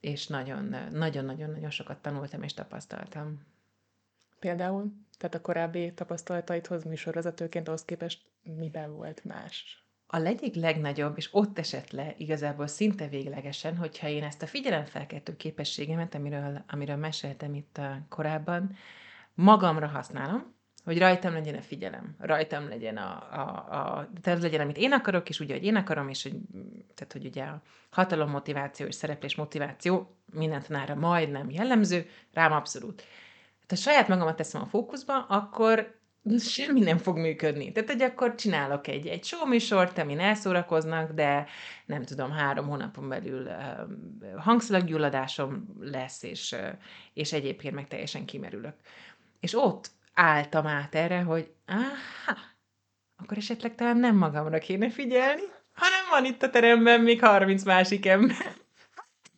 és 0.00 0.26
nagyon, 0.26 0.76
nagyon-nagyon-nagyon 0.92 1.70
sokat 1.70 1.98
tanultam 1.98 2.42
és 2.42 2.54
tapasztaltam. 2.54 3.40
Például? 4.40 4.92
Tehát 5.18 5.34
a 5.34 5.40
korábbi 5.40 5.92
tapasztalataidhoz 5.94 6.84
műsorvezetőként 6.84 7.68
ahhoz 7.68 7.84
képest 7.84 8.22
miben 8.42 8.94
volt 8.94 9.24
más? 9.24 9.84
A 10.06 10.16
egyik 10.16 10.54
legnagyobb, 10.54 11.16
és 11.16 11.28
ott 11.32 11.58
esett 11.58 11.90
le 11.90 12.14
igazából 12.16 12.66
szinte 12.66 13.08
véglegesen, 13.08 13.76
hogyha 13.76 14.08
én 14.08 14.22
ezt 14.22 14.42
a 14.42 14.46
figyelemfelkeltő 14.46 15.36
képességemet, 15.36 16.14
amiről, 16.14 16.64
amiről 16.68 16.96
meséltem 16.96 17.54
itt 17.54 17.80
korábban, 18.08 18.76
magamra 19.34 19.86
használom, 19.86 20.54
hogy 20.84 20.98
rajtam 20.98 21.32
legyen 21.32 21.54
a 21.54 21.62
figyelem, 21.62 22.16
rajtam 22.18 22.68
legyen 22.68 22.96
a, 22.96 23.28
a, 23.32 23.98
a 23.98 24.10
tehát 24.20 24.42
legyen, 24.42 24.60
amit 24.60 24.76
én 24.76 24.92
akarok, 24.92 25.28
és 25.28 25.40
úgy, 25.40 25.50
hogy 25.50 25.64
én 25.64 25.76
akarom, 25.76 26.08
és 26.08 26.22
hogy, 26.22 26.36
tehát, 26.94 27.12
hogy 27.12 27.26
ugye 27.26 27.44
a 27.44 27.62
hatalom 27.90 28.30
motiváció 28.30 28.86
és 28.86 28.94
szereplés 28.94 29.34
motiváció 29.34 30.16
minden 30.32 30.62
tanára 30.62 30.94
majdnem 30.94 31.50
jellemző, 31.50 32.06
rám 32.32 32.52
abszolút. 32.52 33.02
Ha 33.70 33.76
saját 33.76 34.08
magamat 34.08 34.36
teszem 34.36 34.62
a 34.62 34.66
fókuszba, 34.66 35.24
akkor 35.28 36.00
semmi 36.38 36.80
nem 36.80 36.98
fog 36.98 37.18
működni. 37.18 37.72
Tehát, 37.72 37.90
hogy 37.90 38.02
akkor 38.02 38.34
csinálok 38.34 38.86
egy, 38.86 39.06
egy 39.06 39.24
show 39.24 39.46
műsort, 39.46 39.98
amin 39.98 40.20
elszórakoznak, 40.20 41.12
de 41.12 41.46
nem 41.86 42.04
tudom, 42.04 42.30
három 42.30 42.66
hónapon 42.66 43.08
belül 43.08 43.46
uh, 43.46 44.42
hangszalaggyulladásom 44.42 45.76
lesz, 45.80 46.22
és, 46.22 46.52
uh, 46.52 46.68
és 47.14 47.32
egyébként 47.32 47.74
meg 47.74 47.88
teljesen 47.88 48.24
kimerülök. 48.24 48.74
És 49.40 49.54
ott 49.54 49.90
álltam 50.14 50.66
át 50.66 50.94
erre, 50.94 51.20
hogy 51.20 51.52
aha, 51.66 52.38
akkor 53.16 53.36
esetleg 53.36 53.74
talán 53.74 53.96
nem 53.96 54.16
magamra 54.16 54.58
kéne 54.58 54.90
figyelni, 54.90 55.42
hanem 55.72 56.08
van 56.10 56.24
itt 56.24 56.42
a 56.42 56.50
teremben 56.50 57.00
még 57.00 57.20
30 57.20 57.64
másik 57.64 58.06
ember. 58.06 58.56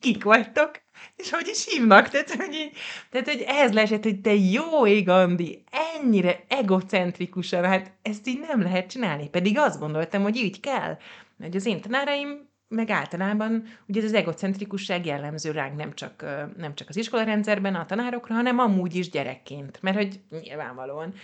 Kik 0.00 0.24
vagytok? 0.24 0.70
És 1.16 1.30
hogy 1.30 1.48
is 1.48 1.66
hívnak? 1.68 2.08
Tehát, 2.08 2.30
hogy, 2.30 2.54
így, 2.54 2.72
tehát, 3.10 3.28
hogy 3.28 3.44
ehhez 3.46 3.72
leesett, 3.72 4.02
hogy 4.02 4.20
te 4.20 4.34
jó 4.34 4.86
ég, 4.86 5.08
Andi, 5.08 5.64
ennyire 5.94 6.44
egocentrikusan, 6.48 7.64
hát 7.64 7.92
ezt 8.02 8.26
így 8.26 8.40
nem 8.40 8.62
lehet 8.62 8.90
csinálni. 8.90 9.28
Pedig 9.28 9.58
azt 9.58 9.78
gondoltam, 9.78 10.22
hogy 10.22 10.36
így 10.36 10.60
kell. 10.60 10.96
Hogy 11.38 11.56
az 11.56 11.66
én 11.66 11.80
tanáraim 11.80 12.50
meg 12.68 12.90
általában 12.90 13.64
ugye 13.86 14.02
az 14.02 14.12
egocentrikusság 14.14 15.06
jellemző 15.06 15.50
ránk 15.50 15.76
nem 15.76 15.94
csak, 15.94 16.24
nem 16.56 16.74
csak 16.74 16.88
az 16.88 16.96
iskolarendszerben, 16.96 17.74
a 17.74 17.86
tanárokra, 17.86 18.34
hanem 18.34 18.58
amúgy 18.58 18.94
is 18.94 19.10
gyerekként, 19.10 19.78
mert 19.82 19.96
hogy 19.96 20.20
nyilvánvalóan. 20.40 21.14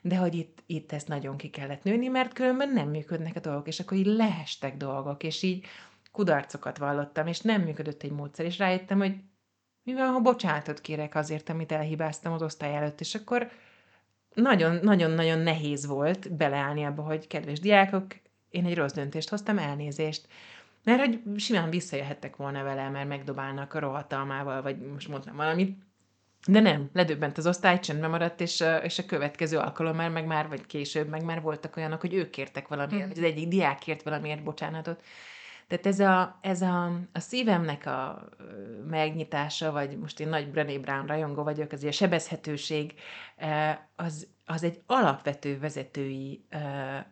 De 0.00 0.16
hogy 0.16 0.34
itt, 0.34 0.62
itt 0.66 0.92
ezt 0.92 1.08
nagyon 1.08 1.36
ki 1.36 1.48
kellett 1.48 1.82
nőni, 1.82 2.08
mert 2.08 2.32
különben 2.32 2.72
nem 2.72 2.88
működnek 2.88 3.36
a 3.36 3.40
dolgok, 3.40 3.66
és 3.66 3.80
akkor 3.80 3.96
így 3.96 4.06
leestek 4.06 4.76
dolgok, 4.76 5.22
és 5.22 5.42
így 5.42 5.66
kudarcokat 6.16 6.78
vallottam, 6.78 7.26
és 7.26 7.40
nem 7.40 7.62
működött 7.62 8.02
egy 8.02 8.10
módszer, 8.10 8.44
és 8.44 8.58
rájöttem, 8.58 8.98
hogy 8.98 9.14
mi 9.82 9.94
van, 9.94 10.12
ha 10.12 10.20
bocsánatot 10.20 10.80
kérek 10.80 11.14
azért, 11.14 11.48
amit 11.48 11.72
elhibáztam 11.72 12.32
az 12.32 12.42
osztály 12.42 12.76
előtt, 12.76 13.00
és 13.00 13.14
akkor 13.14 13.50
nagyon-nagyon-nagyon 14.34 15.38
nehéz 15.38 15.86
volt 15.86 16.36
beleállni 16.36 16.84
abba, 16.84 17.02
hogy 17.02 17.26
kedves 17.26 17.60
diákok, 17.60 18.06
én 18.50 18.64
egy 18.64 18.74
rossz 18.74 18.92
döntést 18.92 19.28
hoztam, 19.28 19.58
elnézést. 19.58 20.26
Mert 20.84 20.98
hogy 20.98 21.20
simán 21.36 21.70
visszajöhettek 21.70 22.36
volna 22.36 22.62
vele, 22.62 22.88
mert 22.88 23.08
megdobálnak 23.08 23.74
a 23.74 23.78
rohatalmával, 23.78 24.62
vagy 24.62 24.78
most 24.78 25.08
mondtam 25.08 25.36
valamit. 25.36 25.78
De 26.48 26.60
nem, 26.60 26.90
ledöbbent 26.92 27.38
az 27.38 27.46
osztály, 27.46 27.80
csendben 27.80 28.10
maradt, 28.10 28.40
és, 28.40 28.64
és 28.82 28.98
a 28.98 29.06
következő 29.06 29.58
alkalommal 29.58 30.08
meg 30.08 30.26
már, 30.26 30.48
vagy 30.48 30.66
később 30.66 31.08
meg 31.08 31.24
már 31.24 31.40
voltak 31.40 31.76
olyanok, 31.76 32.00
hogy 32.00 32.14
ők 32.14 32.30
kértek 32.30 32.68
valamiért, 32.68 33.04
hmm. 33.04 33.14
vagy 33.14 33.24
az 33.24 33.30
egyik 33.30 33.48
diák 33.48 33.78
kért 33.78 34.02
valamiért 34.02 34.42
bocsánatot. 34.42 35.02
Tehát 35.68 35.86
ez 35.86 36.00
a, 36.00 36.38
ez 36.40 36.62
a, 36.62 36.84
a 37.12 37.20
szívemnek 37.20 37.86
a 37.86 38.28
megnyitása, 38.88 39.72
vagy 39.72 39.98
most 39.98 40.20
én 40.20 40.28
nagy 40.28 40.50
Brené 40.50 40.78
Brown 40.78 41.06
rajongó 41.06 41.42
vagyok, 41.42 41.72
az 41.72 41.84
a 41.84 41.90
sebezhetőség, 41.90 42.94
az, 43.96 44.28
az 44.44 44.62
egy 44.62 44.82
alapvető 44.86 45.58
vezetői 45.58 46.46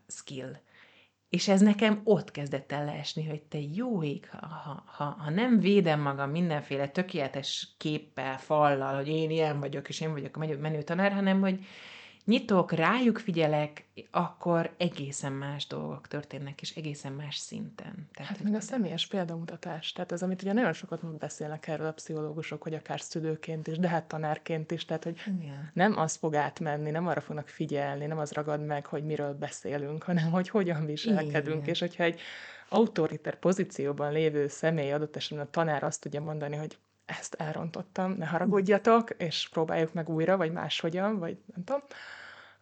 skill. 0.07 0.57
És 1.29 1.49
ez 1.49 1.61
nekem 1.61 2.01
ott 2.05 2.31
kezdett 2.31 2.73
el 2.73 2.85
leesni, 2.85 3.29
hogy 3.29 3.43
te 3.43 3.59
jó 3.61 4.03
ég, 4.03 4.29
ha, 4.31 4.83
ha, 4.87 5.05
ha 5.05 5.31
nem 5.31 5.61
védem 5.61 6.01
magam 6.01 6.31
mindenféle 6.31 6.89
tökéletes 6.89 7.75
képpel, 7.79 8.39
fallal, 8.39 8.95
hogy 8.95 9.09
én 9.09 9.31
ilyen 9.31 9.61
vagyok, 9.61 9.89
és 9.89 10.01
én 10.01 10.13
vagyok 10.13 10.37
a 10.37 10.57
menő 10.57 10.83
tanár, 10.83 11.13
hanem 11.13 11.41
hogy 11.41 11.65
nyitok, 12.25 12.73
rájuk 12.73 13.19
figyelek, 13.19 13.85
akkor 14.11 14.75
egészen 14.77 15.33
más 15.33 15.67
dolgok 15.67 16.09
történnek, 16.09 16.61
és 16.61 16.77
egészen 16.77 17.13
más 17.13 17.37
szinten. 17.37 18.09
Tehát, 18.15 18.31
hát 18.31 18.43
meg 18.43 18.55
a 18.55 18.61
személyes 18.61 19.07
példamutatás. 19.07 19.93
Tehát 19.93 20.13
az, 20.13 20.23
amit 20.23 20.43
ugye 20.43 20.53
nagyon 20.53 20.73
sokat 20.73 21.19
beszélnek 21.19 21.67
erről 21.67 21.87
a 21.87 21.93
pszichológusok, 21.93 22.63
hogy 22.63 22.75
akár 22.75 23.01
szülőként 23.01 23.67
is, 23.67 23.79
de 23.79 23.89
hát 23.89 24.05
tanárként 24.05 24.71
is, 24.71 24.85
tehát 24.85 25.05
hogy 25.05 25.21
Igen. 25.27 25.71
nem 25.73 25.99
az 25.99 26.17
fog 26.17 26.35
átmenni, 26.35 26.91
nem 26.91 27.07
arra 27.07 27.21
fognak 27.21 27.49
figyelni, 27.49 28.07
nem 28.07 28.19
az 28.19 28.33
ragad 28.33 28.67
meg, 28.67 28.87
hogy 28.87 29.05
miről 29.05 29.35
beszélünk, 29.35 30.03
hanem 30.03 30.31
hogy 30.31 30.49
hogyan 30.49 30.87
viselkedünk, 30.87 31.57
Igen. 31.57 31.69
és 31.69 31.81
hogyha 31.81 32.03
egy 32.03 32.21
autoriter 32.69 33.39
pozícióban 33.39 34.13
lévő 34.13 34.49
személy 34.49 34.93
adott 34.93 35.17
esetben 35.17 35.47
a 35.47 35.51
tanár 35.51 35.83
azt 35.83 36.01
tudja 36.01 36.21
mondani, 36.21 36.57
hogy 36.57 36.79
ezt 37.07 37.35
elrontottam, 37.35 38.13
ne 38.13 38.27
haragudjatok, 38.27 39.11
és 39.11 39.49
próbáljuk 39.49 39.93
meg 39.93 40.09
újra, 40.09 40.37
vagy 40.37 40.53
máshogyan, 40.53 41.19
vagy 41.19 41.37
nem 41.55 41.65
tudom, 41.65 41.83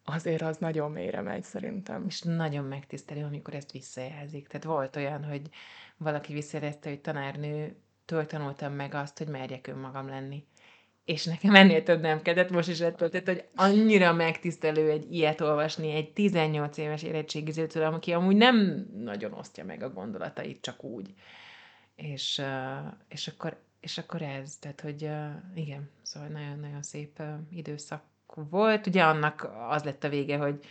azért 0.05 0.43
az 0.43 0.57
nagyon 0.57 0.91
mélyre 0.91 1.21
megy 1.21 1.45
szerintem. 1.45 2.05
És 2.09 2.21
nagyon 2.21 2.65
megtisztelő, 2.65 3.25
amikor 3.25 3.55
ezt 3.55 3.73
visszajelzik. 3.73 4.47
Tehát 4.47 4.65
volt 4.65 4.97
olyan, 4.97 5.25
hogy 5.25 5.43
valaki 5.97 6.33
visszajelezte, 6.33 6.89
hogy 6.89 7.01
tanárnő, 7.01 7.77
től 8.05 8.27
tanultam 8.27 8.73
meg 8.73 8.95
azt, 8.95 9.19
hogy 9.19 9.29
merjek 9.29 9.67
önmagam 9.67 10.09
lenni. 10.09 10.45
És 11.05 11.25
nekem 11.25 11.55
ennél 11.55 11.83
több 11.83 12.01
nem 12.01 12.23
kellett, 12.23 12.51
most 12.51 12.69
is 12.69 12.81
ettől, 12.81 13.09
tehát, 13.09 13.27
hogy 13.27 13.45
annyira 13.55 14.13
megtisztelő 14.13 14.91
egy 14.91 15.13
ilyet 15.15 15.41
olvasni 15.41 15.91
egy 15.91 16.13
18 16.13 16.77
éves 16.77 17.03
érettségizőtől, 17.03 17.85
aki 17.85 18.13
amúgy 18.13 18.37
nem 18.37 18.87
nagyon 18.95 19.33
osztja 19.33 19.65
meg 19.65 19.83
a 19.83 19.93
gondolatait, 19.93 20.61
csak 20.61 20.85
úgy. 20.85 21.15
És, 21.95 22.43
és 23.09 23.29
akkor 23.29 23.57
és 23.83 23.99
akkor 23.99 24.23
ez, 24.23 24.57
tehát 24.57 24.81
hogy 24.81 25.11
igen, 25.55 25.91
szóval 26.03 26.29
nagyon-nagyon 26.29 26.83
szép 26.83 27.23
időszak 27.51 28.03
volt. 28.35 28.87
Ugye 28.87 29.05
annak 29.05 29.51
az 29.69 29.83
lett 29.83 30.05
a 30.05 30.09
vége, 30.09 30.37
hogy 30.37 30.65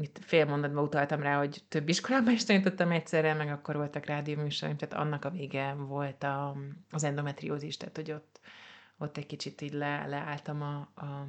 itt 0.00 0.18
fél 0.22 0.44
mondatban 0.44 0.84
utaltam 0.84 1.22
rá, 1.22 1.38
hogy 1.38 1.62
több 1.68 1.88
iskolában 1.88 2.32
is 2.32 2.44
tanítottam 2.44 2.90
egyszerre, 2.90 3.34
meg 3.34 3.48
akkor 3.48 3.76
voltak 3.76 4.06
rádióműsoraim, 4.06 4.76
tehát 4.76 4.94
annak 4.94 5.24
a 5.24 5.30
vége 5.30 5.74
volt 5.74 6.22
a, 6.22 6.56
az 6.90 7.04
endometriózis, 7.04 7.76
tehát 7.76 7.96
hogy 7.96 8.12
ott, 8.12 8.40
ott 8.98 9.16
egy 9.16 9.26
kicsit 9.26 9.60
így 9.60 9.72
le, 9.72 10.06
leálltam 10.06 10.62
a, 10.62 10.76
a 11.02 11.26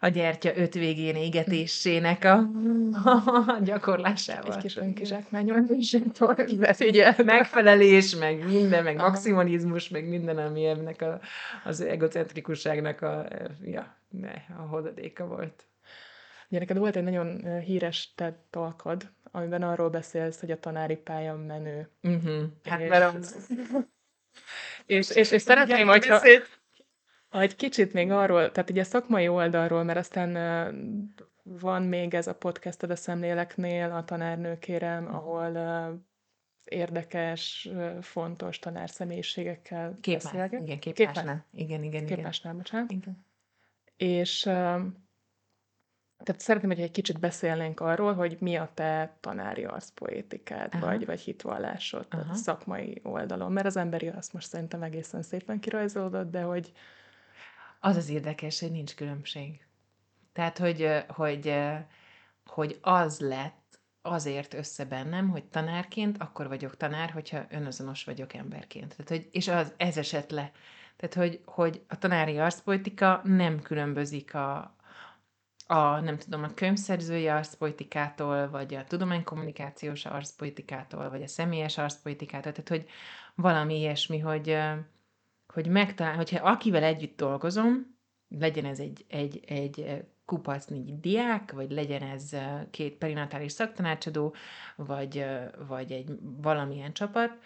a 0.00 0.08
gyertya 0.08 0.56
öt 0.56 0.74
végén 0.74 1.16
égetésének 1.16 2.24
a, 2.24 2.34
a 3.46 3.58
gyakorlásával. 3.62 4.54
Egy 4.54 4.62
kis 4.62 4.76
önkizsákmányolásától 4.76 6.36
Megfelelés, 7.24 8.16
meg 8.16 8.44
minden, 8.44 8.84
meg 8.84 8.96
maximalizmus, 8.96 9.88
meg 9.88 10.08
minden, 10.08 10.38
ami 10.38 10.66
ennek 10.66 11.02
a, 11.02 11.20
az 11.64 11.80
egocentrikusságnak 11.80 13.02
a, 13.02 13.26
ja, 13.62 13.96
ne, 14.08 14.32
a 14.58 14.62
hodadéka 14.62 15.26
volt. 15.26 15.66
Ugye 16.48 16.58
neked 16.58 16.78
volt 16.78 16.96
egy 16.96 17.02
nagyon 17.02 17.60
híres 17.60 18.12
TED 18.14 18.34
talkod, 18.50 19.10
amiben 19.30 19.62
arról 19.62 19.90
beszélsz, 19.90 20.40
hogy 20.40 20.50
a 20.50 20.60
tanári 20.60 20.96
pálya 20.96 21.36
menő. 21.36 21.88
Uh-huh. 22.02 22.42
Hát 22.64 22.80
és, 22.80 22.88
mert 22.88 23.26
és, 24.86 25.10
és, 25.10 25.30
és 25.30 25.42
szeretném, 25.42 25.86
hogyha, 25.86 26.18
ha 26.18 26.26
egy 27.40 27.56
kicsit 27.56 27.92
még 27.92 28.10
arról, 28.10 28.52
tehát 28.52 28.70
ugye 28.70 28.84
szakmai 28.84 29.28
oldalról, 29.28 29.82
mert 29.82 29.98
aztán 29.98 30.32
van 31.42 31.82
még 31.82 32.14
ez 32.14 32.26
a 32.26 32.34
podcasted 32.34 32.90
a 32.90 32.96
szemléleknél, 32.96 33.90
a 33.90 34.04
tanárnőkérem, 34.04 35.04
mhm. 35.04 35.14
ahol 35.14 35.52
érdekes, 36.64 37.68
fontos 38.00 38.58
tanár 38.58 38.90
személyiségekkel 38.90 39.98
Képmás, 40.00 40.50
Igen, 40.50 40.78
képmásnál. 40.78 41.44
Igen, 41.52 41.82
igen, 41.82 42.02
igen. 42.02 42.06
Képmásnál, 42.06 42.54
bocsánat. 42.54 42.90
Igen. 42.90 43.24
És 43.96 44.48
tehát 46.24 46.40
szeretném, 46.40 46.70
hogy 46.70 46.80
egy 46.80 46.90
kicsit 46.90 47.20
beszélnénk 47.20 47.80
arról, 47.80 48.14
hogy 48.14 48.36
mi 48.40 48.56
a 48.56 48.70
te 48.74 49.16
tanári 49.20 49.64
arszpoétikád, 49.64 50.74
Aha. 50.74 50.86
vagy, 50.86 51.06
vagy 51.06 51.20
hitvallásod, 51.20 52.08
tehát 52.08 52.34
szakmai 52.34 53.00
oldalon. 53.02 53.52
Mert 53.52 53.66
az 53.66 53.76
emberi 53.76 54.08
azt 54.08 54.32
most 54.32 54.48
szerintem 54.48 54.82
egészen 54.82 55.22
szépen 55.22 55.60
kirajzolódott, 55.60 56.30
de 56.30 56.42
hogy, 56.42 56.72
az 57.86 57.96
az 57.96 58.08
érdekes, 58.08 58.60
hogy 58.60 58.70
nincs 58.70 58.94
különbség. 58.94 59.66
Tehát, 60.32 60.58
hogy, 60.58 61.04
hogy, 61.08 61.54
hogy 62.44 62.78
az 62.80 63.20
lett 63.20 63.80
azért 64.02 64.54
össze 64.54 64.84
bennem, 64.84 65.28
hogy 65.28 65.44
tanárként 65.44 66.16
akkor 66.18 66.48
vagyok 66.48 66.76
tanár, 66.76 67.10
hogyha 67.10 67.46
önazonos 67.50 68.04
vagyok 68.04 68.34
emberként. 68.34 68.88
Tehát, 68.88 69.08
hogy, 69.08 69.28
és 69.32 69.48
az, 69.48 69.74
ez 69.76 69.96
esett 69.96 70.30
le. 70.30 70.52
Tehát, 70.96 71.14
hogy, 71.14 71.40
hogy 71.44 71.84
a 71.88 71.98
tanári 71.98 72.38
arszpolitika 72.38 73.20
nem 73.24 73.62
különbözik 73.62 74.34
a, 74.34 74.76
a, 75.66 76.00
nem 76.00 76.18
tudom, 76.18 76.42
a 76.42 76.54
könyvszerzői 76.54 77.28
arszpolitikától, 77.28 78.50
vagy 78.50 78.74
a 78.74 78.84
tudománykommunikációs 78.84 80.04
arszpolitikától, 80.04 81.10
vagy 81.10 81.22
a 81.22 81.28
személyes 81.28 81.78
arszpolitikától, 81.78 82.52
tehát, 82.52 82.68
hogy 82.68 82.88
valami 83.34 83.78
ilyesmi, 83.78 84.18
hogy, 84.18 84.58
hogy 85.56 85.66
megtalál, 85.68 86.16
hogyha 86.16 86.48
akivel 86.48 86.82
együtt 86.82 87.16
dolgozom, 87.16 87.96
legyen 88.28 88.64
ez 88.64 88.78
egy, 88.78 89.04
egy, 89.08 89.40
egy 89.46 90.04
kupacnyi 90.24 90.98
diák, 91.00 91.52
vagy 91.52 91.70
legyen 91.70 92.02
ez 92.02 92.36
két 92.70 92.94
perinatális 92.94 93.52
szaktanácsadó, 93.52 94.34
vagy, 94.76 95.26
vagy 95.68 95.92
egy 95.92 96.18
valamilyen 96.20 96.92
csapat, 96.92 97.38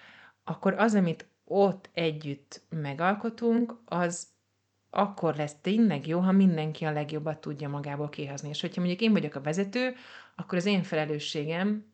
akkor 0.44 0.74
az, 0.74 0.94
amit 0.94 1.26
ott 1.44 1.90
együtt 1.92 2.62
megalkotunk, 2.68 3.80
az 3.84 4.28
akkor 4.90 5.36
lesz 5.36 5.56
tényleg 5.60 6.06
jó, 6.06 6.20
ha 6.20 6.32
mindenki 6.32 6.84
a 6.84 6.92
legjobbat 6.92 7.40
tudja 7.40 7.68
magából 7.68 8.08
kihozni. 8.08 8.48
És 8.48 8.60
hogyha 8.60 8.80
mondjuk 8.80 9.00
én 9.00 9.12
vagyok 9.12 9.34
a 9.34 9.40
vezető, 9.40 9.94
akkor 10.36 10.58
az 10.58 10.66
én 10.66 10.82
felelősségem 10.82 11.92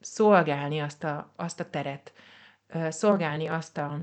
szolgálni 0.00 0.78
azt 0.78 1.04
a, 1.04 1.32
azt 1.36 1.60
a 1.60 1.70
teret, 1.70 2.12
szolgálni 2.88 3.46
azt 3.46 3.78
a, 3.78 4.00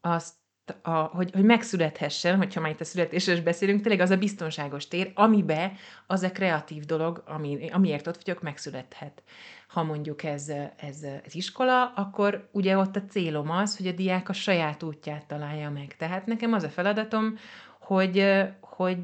azt, 0.00 0.34
a, 0.82 0.90
hogy, 0.90 1.30
hogy 1.32 1.44
megszülethessen, 1.44 2.36
hogyha 2.36 2.60
már 2.60 2.70
itt 2.70 2.80
a 2.80 2.84
születésről 2.84 3.42
beszélünk, 3.42 3.82
tényleg 3.82 4.00
az 4.00 4.10
a 4.10 4.16
biztonságos 4.16 4.88
tér, 4.88 5.10
amibe 5.14 5.72
az 6.06 6.22
a 6.22 6.30
kreatív 6.30 6.84
dolog, 6.84 7.22
ami, 7.26 7.70
amiért 7.70 8.06
ott 8.06 8.24
vagyok, 8.24 8.42
megszülethet. 8.42 9.22
Ha 9.68 9.82
mondjuk 9.82 10.22
ez, 10.22 10.48
ez, 10.76 11.02
ez 11.02 11.34
iskola, 11.34 11.92
akkor 11.96 12.48
ugye 12.52 12.76
ott 12.76 12.96
a 12.96 13.04
célom 13.04 13.50
az, 13.50 13.76
hogy 13.76 13.86
a 13.86 13.92
diák 13.92 14.28
a 14.28 14.32
saját 14.32 14.82
útját 14.82 15.26
találja 15.26 15.70
meg. 15.70 15.96
Tehát 15.96 16.26
nekem 16.26 16.52
az 16.52 16.62
a 16.62 16.68
feladatom, 16.68 17.38
hogy, 17.80 18.44
hogy 18.60 18.98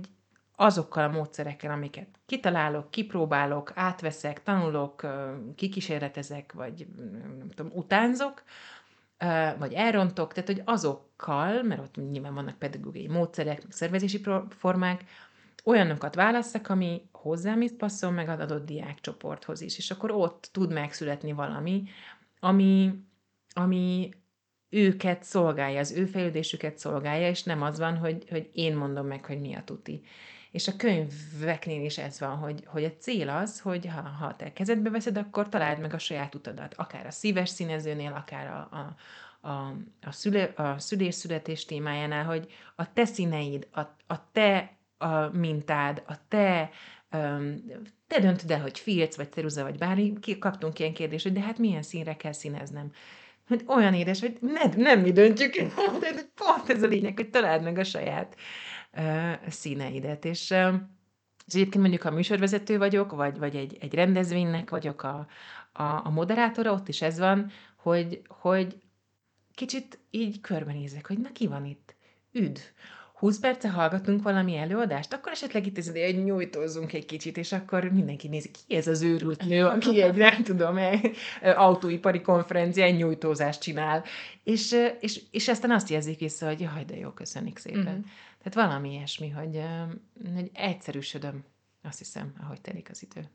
azokkal 0.56 1.04
a 1.04 1.12
módszerekkel, 1.12 1.70
amiket 1.70 2.08
kitalálok, 2.26 2.90
kipróbálok, 2.90 3.72
átveszek, 3.74 4.42
tanulok, 4.42 5.06
kikísérletezek, 5.56 6.52
vagy 6.52 6.86
nem 7.38 7.50
tudom, 7.54 7.72
utánzok, 7.74 8.42
vagy 9.58 9.72
elrontok, 9.72 10.32
tehát 10.32 10.48
hogy 10.48 10.62
azokkal, 10.64 11.62
mert 11.62 11.80
ott 11.80 12.10
nyilván 12.10 12.34
vannak 12.34 12.58
pedagógiai 12.58 13.08
módszerek, 13.08 13.62
szervezési 13.68 14.20
formák, 14.48 15.04
olyanokat 15.64 16.14
válasszak, 16.14 16.68
ami 16.68 17.08
hozzám 17.12 17.60
is 17.60 17.70
passzol, 17.78 18.10
meg 18.10 18.28
az 18.28 18.40
adott 18.40 18.66
diákcsoporthoz 18.66 19.60
is, 19.60 19.78
és 19.78 19.90
akkor 19.90 20.10
ott 20.10 20.48
tud 20.52 20.72
megszületni 20.72 21.32
valami, 21.32 21.84
ami, 22.40 22.92
ami 23.52 24.10
őket 24.68 25.22
szolgálja, 25.22 25.78
az 25.78 25.92
ő 25.92 26.06
fejlődésüket 26.06 26.78
szolgálja, 26.78 27.28
és 27.28 27.42
nem 27.42 27.62
az 27.62 27.78
van, 27.78 27.96
hogy, 27.96 28.28
hogy 28.30 28.50
én 28.52 28.76
mondom 28.76 29.06
meg, 29.06 29.24
hogy 29.24 29.40
mi 29.40 29.54
a 29.54 29.64
tuti. 29.64 30.02
És 30.54 30.68
a 30.68 30.76
könyveknél 30.76 31.84
is 31.84 31.98
ez 31.98 32.20
van, 32.20 32.36
hogy, 32.36 32.62
hogy 32.66 32.84
a 32.84 32.96
cél 32.98 33.28
az, 33.28 33.60
hogy 33.60 33.86
ha, 33.86 34.00
ha 34.00 34.36
te 34.36 34.52
kezedbe 34.52 34.90
veszed, 34.90 35.16
akkor 35.16 35.48
találd 35.48 35.80
meg 35.80 35.94
a 35.94 35.98
saját 35.98 36.34
utadat. 36.34 36.74
Akár 36.74 37.06
a 37.06 37.10
szíves 37.10 37.48
színezőnél, 37.48 38.12
akár 38.12 38.46
a, 38.46 38.68
a, 38.70 38.96
a, 39.48 39.74
a, 40.02 40.12
szüle, 40.12 40.52
a 40.56 40.78
szülés-születés 40.78 41.64
témájánál, 41.64 42.24
hogy 42.24 42.52
a 42.76 42.92
te 42.92 43.04
színeid, 43.04 43.68
a, 43.72 43.80
a 44.06 44.30
te 44.32 44.76
a 44.98 45.28
mintád, 45.36 46.02
a 46.06 46.14
te 46.28 46.70
um, 47.12 47.64
te 48.06 48.20
döntöd 48.20 48.50
el, 48.50 48.60
hogy 48.60 48.78
filc, 48.78 49.16
vagy 49.16 49.32
ceruza, 49.32 49.62
vagy 49.62 49.78
bármi, 49.78 50.12
kaptunk 50.38 50.78
ilyen 50.78 50.94
kérdést, 50.94 51.24
hogy 51.24 51.32
de 51.32 51.40
hát 51.40 51.58
milyen 51.58 51.82
színre 51.82 52.16
kell 52.16 52.32
színeznem. 52.32 52.92
Hogy 53.48 53.64
olyan 53.66 53.94
édes, 53.94 54.20
hogy 54.20 54.36
ne, 54.40 54.82
nem 54.82 55.00
mi 55.00 55.12
döntjük, 55.12 55.54
de 56.00 56.12
pont 56.34 56.68
ez 56.68 56.82
a 56.82 56.86
lényeg, 56.86 57.16
hogy 57.16 57.30
találd 57.30 57.62
meg 57.62 57.78
a 57.78 57.84
saját 57.84 58.36
színeidet. 59.48 60.24
És, 60.24 60.50
és 61.46 61.54
egyébként 61.54 61.82
mondjuk, 61.82 62.02
ha 62.02 62.10
műsorvezető 62.10 62.78
vagyok, 62.78 63.12
vagy, 63.12 63.38
vagy 63.38 63.56
egy, 63.56 63.76
egy 63.80 63.94
rendezvénynek 63.94 64.70
vagyok 64.70 65.02
a, 65.02 65.26
a, 65.72 65.82
a 65.82 66.10
moderátora, 66.10 66.72
ott 66.72 66.88
is 66.88 67.02
ez 67.02 67.18
van, 67.18 67.50
hogy, 67.76 68.22
hogy 68.28 68.76
kicsit 69.54 69.98
így 70.10 70.40
körbenézek, 70.40 71.06
hogy 71.06 71.18
na 71.18 71.32
ki 71.32 71.46
van 71.46 71.64
itt? 71.64 71.94
Üdv! 72.32 72.60
20 73.24 73.38
perce 73.38 73.68
hallgatunk 73.68 74.22
valami 74.22 74.56
előadást, 74.56 75.12
akkor 75.12 75.32
esetleg 75.32 75.66
itt 75.66 75.78
ez 75.78 75.88
egy 75.88 76.24
nyújtózzunk 76.24 76.92
egy 76.92 77.06
kicsit, 77.06 77.36
és 77.36 77.52
akkor 77.52 77.84
mindenki 77.84 78.28
nézi, 78.28 78.50
ki 78.50 78.74
ez 78.74 78.86
az 78.86 79.02
őrült 79.02 79.44
nő, 79.44 79.64
aki 79.64 80.02
egy, 80.02 80.14
nem 80.14 80.42
tudom, 80.42 80.76
egy 80.76 81.16
autóipari 81.42 82.20
konferencián 82.20 82.94
nyújtózást 82.94 83.60
csinál. 83.60 84.04
És, 84.42 84.76
és, 85.00 85.20
és 85.30 85.48
aztán 85.48 85.70
azt 85.70 85.88
jelzik 85.88 86.18
vissza, 86.18 86.46
hogy 86.46 86.60
jaj, 86.60 86.84
de 86.86 86.96
jó, 86.96 87.10
köszönjük 87.10 87.58
szépen. 87.58 87.80
Mm-hmm. 87.82 88.00
Tehát 88.44 88.68
valami 88.68 88.92
ilyesmi, 88.92 89.28
hogy, 89.28 89.64
hogy 90.34 90.50
egyszerűsödöm, 90.52 91.44
azt 91.82 91.98
hiszem, 91.98 92.34
ahogy 92.40 92.60
telik 92.60 92.90
az 92.90 93.02
idő. 93.02 93.28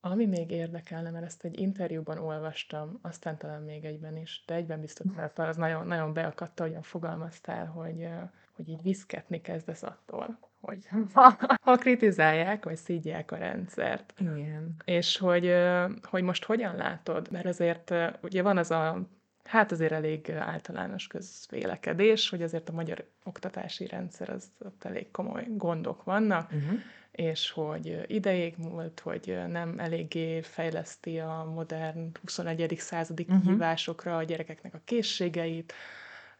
Ami 0.00 0.26
még 0.26 0.50
érdekelne, 0.50 1.10
mert 1.10 1.24
ezt 1.24 1.44
egy 1.44 1.60
interjúban 1.60 2.18
olvastam, 2.18 2.98
aztán 3.02 3.38
talán 3.38 3.62
még 3.62 3.84
egyben 3.84 4.16
is, 4.16 4.42
de 4.46 4.54
egyben 4.54 4.80
biztos, 4.80 5.06
mert 5.16 5.38
az 5.38 5.56
nagyon, 5.56 5.86
nagyon 5.86 6.12
beakadta, 6.12 6.62
hogyan 6.62 6.82
fogalmaztál, 6.82 7.66
hogy, 7.66 8.08
hogy 8.52 8.68
így 8.68 8.82
viszketni 8.82 9.40
kezdesz 9.40 9.82
attól, 9.82 10.38
hogy 10.60 10.88
ha, 11.14 11.36
ha 11.60 11.76
kritizálják, 11.76 12.64
vagy 12.64 12.76
szídják 12.76 13.30
a 13.30 13.36
rendszert. 13.36 14.14
Igen. 14.18 14.74
És 14.84 15.18
hogy, 15.18 15.54
hogy 16.02 16.22
most 16.22 16.44
hogyan 16.44 16.76
látod, 16.76 17.30
mert 17.30 17.46
azért 17.46 17.94
ugye 18.22 18.42
van 18.42 18.56
az 18.56 18.70
a 18.70 19.08
hát 19.44 19.72
azért 19.72 19.92
elég 19.92 20.30
általános 20.30 21.06
közvélekedés, 21.06 22.28
hogy 22.28 22.42
azért 22.42 22.68
a 22.68 22.72
magyar 22.72 23.04
oktatási 23.24 23.86
rendszer 23.86 24.28
az 24.28 24.50
ott 24.64 24.84
elég 24.84 25.10
komoly 25.10 25.46
gondok 25.48 26.04
vannak, 26.04 26.52
uh-huh. 26.52 26.78
és 27.10 27.50
hogy 27.50 28.04
ideig 28.06 28.54
múlt, 28.56 29.00
hogy 29.00 29.38
nem 29.48 29.78
eléggé 29.78 30.40
fejleszti 30.40 31.18
a 31.18 31.50
modern 31.54 32.10
21. 32.20 32.74
századi 32.78 33.22
uh-huh. 33.28 33.42
kihívásokra 33.42 34.16
a 34.16 34.22
gyerekeknek 34.22 34.74
a 34.74 34.80
készségeit. 34.84 35.72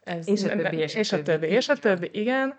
Ez, 0.03 0.27
és 0.27 0.43
a 0.43 0.55
többi, 0.55 0.77
és, 0.77 0.95
és 0.95 1.11
a 1.11 1.21
többi, 1.21 1.47
és 1.47 1.69
a 1.69 1.75
többi, 1.75 2.09
igen. 2.13 2.55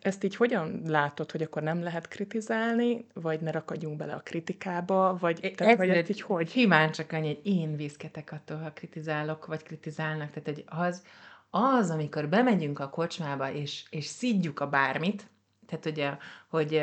Ezt 0.00 0.24
így 0.24 0.36
hogyan 0.36 0.82
látod, 0.86 1.30
hogy 1.30 1.42
akkor 1.42 1.62
nem 1.62 1.82
lehet 1.82 2.08
kritizálni, 2.08 3.06
vagy 3.14 3.40
ne 3.40 3.50
rakadjunk 3.50 3.96
bele 3.96 4.14
a 4.14 4.20
kritikába, 4.20 5.16
vagy, 5.20 5.52
tehát, 5.56 5.76
vagy 5.76 5.88
ezt 5.88 6.10
így 6.10 6.20
hogy? 6.20 6.50
Himán 6.50 6.92
csak 6.92 7.12
annyi, 7.12 7.26
hogy 7.26 7.40
én 7.46 7.76
viszketek 7.76 8.32
attól, 8.32 8.56
ha 8.56 8.72
kritizálok, 8.72 9.46
vagy 9.46 9.62
kritizálnak. 9.62 10.30
Tehát 10.30 10.48
hogy 10.48 10.64
az, 10.66 11.02
az, 11.50 11.90
amikor 11.90 12.28
bemegyünk 12.28 12.78
a 12.78 12.90
kocsmába, 12.90 13.52
és, 13.52 13.84
és 13.90 14.04
szidjuk 14.04 14.60
a 14.60 14.68
bármit, 14.68 15.26
tehát 15.66 15.86
ugye, 15.86 16.16
hogy 16.48 16.74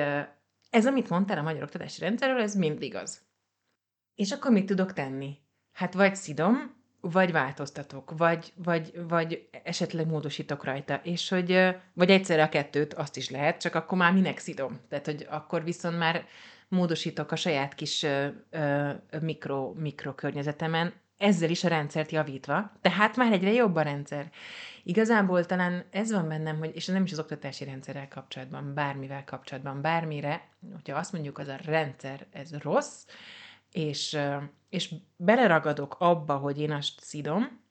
ez, 0.70 0.86
amit 0.86 1.09
mondtál 1.09 1.38
a 1.38 1.41
magyar 1.41 1.64
oktatási 1.64 1.99
rendszerről, 1.99 2.41
ez 2.41 2.55
mind 2.55 2.82
igaz. 2.82 3.22
És 4.16 4.32
akkor 4.32 4.51
mit 4.51 4.66
tudok 4.66 4.93
tenni? 4.93 5.38
Hát 5.72 5.93
vagy 5.93 6.16
szidom, 6.16 6.82
vagy 7.11 7.31
változtatok, 7.31 8.13
vagy, 8.17 8.53
vagy, 8.55 8.93
vagy 9.07 9.47
esetleg 9.63 10.07
módosítok 10.07 10.63
rajta, 10.63 10.99
és 11.03 11.29
hogy, 11.29 11.75
vagy 11.93 12.09
egyszerre 12.09 12.43
a 12.43 12.49
kettőt, 12.49 12.93
azt 12.93 13.17
is 13.17 13.29
lehet, 13.29 13.61
csak 13.61 13.75
akkor 13.75 13.97
már 13.97 14.13
minek 14.13 14.37
szidom. 14.37 14.79
Tehát, 14.89 15.05
hogy 15.05 15.27
akkor 15.29 15.63
viszont 15.63 15.97
már 15.97 16.25
módosítok 16.67 17.31
a 17.31 17.35
saját 17.35 17.75
kis 17.75 18.05
mikro, 19.21 19.73
mikro 19.73 20.15
környezetemen, 20.15 20.93
ezzel 21.17 21.49
is 21.49 21.63
a 21.63 21.67
rendszert 21.67 22.11
javítva, 22.11 22.71
tehát 22.81 23.15
már 23.15 23.31
egyre 23.31 23.51
jobb 23.51 23.75
a 23.75 23.81
rendszer. 23.81 24.31
Igazából 24.83 25.45
talán 25.45 25.85
ez 25.91 26.11
van 26.11 26.27
bennem, 26.27 26.57
hogy, 26.57 26.71
és 26.75 26.85
nem 26.85 27.03
is 27.03 27.11
az 27.11 27.19
oktatási 27.19 27.65
rendszerrel 27.65 28.07
kapcsolatban, 28.07 28.73
bármivel 28.73 29.23
kapcsolatban, 29.23 29.81
bármire, 29.81 30.47
hogyha 30.73 30.97
azt 30.97 31.11
mondjuk, 31.11 31.37
az 31.37 31.47
a 31.47 31.57
rendszer, 31.65 32.25
ez 32.31 32.53
rossz, 32.61 33.05
és, 33.74 34.17
és 34.69 34.95
beleragadok 35.15 35.95
abba, 35.99 36.38
hogy 36.38 36.59
én 36.59 36.71
azt 36.71 36.99
szidom, 36.99 37.61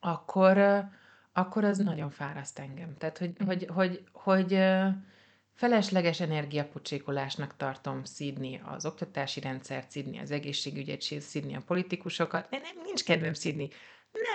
akkor, 0.00 0.84
akkor 1.32 1.64
az 1.64 1.78
nagyon 1.78 2.10
fáraszt 2.10 2.58
engem. 2.58 2.96
Tehát, 2.98 3.18
hogy, 3.18 3.32
hogy, 3.46 3.66
hogy, 3.74 4.04
hogy 4.12 4.58
felesleges 5.54 6.20
energiapocsékolásnak 6.20 7.56
tartom 7.56 8.04
szídni 8.04 8.60
az 8.64 8.86
oktatási 8.86 9.40
rendszert, 9.40 9.90
szídni 9.90 10.18
az 10.18 10.30
egészségügyet, 10.30 11.00
szídni 11.00 11.54
a 11.54 11.62
politikusokat. 11.66 12.48
De 12.50 12.58
nem, 12.58 12.84
nincs 12.84 13.04
kedvem 13.04 13.34
szídni. 13.34 13.68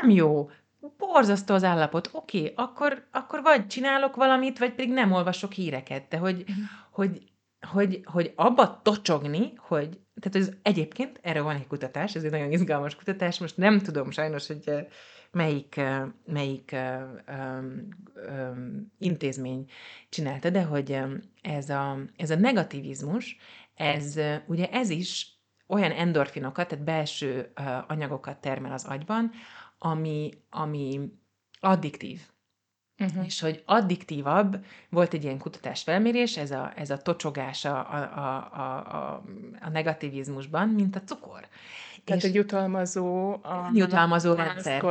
Nem 0.01 0.09
jó. 0.09 0.49
Borzasztó 0.97 1.53
az 1.53 1.63
állapot. 1.63 2.09
Oké, 2.11 2.39
okay, 2.39 2.53
akkor, 2.55 3.07
akkor 3.11 3.41
vagy 3.41 3.67
csinálok 3.67 4.15
valamit, 4.15 4.59
vagy 4.59 4.73
pedig 4.73 4.93
nem 4.93 5.11
olvasok 5.11 5.51
híreket. 5.51 6.07
De 6.07 6.17
hogy, 6.17 6.45
mm. 6.51 6.63
hogy, 6.91 7.32
hogy, 7.67 8.01
hogy 8.05 8.33
abba 8.35 8.81
tocsogni, 8.81 9.53
hogy 9.57 9.99
tehát 10.21 10.47
ez 10.47 10.55
egyébként, 10.61 11.19
erre 11.21 11.41
van 11.41 11.55
egy 11.55 11.67
kutatás, 11.67 12.15
ez 12.15 12.23
egy 12.23 12.31
nagyon 12.31 12.51
izgalmas 12.51 12.95
kutatás, 12.95 13.39
most 13.39 13.57
nem 13.57 13.79
tudom 13.79 14.11
sajnos, 14.11 14.47
hogy 14.47 14.87
melyik, 15.31 15.81
melyik 16.25 16.75
um, 17.27 17.87
um, 18.29 18.91
intézmény 18.99 19.69
csinálta, 20.09 20.49
de 20.49 20.63
hogy 20.63 20.99
ez 21.41 21.69
a, 21.69 21.97
ez 22.17 22.29
a 22.29 22.35
negativizmus, 22.35 23.37
ez 23.75 24.19
ugye 24.47 24.69
ez 24.69 24.89
is 24.89 25.37
olyan 25.67 25.91
endorfinokat, 25.91 26.67
tehát 26.67 26.85
belső 26.85 27.51
anyagokat 27.87 28.37
termel 28.37 28.71
az 28.71 28.85
agyban, 28.85 29.31
ami, 29.77 30.31
ami 30.49 31.11
addiktív. 31.59 32.32
Uh-huh. 32.99 33.25
És 33.25 33.39
hogy 33.39 33.63
addiktívabb, 33.65 34.65
volt 34.89 35.13
egy 35.13 35.23
ilyen 35.23 35.37
kutatás 35.37 35.83
felmérés, 35.83 36.37
ez 36.37 36.51
a, 36.51 36.73
ez 36.75 36.89
a 36.89 36.97
tocsogás 36.97 37.65
a, 37.65 37.77
a, 37.77 37.97
a, 38.15 38.35
a, 38.59 39.23
a 39.61 39.69
negativizmusban, 39.69 40.69
mint 40.69 40.95
a 40.95 41.01
cukor. 41.03 41.47
Tehát 42.05 42.23
egy 42.23 42.35
jutalmazó, 42.35 43.31
a 43.31 43.69
jutalmazó 43.73 44.33
rendszer. 44.33 44.81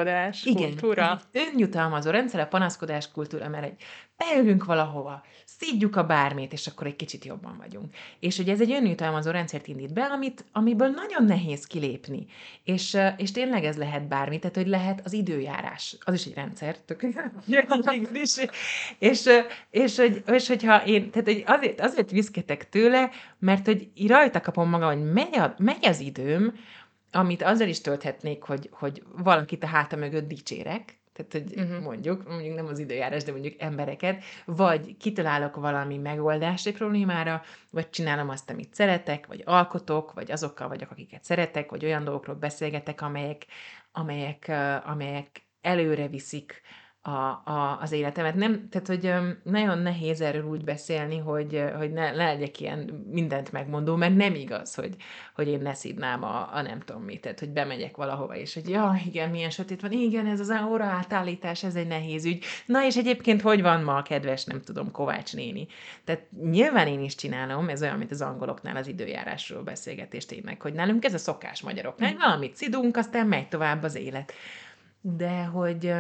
kultúra. 0.71 1.21
Igen, 1.33 1.49
önjutalmazó 1.49 2.11
rendszer, 2.11 2.41
a 2.41 2.47
panaszkodás 2.47 3.11
kultúra, 3.11 3.49
mert 3.49 3.65
egy 3.65 3.77
beülünk 4.17 4.65
valahova, 4.65 5.23
szídjuk 5.45 5.97
a 5.97 6.05
bármét, 6.05 6.53
és 6.53 6.67
akkor 6.67 6.87
egy 6.87 6.97
kicsit 6.97 7.25
jobban 7.25 7.57
vagyunk. 7.59 7.95
És 8.21 8.37
hogy 8.37 8.49
ez 8.49 8.61
egy 8.61 8.71
önjutalmazó 8.71 9.31
rendszert 9.31 9.67
indít 9.67 9.93
be, 9.93 10.03
amit, 10.03 10.45
amiből 10.53 10.89
nagyon 10.89 11.25
nehéz 11.25 11.67
kilépni. 11.67 12.27
És, 12.65 12.99
és 13.17 13.31
tényleg 13.31 13.65
ez 13.65 13.77
lehet 13.77 14.09
bármi, 14.09 14.39
tehát 14.39 14.57
hogy 14.57 14.67
lehet 14.67 15.01
az 15.05 15.13
időjárás, 15.13 15.97
az 16.01 16.15
is 16.15 16.25
egy 16.25 16.35
rendszer, 16.35 16.77
tök, 16.79 17.03
és, 18.13 18.47
és, 18.99 19.29
és, 19.71 19.97
hogy, 19.97 20.23
és 20.27 20.49
hogyha 20.49 20.85
én, 20.87 21.11
tehát 21.11 21.27
hogy 21.27 21.43
azért, 21.47 21.81
azért 21.81 22.11
viszketek 22.11 22.69
tőle, 22.69 23.11
mert 23.39 23.67
hogy 23.67 23.91
rajta 24.07 24.41
kapom 24.41 24.69
magam, 24.69 24.89
hogy 24.99 25.13
megy, 25.13 25.37
a, 25.37 25.55
megy 25.59 25.87
az 25.87 26.01
időm, 26.01 26.55
amit 27.13 27.43
azzal 27.43 27.69
is 27.69 27.81
tölthetnék, 27.81 28.43
hogy, 28.43 28.69
hogy 28.73 29.03
valakit 29.17 29.63
a 29.63 29.67
háta 29.67 29.97
mögött 29.97 30.29
dicsérek, 30.29 31.01
tehát, 31.13 31.33
hogy 31.33 31.61
uh-huh. 31.61 31.83
mondjuk, 31.83 32.29
mondjuk 32.29 32.55
nem 32.55 32.67
az 32.67 32.79
időjárás, 32.79 33.25
de 33.25 33.33
mondjuk 33.33 33.61
embereket, 33.61 34.23
vagy 34.45 34.97
kitalálok 34.97 35.57
valami 35.57 35.97
megoldást 35.97 36.67
egy 36.67 36.75
problémára, 36.75 37.43
vagy 37.71 37.91
csinálom 37.91 38.29
azt, 38.29 38.51
amit 38.51 38.75
szeretek, 38.75 39.27
vagy 39.27 39.43
alkotok, 39.45 40.13
vagy 40.13 40.31
azokkal 40.31 40.69
vagyok, 40.69 40.91
akiket 40.91 41.25
szeretek, 41.25 41.71
vagy 41.71 41.85
olyan 41.85 42.05
dolgokról 42.05 42.37
beszélgetek, 42.37 43.01
amelyek, 43.01 43.47
amelyek, 43.93 44.53
amelyek 44.85 45.43
előre 45.61 46.09
viszik 46.09 46.63
a, 47.05 47.11
a, 47.11 47.79
az 47.81 47.93
életemet. 47.93 48.35
Nem, 48.35 48.69
tehát, 48.69 48.87
hogy 48.87 49.13
nagyon 49.43 49.79
nehéz 49.79 50.21
erről 50.21 50.45
úgy 50.45 50.65
beszélni, 50.65 51.19
hogy, 51.19 51.65
hogy 51.77 51.93
ne, 51.93 52.11
ne 52.11 52.25
legyek 52.25 52.61
ilyen 52.61 53.07
mindent 53.11 53.53
megmondó, 53.53 53.97
mert 53.97 54.17
nem 54.17 54.35
igaz, 54.35 54.75
hogy, 54.75 54.97
hogy 55.35 55.49
én 55.49 55.61
ne 55.61 55.75
szidnám 55.75 56.23
a, 56.23 56.55
a 56.55 56.63
nem 56.63 56.81
tudom 56.81 57.03
mit, 57.03 57.21
tehát, 57.21 57.39
hogy 57.39 57.49
bemegyek 57.51 57.97
valahova, 57.97 58.37
és 58.37 58.55
hogy 58.55 58.69
ja, 58.69 59.01
igen, 59.07 59.31
milyen 59.31 59.51
sötét 59.51 59.81
van, 59.81 59.93
igen, 59.93 60.27
ez 60.27 60.41
az 60.41 60.53
óra 60.69 60.85
átállítás, 60.85 61.65
ez 61.65 61.75
egy 61.75 61.87
nehéz 61.87 62.25
ügy. 62.25 62.45
Na, 62.67 62.85
és 62.85 62.97
egyébként 62.97 63.41
hogy 63.41 63.63
van 63.63 63.83
ma 63.83 63.97
a 63.97 64.03
kedves, 64.03 64.45
nem 64.45 64.63
tudom, 64.63 64.91
Kovács 64.91 65.35
néni? 65.35 65.67
Tehát 66.05 66.23
nyilván 66.43 66.87
én 66.87 67.01
is 67.01 67.15
csinálom, 67.15 67.69
ez 67.69 67.83
olyan, 67.83 67.99
mint 67.99 68.11
az 68.11 68.21
angoloknál 68.21 68.77
az 68.77 68.87
időjárásról 68.87 69.63
beszélgetést 69.63 70.29
tényleg, 70.29 70.61
hogy 70.61 70.73
nálunk 70.73 71.05
ez 71.05 71.15
a 71.15 71.19
szokás 71.19 71.63
magyaroknál, 71.63 72.15
valamit 72.19 72.57
szidunk, 72.57 72.97
aztán 72.97 73.27
megy 73.27 73.49
tovább 73.49 73.83
az 73.83 73.95
élet. 73.95 74.33
De 75.01 75.45
hogy 75.45 75.95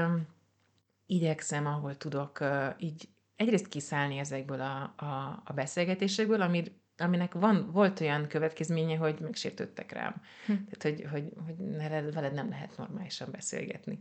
igyekszem, 1.12 1.66
ahol 1.66 1.96
tudok, 1.96 2.44
így 2.78 3.08
egyrészt 3.36 3.68
kiszállni 3.68 4.18
ezekből 4.18 4.60
a, 4.60 4.94
a, 4.96 5.42
a 5.44 5.52
beszélgetésekből, 5.54 6.40
amir, 6.40 6.72
aminek 6.96 7.32
van, 7.32 7.70
volt 7.72 8.00
olyan 8.00 8.26
következménye, 8.26 8.96
hogy 8.96 9.20
megsértődtek 9.20 9.92
rám. 9.92 10.22
Hm. 10.46 10.52
Tehát, 10.52 10.82
hogy, 10.82 11.06
hogy, 11.10 11.32
hogy 11.46 11.76
veled 12.12 12.32
nem 12.32 12.48
lehet 12.48 12.76
normálisan 12.76 13.30
beszélgetni. 13.30 13.98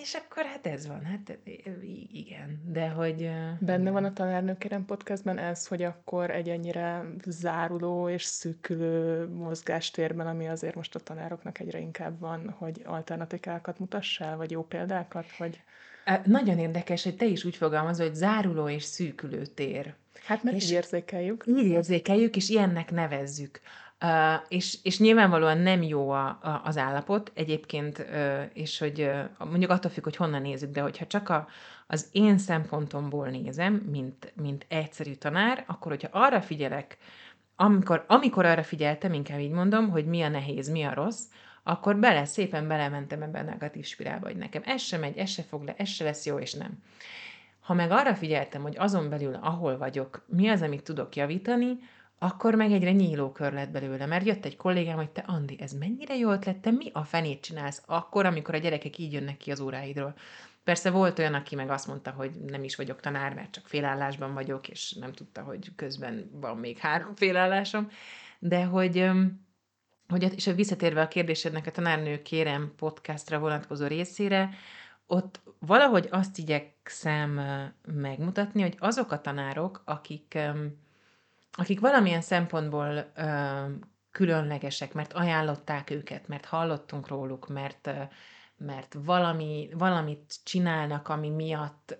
És 0.00 0.14
akkor 0.14 0.44
hát 0.44 0.66
ez 0.66 0.86
van, 0.86 1.04
hát 1.04 1.38
igen, 2.12 2.62
de 2.66 2.88
hogy... 2.88 3.30
Benne 3.60 3.90
van 3.90 4.04
a 4.04 4.12
Tanárnőkérem 4.12 4.84
podcastben 4.84 5.38
ez, 5.38 5.66
hogy 5.66 5.82
akkor 5.82 6.30
egy 6.30 6.48
ennyire 6.48 7.04
záruló 7.26 8.08
és 8.08 8.24
szűkülő 8.24 9.28
mozgástérben, 9.28 10.26
ami 10.26 10.48
azért 10.48 10.74
most 10.74 10.94
a 10.94 11.00
tanároknak 11.00 11.58
egyre 11.58 11.78
inkább 11.78 12.20
van, 12.20 12.50
hogy 12.50 12.82
alternatikákat 12.84 13.78
mutassál, 13.78 14.36
vagy 14.36 14.50
jó 14.50 14.64
példákat, 14.64 15.36
vagy... 15.36 15.62
Nagyon 16.24 16.58
érdekes, 16.58 17.02
hogy 17.02 17.16
te 17.16 17.24
is 17.24 17.44
úgy 17.44 17.56
fogalmazol, 17.56 18.06
hogy 18.06 18.14
záruló 18.14 18.68
és 18.68 18.82
szűkülő 18.82 19.46
tér. 19.46 19.94
Hát 20.24 20.42
mert 20.42 20.56
és 20.56 20.64
így 20.64 20.70
érzékeljük. 20.70 21.44
Így 21.46 21.66
érzékeljük, 21.66 22.36
és 22.36 22.48
ilyennek 22.48 22.90
nevezzük. 22.90 23.60
Uh, 24.02 24.44
és, 24.48 24.78
és 24.82 24.98
nyilvánvalóan 24.98 25.58
nem 25.58 25.82
jó 25.82 26.10
a, 26.10 26.26
a, 26.26 26.60
az 26.64 26.76
állapot 26.76 27.32
egyébként, 27.34 27.98
uh, 27.98 28.42
és 28.52 28.78
hogy 28.78 29.00
uh, 29.00 29.48
mondjuk 29.48 29.70
attól 29.70 29.90
függ, 29.90 30.04
hogy 30.04 30.16
honnan 30.16 30.42
nézzük, 30.42 30.70
de 30.70 30.80
hogyha 30.80 31.06
csak 31.06 31.28
a, 31.28 31.48
az 31.86 32.08
én 32.12 32.38
szempontomból 32.38 33.28
nézem, 33.28 33.74
mint, 33.74 34.32
mint 34.34 34.66
egyszerű 34.68 35.14
tanár, 35.14 35.64
akkor 35.66 35.90
hogyha 35.90 36.08
arra 36.12 36.40
figyelek, 36.40 36.98
amikor, 37.56 38.04
amikor 38.08 38.44
arra 38.44 38.62
figyeltem, 38.62 39.12
inkább 39.12 39.38
így 39.38 39.50
mondom, 39.50 39.90
hogy 39.90 40.06
mi 40.06 40.22
a 40.22 40.28
nehéz, 40.28 40.68
mi 40.68 40.82
a 40.82 40.94
rossz, 40.94 41.22
akkor 41.68 41.96
bele, 41.96 42.24
szépen 42.24 42.68
belementem 42.68 43.22
ebbe 43.22 43.38
a 43.38 43.42
negatív 43.42 43.84
spirálba, 43.84 44.26
hogy 44.26 44.36
nekem 44.36 44.62
ez 44.64 44.82
sem 44.82 45.00
megy, 45.00 45.16
ez 45.16 45.30
se 45.30 45.42
fog 45.42 45.64
le, 45.64 45.74
ez 45.76 45.88
se 45.88 46.04
lesz 46.04 46.26
jó, 46.26 46.38
és 46.38 46.54
nem. 46.54 46.82
Ha 47.60 47.74
meg 47.74 47.90
arra 47.90 48.14
figyeltem, 48.14 48.62
hogy 48.62 48.76
azon 48.78 49.08
belül, 49.08 49.34
ahol 49.34 49.78
vagyok, 49.78 50.24
mi 50.26 50.48
az, 50.48 50.62
amit 50.62 50.82
tudok 50.82 51.16
javítani, 51.16 51.78
akkor 52.18 52.54
meg 52.54 52.72
egyre 52.72 52.92
nyíló 52.92 53.32
kör 53.32 53.52
lett 53.52 53.70
belőle, 53.70 54.06
mert 54.06 54.26
jött 54.26 54.44
egy 54.44 54.56
kollégám, 54.56 54.96
hogy 54.96 55.10
te 55.10 55.24
Andi, 55.26 55.56
ez 55.60 55.72
mennyire 55.72 56.16
jó 56.16 56.30
ötlet, 56.30 56.56
te 56.56 56.70
mi 56.70 56.90
a 56.92 57.04
fenét 57.04 57.40
csinálsz 57.40 57.82
akkor, 57.86 58.26
amikor 58.26 58.54
a 58.54 58.58
gyerekek 58.58 58.98
így 58.98 59.12
jönnek 59.12 59.36
ki 59.36 59.50
az 59.50 59.60
óráidról. 59.60 60.14
Persze 60.64 60.90
volt 60.90 61.18
olyan, 61.18 61.34
aki 61.34 61.54
meg 61.54 61.70
azt 61.70 61.86
mondta, 61.86 62.10
hogy 62.10 62.30
nem 62.46 62.64
is 62.64 62.76
vagyok 62.76 63.00
tanár, 63.00 63.34
mert 63.34 63.50
csak 63.50 63.66
félállásban 63.66 64.34
vagyok, 64.34 64.68
és 64.68 64.92
nem 64.92 65.12
tudta, 65.12 65.42
hogy 65.42 65.70
közben 65.76 66.30
van 66.32 66.56
még 66.58 66.78
három 66.78 67.14
félállásom, 67.14 67.90
de 68.38 68.64
hogy 68.64 69.10
hogy, 70.08 70.32
és 70.34 70.44
visszatérve 70.54 71.00
a 71.00 71.08
kérdésednek 71.08 71.66
a 71.66 71.70
tanárnő 71.70 72.22
kérem 72.22 72.72
podcastra 72.76 73.38
vonatkozó 73.38 73.86
részére, 73.86 74.50
ott 75.06 75.40
valahogy 75.58 76.08
azt 76.10 76.38
igyekszem 76.38 77.40
megmutatni, 77.86 78.62
hogy 78.62 78.76
azok 78.78 79.12
a 79.12 79.20
tanárok, 79.20 79.82
akik, 79.84 80.38
akik 81.52 81.80
valamilyen 81.80 82.20
szempontból 82.20 83.12
különlegesek, 84.10 84.92
mert 84.92 85.12
ajánlották 85.12 85.90
őket, 85.90 86.28
mert 86.28 86.44
hallottunk 86.44 87.08
róluk, 87.08 87.48
mert, 87.48 87.90
mert 88.56 88.96
valami, 89.04 89.68
valamit 89.72 90.34
csinálnak, 90.44 91.08
ami 91.08 91.30
miatt 91.30 91.98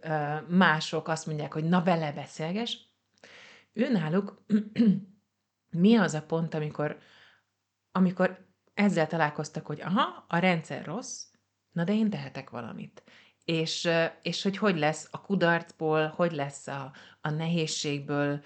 mások 0.49 1.09
azt 1.09 1.27
mondják, 1.27 1.53
hogy 1.53 1.65
na 1.65 1.83
bele 1.83 2.13
beszélges, 2.13 2.79
őnáluk 3.73 4.45
mi 5.71 5.97
az 5.97 6.15
a 6.15 6.23
pont, 6.23 6.55
amikor 6.55 6.99
amikor 7.97 8.47
ezzel 8.75 9.07
találkoztak, 9.07 9.67
hogy 9.67 9.81
aha, 9.81 10.25
a 10.29 10.39
rendszer 10.39 10.85
rossz, 10.85 11.25
na 11.73 11.85
de 11.85 11.93
én 11.93 12.11
tehetek 12.11 12.51
valamit. 12.51 13.03
És, 13.45 13.89
és 14.23 14.43
hogy 14.43 14.57
hogy 14.57 14.79
lesz 14.79 15.09
a 15.11 15.21
kudarcból, 15.21 16.07
hogy 16.07 16.33
lesz 16.33 16.67
a, 16.67 16.93
a 17.21 17.31
nehézségből 17.31 18.41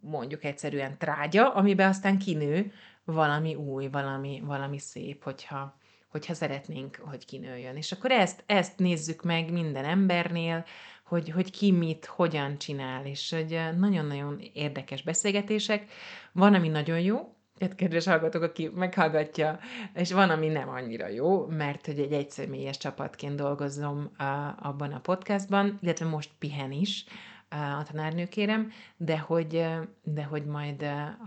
mondjuk 0.00 0.44
egyszerűen 0.44 0.98
trágya, 0.98 1.54
amiben 1.54 1.88
aztán 1.88 2.18
kinő 2.18 2.72
valami 3.04 3.54
új, 3.54 3.88
valami, 3.88 4.42
valami 4.44 4.78
szép, 4.78 5.22
hogyha, 5.22 5.78
hogyha 6.08 6.34
szeretnénk, 6.34 6.96
hogy 6.96 7.24
kinőjön. 7.24 7.76
És 7.76 7.92
akkor 7.92 8.10
ezt, 8.10 8.42
ezt 8.46 8.78
nézzük 8.78 9.22
meg 9.22 9.52
minden 9.52 9.84
embernél, 9.84 10.64
hogy, 11.12 11.30
hogy 11.30 11.50
ki 11.50 11.72
mit, 11.72 12.04
hogyan 12.04 12.58
csinál, 12.58 13.06
és 13.06 13.30
hogy 13.30 13.60
nagyon-nagyon 13.78 14.40
érdekes 14.52 15.02
beszélgetések. 15.02 15.84
Van, 16.32 16.54
ami 16.54 16.68
nagyon 16.68 17.00
jó, 17.00 17.34
tehát 17.58 17.74
kedves 17.74 18.06
hallgatók, 18.06 18.42
aki 18.42 18.70
meghallgatja, 18.74 19.58
és 19.94 20.12
van, 20.12 20.30
ami 20.30 20.48
nem 20.48 20.68
annyira 20.68 21.08
jó, 21.08 21.46
mert 21.46 21.86
hogy 21.86 21.98
egy 21.98 22.12
egyszemélyes 22.12 22.76
csapatként 22.76 23.36
dolgozom 23.36 24.10
a, 24.16 24.22
abban 24.58 24.92
a 24.92 25.00
podcastban, 25.00 25.78
illetve 25.82 26.06
most 26.06 26.30
pihen 26.38 26.72
is 26.72 27.04
a 27.48 27.82
tanárnő 27.90 28.26
kérem, 28.26 28.70
de 28.96 29.18
hogy, 29.18 29.66
de 30.02 30.24
hogy 30.24 30.44
majd, 30.44 30.82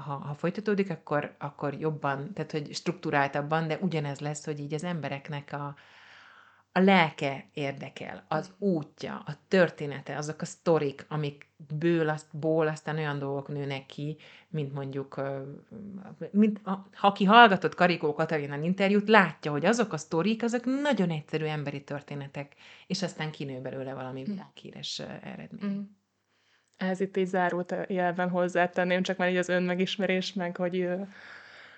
ha, 0.06 0.14
ha 0.14 0.34
folytatódik, 0.34 0.90
akkor, 0.90 1.36
akkor 1.40 1.74
jobban, 1.74 2.34
tehát 2.34 2.52
hogy 2.52 2.74
struktúráltabban, 2.74 3.68
de 3.68 3.78
ugyanez 3.82 4.20
lesz, 4.20 4.46
hogy 4.46 4.60
így 4.60 4.74
az 4.74 4.84
embereknek 4.84 5.54
a, 5.54 5.76
a 6.78 6.82
lelke 6.82 7.46
érdekel, 7.54 8.26
az 8.28 8.54
útja, 8.58 9.24
a 9.26 9.38
története, 9.48 10.18
azok 10.18 10.42
a 10.42 10.46
sztorik, 10.46 11.06
amikből 11.10 12.10
azt, 12.10 12.38
ból 12.38 12.68
aztán 12.68 12.98
olyan 12.98 13.20
dolgok 13.20 13.48
nőnek 13.48 13.86
ki, 13.86 14.18
mint 14.50 14.74
mondjuk, 14.74 15.22
mint, 16.32 16.60
ha 16.64 16.88
aki 17.02 17.24
hallgatott 17.24 17.76
Karikó 17.76 18.14
Katalina 18.14 18.58
interjút, 18.58 19.10
látja, 19.10 19.52
hogy 19.52 19.66
azok 19.66 19.94
a 19.94 19.98
sztorik, 19.98 20.44
azok 20.44 20.66
nagyon 20.82 21.10
egyszerű 21.10 21.46
emberi 21.46 21.84
történetek, 21.84 22.54
és 22.88 23.02
aztán 23.02 23.32
kinő 23.32 23.62
belőle 23.62 23.94
valami 23.94 24.24
hm. 24.24 24.32
világhíres 24.32 25.00
eredmény. 25.00 25.72
Mm. 25.72 25.82
Ez 26.78 27.00
itt 27.00 27.18
így 27.18 27.28
zárult 27.28 27.76
jelben 27.88 28.30
hozzátenném, 28.30 29.04
csak 29.04 29.18
már 29.18 29.30
így 29.30 29.38
az 29.38 29.50
önmegismerés, 29.50 30.34
meg 30.34 30.58
hogy 30.58 30.88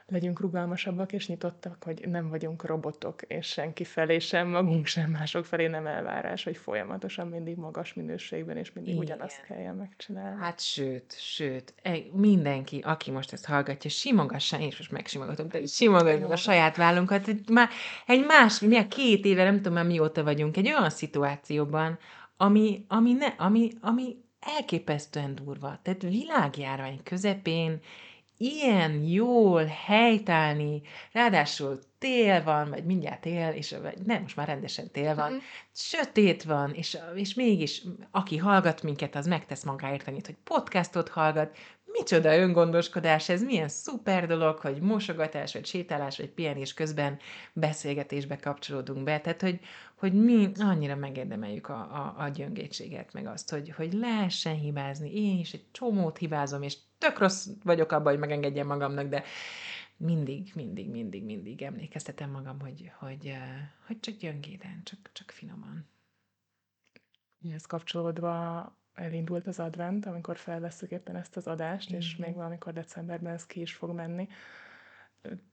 legyünk 0.08 0.40
rugalmasabbak 0.40 1.14
és 1.14 1.28
nyitottak, 1.28 1.84
hogy 1.84 2.08
nem 2.08 2.30
vagyunk 2.30 2.66
robotok, 2.66 3.22
és 3.22 3.48
senki 3.48 3.84
felé 3.84 4.20
sem, 4.20 4.48
magunk 4.48 4.86
sem, 4.86 5.10
mások 5.10 5.46
felé 5.46 5.68
nem 5.68 5.88
elvárás, 5.88 6.44
hogy 6.44 6.58
folyamatosan 6.58 7.28
mindig 7.28 7.58
magas 7.58 7.94
minőségben, 7.94 8.58
és 8.58 8.74
mindig 8.74 8.94
Igen. 8.94 9.04
ugyanazt 9.04 9.44
kelljen 9.44 9.76
megcsinálni. 9.76 10.40
Hát 10.40 10.60
sőt, 10.60 11.16
sőt, 11.18 11.74
mindenki, 12.12 12.80
aki 12.80 13.12
most 13.12 13.34
ezt 13.34 13.46
hallgatja, 13.46 13.90
simogassa, 13.90 14.60
én 14.60 14.68
is 14.68 14.78
most 14.78 14.92
megsimogatom, 14.92 15.48
de 15.48 15.66
simogatom 15.66 16.32
a 16.32 16.36
saját 16.36 16.78
vállunkat, 16.78 17.26
hogy 17.26 17.42
már 17.52 17.70
egy 18.06 18.26
más, 18.26 18.60
mi 18.60 18.88
két 18.88 19.26
éve, 19.26 19.44
nem 19.44 19.56
tudom 19.56 19.74
már 19.74 19.86
mióta 19.86 20.24
vagyunk, 20.24 20.58
egy 20.58 20.68
olyan 20.68 20.90
szituációban, 20.90 21.98
ami, 22.38 22.86
ami, 22.88 23.14
ne, 23.14 23.28
ami, 23.38 23.72
ami 23.82 24.16
elképesztően 24.40 25.36
durva. 25.36 25.80
Tehát 25.82 26.02
világjárvány 26.02 27.00
közepén 27.04 27.80
ilyen 28.38 29.04
jól 29.04 29.66
helytállni, 29.66 30.82
ráadásul 31.12 31.80
tél 32.00 32.44
van, 32.44 32.70
vagy 32.70 32.86
mindjárt 32.86 33.22
tél, 33.22 33.50
és 33.50 33.76
nem, 34.06 34.22
most 34.22 34.36
már 34.36 34.48
rendesen 34.48 34.92
tél 34.92 35.16
van, 35.16 35.32
mm. 35.32 35.38
sötét 35.74 36.44
van, 36.44 36.74
és, 36.74 36.98
és 37.16 37.34
mégis 37.34 37.84
aki 38.12 38.38
hallgat 38.38 38.84
minket, 38.84 39.16
az 39.16 39.28
megtesz 39.28 39.64
magáért 39.64 40.08
annyit, 40.08 40.26
hogy 40.26 40.38
podcastot 40.44 41.10
hallgat, 41.10 41.58
micsoda 41.92 42.38
öngondoskodás, 42.38 43.30
ez 43.30 43.44
milyen 43.44 43.68
szuper 43.68 44.28
dolog, 44.28 44.60
hogy 44.60 44.80
mosogatás, 44.80 45.54
vagy 45.54 45.66
sétálás, 45.66 46.18
vagy 46.18 46.30
pihenés 46.30 46.74
közben 46.74 47.20
beszélgetésbe 47.54 48.36
kapcsolódunk 48.36 49.04
be, 49.04 49.20
tehát 49.20 49.42
hogy, 49.42 49.60
hogy 49.98 50.14
mi 50.14 50.52
annyira 50.60 50.96
megérdemeljük 50.96 51.70
a, 51.70 51.80
a, 51.80 52.24
a 52.24 52.28
gyöngétséget, 52.28 53.14
meg 53.14 53.26
azt, 53.26 53.50
hogy, 53.50 53.70
hogy 53.70 53.94
lehessen 53.94 54.56
hibázni. 54.56 55.16
Én 55.16 55.40
is 55.40 55.54
egy 55.54 55.66
csomót 55.72 56.18
hibázom, 56.18 56.62
és 56.62 56.78
tök 56.98 57.18
rossz 57.18 57.48
vagyok 57.64 57.92
abban, 57.92 58.12
hogy 58.12 58.20
megengedjem 58.20 58.68
magamnak, 58.68 59.08
de 59.08 59.24
mindig, 59.98 60.52
mindig, 60.56 60.90
mindig, 60.90 61.24
mindig 61.24 61.62
emlékeztetem 61.62 62.30
magam, 62.30 62.60
hogy, 62.60 62.92
hogy, 63.00 63.34
hogy 63.88 64.00
csak 64.00 64.16
gyöngéden, 64.16 64.82
csak, 64.84 65.10
csak 65.14 65.32
finoman. 65.32 65.88
Ehhez 67.50 67.66
kapcsolódva 67.66 68.72
elindult 68.94 69.48
az 69.48 69.60
advent, 69.60 70.06
amikor 70.06 70.38
felveszük 70.38 70.92
éppen 70.92 71.16
ezt 71.16 71.38
az 71.38 71.48
adást, 71.48 71.90
mm-hmm. 71.90 72.00
és 72.00 72.16
még 72.16 72.36
valamikor 72.36 72.74
decemberben 72.74 73.34
ez 73.34 73.46
ki 73.46 73.62
is 73.62 73.74
fog 73.74 73.92
menni. 73.92 74.28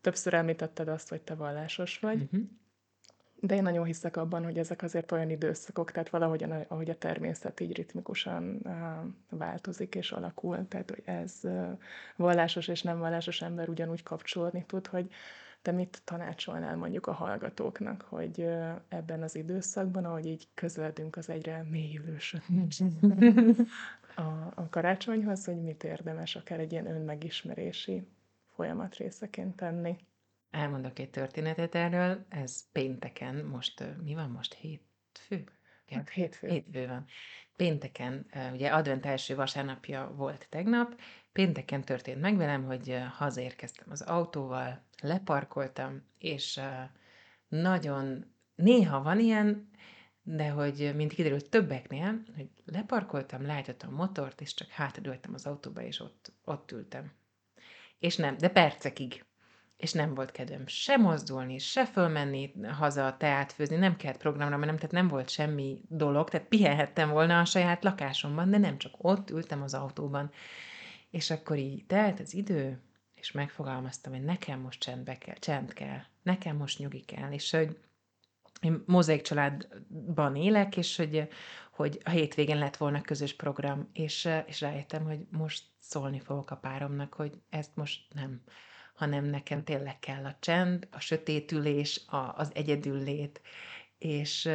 Többször 0.00 0.34
említetted 0.34 0.88
azt, 0.88 1.08
hogy 1.08 1.22
te 1.22 1.34
vallásos 1.34 1.98
vagy, 1.98 2.16
mm-hmm. 2.16 2.44
De 3.46 3.54
én 3.54 3.62
nagyon 3.62 3.84
hiszek 3.84 4.16
abban, 4.16 4.44
hogy 4.44 4.58
ezek 4.58 4.82
azért 4.82 5.12
olyan 5.12 5.30
időszakok, 5.30 5.90
tehát 5.90 6.08
valahogyan, 6.08 6.50
ahogy 6.50 6.90
a 6.90 6.98
természet 6.98 7.60
így 7.60 7.76
ritmikusan 7.76 8.62
változik 9.30 9.94
és 9.94 10.12
alakul, 10.12 10.68
tehát 10.68 10.90
hogy 10.90 11.02
ez 11.04 11.40
vallásos 12.16 12.68
és 12.68 12.82
nem 12.82 12.98
vallásos 12.98 13.42
ember 13.42 13.68
ugyanúgy 13.68 14.02
kapcsolódni 14.02 14.64
tud, 14.66 14.86
hogy 14.86 15.10
te 15.62 15.72
mit 15.72 16.00
tanácsolnál 16.04 16.76
mondjuk 16.76 17.06
a 17.06 17.12
hallgatóknak, 17.12 18.02
hogy 18.08 18.40
ebben 18.88 19.22
az 19.22 19.36
időszakban, 19.36 20.04
ahogy 20.04 20.26
így 20.26 20.48
közeledünk 20.54 21.16
az 21.16 21.28
egyre 21.28 21.66
mélyülős 21.70 22.36
a, 24.16 24.52
a 24.54 24.68
karácsonyhoz, 24.70 25.44
hogy 25.44 25.62
mit 25.62 25.84
érdemes 25.84 26.36
akár 26.36 26.60
egy 26.60 26.72
ilyen 26.72 26.86
önmegismerési 26.86 28.06
folyamat 28.54 28.96
részeként 28.96 29.56
tenni? 29.56 29.96
Elmondok 30.54 30.98
egy 30.98 31.10
történetet 31.10 31.74
erről, 31.74 32.26
ez 32.28 32.70
pénteken, 32.72 33.44
most 33.44 33.84
mi 34.02 34.14
van 34.14 34.30
most, 34.30 34.54
hétfő? 34.54 35.44
Hát 35.90 36.08
hétfő. 36.08 36.48
Hétfő 36.48 36.86
van. 36.86 37.06
Pénteken, 37.56 38.26
ugye 38.52 38.68
advent 38.68 39.06
első 39.06 39.34
vasárnapja 39.34 40.12
volt 40.16 40.46
tegnap, 40.50 41.00
pénteken 41.32 41.84
történt 41.84 42.20
meg 42.20 42.36
velem, 42.36 42.64
hogy 42.64 42.98
hazaérkeztem 43.10 43.86
az 43.90 44.02
autóval, 44.02 44.82
leparkoltam, 45.02 46.02
és 46.18 46.60
nagyon, 47.48 48.34
néha 48.54 49.02
van 49.02 49.20
ilyen, 49.20 49.70
de 50.22 50.48
hogy 50.48 50.92
mint 50.94 51.12
kiderült 51.12 51.50
többeknél, 51.50 52.22
hogy 52.36 52.48
leparkoltam, 52.64 53.46
leállítottam 53.46 53.92
a 53.92 53.96
motort, 53.96 54.40
és 54.40 54.54
csak 54.54 54.68
hátradőltem 54.68 55.34
az 55.34 55.46
autóba, 55.46 55.82
és 55.82 56.00
ott, 56.00 56.32
ott 56.44 56.72
ültem. 56.72 57.12
És 57.98 58.16
nem, 58.16 58.36
de 58.36 58.48
percekig. 58.48 59.24
És 59.84 59.92
nem 59.92 60.14
volt 60.14 60.30
kedvem 60.30 60.66
se 60.66 60.96
mozdulni, 60.96 61.58
se 61.58 61.86
fölmenni 61.86 62.52
haza 62.78 63.16
teát 63.18 63.52
főzni, 63.52 63.76
nem 63.76 63.96
kellett 63.96 64.18
programra, 64.18 64.56
mert 64.56 64.66
nem, 64.66 64.76
tehát 64.76 64.92
nem 64.92 65.08
volt 65.08 65.28
semmi 65.28 65.80
dolog, 65.88 66.28
tehát 66.28 66.48
pihenhettem 66.48 67.10
volna 67.10 67.40
a 67.40 67.44
saját 67.44 67.84
lakásomban, 67.84 68.50
de 68.50 68.58
nem 68.58 68.78
csak 68.78 68.92
ott 68.96 69.30
ültem 69.30 69.62
az 69.62 69.74
autóban. 69.74 70.30
És 71.10 71.30
akkor 71.30 71.56
így 71.56 71.86
telt 71.86 72.20
az 72.20 72.34
idő, 72.34 72.82
és 73.14 73.32
megfogalmaztam, 73.32 74.12
hogy 74.12 74.24
nekem 74.24 74.60
most 74.60 74.80
csendbe 74.80 75.18
kell, 75.18 75.34
csend 75.34 75.72
kell, 75.72 76.00
nekem 76.22 76.56
most 76.56 76.78
nyugi 76.78 77.00
kell, 77.00 77.32
és 77.32 77.50
hogy 77.50 77.78
én 78.60 78.82
mozaik 78.86 79.22
családban 79.22 80.36
élek, 80.36 80.76
és 80.76 80.96
hogy, 80.96 81.28
hogy 81.72 82.00
a 82.04 82.10
hétvégén 82.10 82.58
lett 82.58 82.76
volna 82.76 83.00
közös 83.00 83.34
program, 83.34 83.88
és, 83.92 84.28
és 84.46 84.60
rájöttem, 84.60 85.04
hogy 85.04 85.26
most 85.30 85.64
szólni 85.78 86.20
fogok 86.20 86.50
a 86.50 86.56
páromnak, 86.56 87.14
hogy 87.14 87.32
ezt 87.48 87.76
most 87.76 88.14
nem, 88.14 88.42
hanem 88.94 89.24
nekem 89.24 89.64
tényleg 89.64 89.98
kell 89.98 90.24
a 90.24 90.36
csend, 90.40 90.88
a 90.90 91.00
sötétülés, 91.00 92.00
a, 92.06 92.34
az 92.36 92.50
egyedüllét, 92.54 93.40
és, 93.98 94.48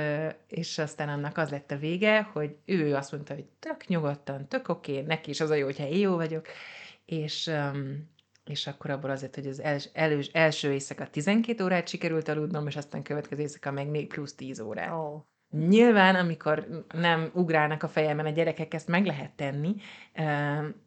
és 0.47 0.77
aztán 0.77 1.09
annak 1.09 1.37
az 1.37 1.49
lett 1.49 1.71
a 1.71 1.77
vége, 1.77 2.21
hogy 2.21 2.55
ő 2.65 2.95
azt 2.95 3.11
mondta, 3.11 3.33
hogy 3.33 3.45
tök 3.59 3.87
nyugodtan, 3.87 4.47
tök 4.47 4.67
oké, 4.67 4.91
okay, 4.91 5.03
neki 5.03 5.29
is 5.29 5.39
az 5.39 5.49
a 5.49 5.55
jó, 5.55 5.65
hogyha 5.65 5.87
én 5.87 5.99
jó 5.99 6.15
vagyok, 6.15 6.47
és, 7.05 7.51
és 8.45 8.67
akkor 8.67 8.89
abból 8.89 9.09
azért, 9.09 9.35
hogy 9.35 9.47
az 9.47 9.59
els, 9.59 9.89
elős, 9.93 10.27
első 10.27 10.71
éjszaka 10.71 11.09
12 11.09 11.63
órát 11.63 11.87
sikerült 11.87 12.27
aludnom, 12.27 12.67
és 12.67 12.75
aztán 12.75 13.03
következő 13.03 13.41
éjszaka 13.41 13.71
meg 13.71 13.87
még 13.87 14.07
plusz 14.07 14.35
10 14.35 14.59
órát. 14.59 14.91
Oh. 14.91 15.23
Nyilván, 15.51 16.15
amikor 16.15 16.85
nem 16.93 17.29
ugrálnak 17.33 17.83
a 17.83 17.87
fejemben 17.87 18.25
a 18.25 18.29
gyerekek, 18.29 18.73
ezt 18.73 18.87
meg 18.87 19.05
lehet 19.05 19.31
tenni, 19.31 19.75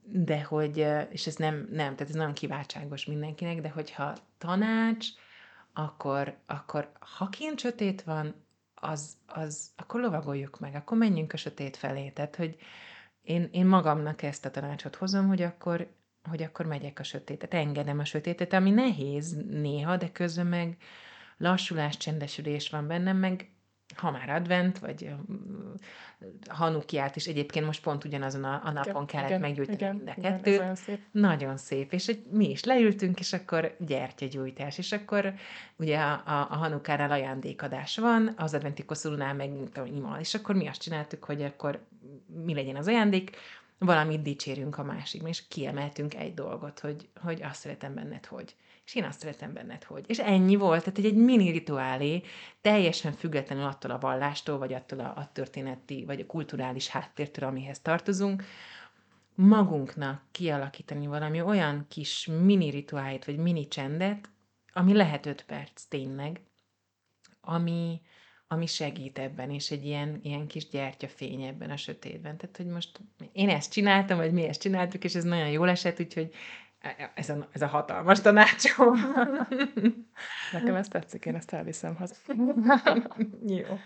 de 0.03 0.43
hogy, 0.43 0.87
és 1.11 1.27
ez 1.27 1.37
nem, 1.37 1.55
nem, 1.71 1.95
tehát 1.95 2.01
ez 2.01 2.15
nagyon 2.15 2.33
kiváltságos 2.33 3.07
mindenkinek, 3.07 3.61
de 3.61 3.69
hogyha 3.69 4.17
tanács, 4.39 5.07
akkor, 5.73 6.37
akkor 6.47 6.93
ha 7.17 7.29
kint 7.29 7.59
sötét 7.59 8.03
van, 8.03 8.35
az, 8.75 9.17
az, 9.27 9.71
akkor 9.77 10.01
lovagoljuk 10.01 10.61
meg, 10.61 10.75
akkor 10.75 10.99
menjünk 10.99 11.33
a 11.33 11.37
sötét 11.37 11.77
felé. 11.77 12.09
Tehát, 12.09 12.37
hogy 12.37 12.57
én, 13.23 13.49
én 13.53 13.67
magamnak 13.67 14.23
ezt 14.23 14.45
a 14.45 14.51
tanácsot 14.51 14.97
hozom, 14.97 15.27
hogy 15.27 15.43
akkor, 15.43 15.93
hogy 16.29 16.43
akkor 16.43 16.67
megyek 16.67 16.99
a 16.99 17.03
sötétet, 17.03 17.55
engedem 17.55 17.99
a 17.99 18.05
sötétet, 18.05 18.53
ami 18.53 18.71
nehéz 18.71 19.33
néha, 19.51 19.97
de 19.97 20.13
közben 20.13 20.47
meg 20.47 20.77
lassulás, 21.37 21.97
csendesülés 21.97 22.71
van 22.71 22.87
bennem, 22.87 23.17
meg 23.17 23.51
ha 23.95 24.11
már 24.11 24.31
advent, 24.31 24.79
vagy 24.79 25.15
hanukiát 26.49 27.17
is 27.17 27.27
egyébként 27.27 27.67
most 27.67 27.83
pont 27.83 28.05
ugyanazon 28.05 28.45
a, 28.45 28.61
a 28.65 28.71
napon 28.71 29.07
kellett 29.07 29.29
igen, 29.29 29.41
meggyújtani 29.41 29.77
igen, 29.77 29.95
mind 29.95 30.09
a 30.09 30.21
kettőt. 30.21 30.55
Igen, 30.55 30.75
szép. 30.75 30.99
Nagyon 31.11 31.57
szép. 31.57 31.93
És 31.93 32.07
hogy 32.07 32.23
mi 32.31 32.51
is 32.51 32.65
leültünk, 32.65 33.19
és 33.19 33.33
akkor 33.33 33.77
gyertyagyújtás. 33.79 34.79
És 34.79 34.93
akkor 34.93 35.35
ugye 35.77 35.99
a, 35.99 36.13
a, 36.13 36.47
a 36.51 36.57
hanukánál 36.57 37.11
ajándékadás 37.11 37.99
van, 37.99 38.35
az 38.37 38.55
adventi 38.55 38.85
koszorúnál 38.85 39.35
meg 39.35 39.51
imal. 39.95 40.21
És 40.21 40.35
akkor 40.35 40.55
mi 40.55 40.69
azt 40.69 40.81
csináltuk, 40.81 41.25
hogy 41.25 41.43
akkor 41.43 41.81
mi 42.45 42.55
legyen 42.55 42.77
az 42.77 42.87
ajándék, 42.87 43.37
valamit 43.79 44.23
dicsérünk 44.23 44.79
a 44.79 44.85
másikban, 44.85 45.31
és 45.31 45.49
kiemeltünk 45.49 46.15
egy 46.15 46.35
dolgot, 46.35 46.81
hogy, 46.81 47.09
hogy 47.23 47.43
azt 47.43 47.61
szeretem 47.61 47.95
benned, 47.95 48.27
hogy 48.27 48.55
és 48.85 48.95
én 48.95 49.05
azt 49.05 49.21
szeretem 49.21 49.53
benned, 49.53 49.85
hogy. 49.85 50.05
És 50.07 50.19
ennyi 50.19 50.57
volt, 50.57 50.81
tehát 50.81 50.99
egy, 50.99 51.05
egy 51.05 51.17
mini 51.17 51.51
rituálé, 51.51 52.23
teljesen 52.61 53.13
függetlenül 53.13 53.65
attól 53.65 53.91
a 53.91 53.99
vallástól, 53.99 54.59
vagy 54.59 54.73
attól 54.73 55.01
a, 55.01 55.13
a 55.17 55.31
történeti, 55.33 56.05
vagy 56.05 56.21
a 56.21 56.27
kulturális 56.27 56.89
háttértől, 56.89 57.49
amihez 57.49 57.81
tartozunk, 57.81 58.45
magunknak 59.35 60.23
kialakítani 60.31 61.07
valami 61.07 61.41
olyan 61.41 61.87
kis 61.89 62.27
mini 62.27 62.71
rituálit, 62.71 63.25
vagy 63.25 63.37
mini 63.37 63.69
csendet, 63.69 64.29
ami 64.73 64.93
lehet 64.93 65.27
öt 65.27 65.45
perc 65.45 65.83
tényleg, 65.83 66.41
ami, 67.41 68.01
ami 68.49 68.67
segít 68.67 69.19
ebben, 69.19 69.51
és 69.51 69.71
egy 69.71 69.85
ilyen, 69.85 70.21
ilyen 70.23 70.47
kis 70.47 70.69
gyertyafény 70.69 71.43
ebben 71.43 71.71
a 71.71 71.77
sötétben. 71.77 72.37
Tehát, 72.37 72.57
hogy 72.57 72.67
most 72.67 73.01
én 73.33 73.49
ezt 73.49 73.73
csináltam, 73.73 74.17
vagy 74.17 74.33
mi 74.33 74.43
ezt 74.43 74.61
csináltuk, 74.61 75.05
és 75.05 75.15
ez 75.15 75.25
nagyon 75.25 75.49
jól 75.49 75.69
esett, 75.69 76.01
úgyhogy 76.01 76.35
ez 77.15 77.29
a, 77.29 77.49
ez 77.53 77.63
a 77.63 77.67
hatalmas 77.67 78.21
tanácsom. 78.21 78.99
Nekem 80.53 80.75
ezt 80.75 80.91
tetszik, 80.91 81.25
én 81.27 81.35
ezt 81.35 81.53
elviszem 81.53 81.95
haza. 81.95 82.15
Jó. 83.47 83.79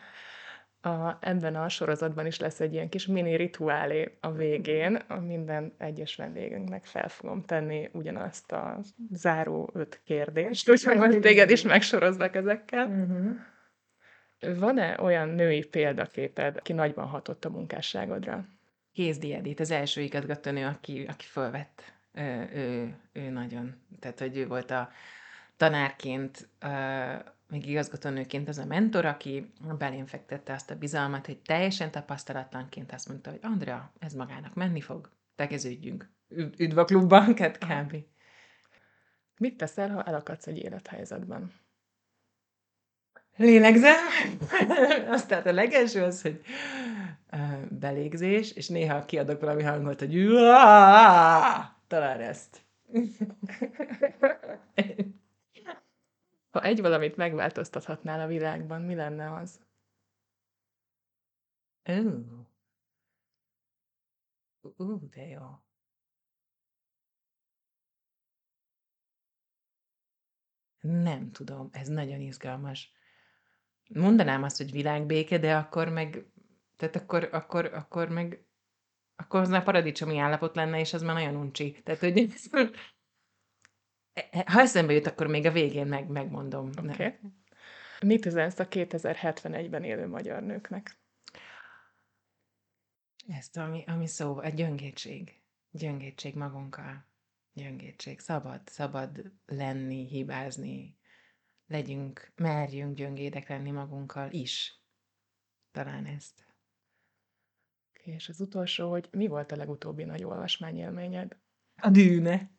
A, 0.81 1.19
ebben 1.21 1.57
a 1.57 1.69
sorozatban 1.69 2.27
is 2.27 2.39
lesz 2.39 2.61
egy 2.61 2.73
ilyen 2.73 2.89
kis 2.89 3.07
mini 3.07 3.37
rituálé 3.37 4.19
a 4.21 4.33
végén, 4.33 4.95
a 4.95 5.21
minden 5.21 5.75
egyes 5.79 6.17
vendégünknek 6.17 6.85
fel 6.85 7.09
fogom 7.09 7.43
tenni 7.43 7.89
ugyanazt 7.93 8.53
a 8.53 8.81
záró 9.11 9.71
öt 9.75 10.01
kérdést, 10.05 10.71
úgyhogy 10.71 10.97
majd 10.97 11.21
téged 11.21 11.51
is 11.51 11.63
megsoroznak 11.63 12.35
ezekkel. 12.35 12.87
Uh-huh. 12.87 14.59
Van-e 14.59 14.97
olyan 15.01 15.29
női 15.29 15.65
példaképed, 15.65 16.57
aki 16.57 16.73
nagyban 16.73 17.07
hatott 17.07 17.45
a 17.45 17.51
munkásságodra? 17.51 18.47
Kézdi 18.93 19.35
Edith, 19.35 19.61
az 19.61 19.71
első 19.71 20.01
igazgatónő, 20.01 20.67
aki, 20.67 21.05
aki 21.09 21.25
fölvett. 21.25 21.96
Ő, 22.17 22.49
ő, 22.55 22.95
ő 23.13 23.31
nagyon. 23.31 23.75
Tehát, 24.01 24.19
hogy 24.19 24.37
ő 24.37 24.47
volt 24.47 24.71
a 24.71 24.91
tanárként 25.57 26.49
még 27.49 27.67
igazgatónőként 27.69 28.49
az 28.49 28.59
a 28.59 28.65
mentor, 28.65 29.05
aki 29.05 29.53
belém 29.79 30.07
fektette 30.07 30.53
azt 30.53 30.71
a 30.71 30.79
bizalmat, 30.79 31.27
hogy 31.27 31.39
teljesen 31.39 31.91
tapasztalatlanként 31.91 32.93
azt 32.93 33.09
mondta, 33.09 33.31
hogy 33.31 33.41
Andrea, 33.43 33.93
ez 33.99 34.13
magának 34.13 34.55
menni 34.55 34.81
fog, 34.81 35.11
tegeződjünk. 35.35 36.11
Üdv 36.57 36.79
a 36.79 36.85
klubban, 36.85 37.35
kb. 37.35 37.97
Mit 39.39 39.57
teszel, 39.57 39.91
ha 39.91 40.03
elakadsz 40.03 40.47
egy 40.47 40.59
élethelyzetben? 40.59 41.53
Lélegzem. 43.37 43.97
Azt 45.15 45.29
tehát 45.29 45.47
a 45.47 45.53
legelső 45.53 46.03
az, 46.03 46.23
hogy 46.23 46.41
belégzés, 47.69 48.53
és 48.53 48.69
néha 48.69 49.05
kiadok 49.05 49.41
valami 49.41 49.63
hangot, 49.63 49.99
hogy 49.99 50.15
talán 51.87 52.21
ezt. 52.21 52.65
Ha 56.51 56.63
egy 56.63 56.81
valamit 56.81 57.17
megváltoztathatnál 57.17 58.21
a 58.21 58.27
világban, 58.27 58.83
mi 58.83 58.95
lenne 58.95 59.33
az? 59.33 59.61
Ó. 61.89 61.95
Ú, 64.77 65.09
de 65.09 65.27
jó. 65.27 65.65
Nem 70.81 71.31
tudom, 71.31 71.69
ez 71.73 71.89
nagyon 71.89 72.21
izgalmas. 72.21 72.93
Mondanám 73.89 74.43
azt, 74.43 74.57
hogy 74.57 74.71
világbéke, 74.71 75.39
de 75.39 75.57
akkor 75.57 75.89
meg, 75.89 76.27
tehát 76.77 76.97
akkor, 76.97 77.29
akkor, 77.33 77.65
akkor 77.65 78.09
meg, 78.09 78.46
akkor 79.17 79.41
az 79.41 79.49
már 79.49 79.65
paradicsomi 79.65 80.19
állapot 80.19 80.57
lenne, 80.57 80.79
és 80.79 80.93
az 80.93 81.03
már 81.03 81.15
nagyon 81.15 81.37
uncsi. 81.37 81.81
Tehát, 81.85 82.01
hogy 82.01 82.33
ha 84.53 84.61
eszembe 84.61 84.93
jut, 84.93 85.07
akkor 85.07 85.27
még 85.27 85.47
a 85.47 85.53
végén 85.53 85.87
meg, 85.87 86.09
megmondom. 86.09 86.71
Okay. 86.79 87.15
Mit 88.01 88.27
üzensz 88.27 88.59
a 88.59 88.69
2071-ben 88.69 89.85
élő 89.85 90.07
magyar 90.07 90.43
nőknek? 90.43 90.99
Ezt, 93.29 93.57
ami, 93.57 93.85
ami 93.87 94.07
szó, 94.07 94.41
egy 94.41 94.55
gyöngétség. 94.55 95.41
Gyöngétség 95.71 96.35
magunkkal. 96.35 97.07
Gyöngétség. 97.53 98.21
Szabad, 98.21 98.61
szabad 98.65 99.33
lenni, 99.47 100.07
hibázni. 100.07 100.99
Legyünk, 101.67 102.33
merjünk 102.37 102.97
gyöngédek 102.97 103.49
lenni 103.49 103.71
magunkkal 103.71 104.31
is. 104.31 104.81
Talán 105.73 106.07
ezt. 106.07 106.46
És 108.07 108.29
az 108.29 108.41
utolsó, 108.41 108.91
hogy 108.91 109.09
mi 109.11 109.27
volt 109.27 109.53
a 109.53 109.57
legutóbbi 109.57 110.05
nagy 110.05 110.25
olvasmányélményed? 110.25 111.37
A 111.81 111.91
dűne. 111.91 112.51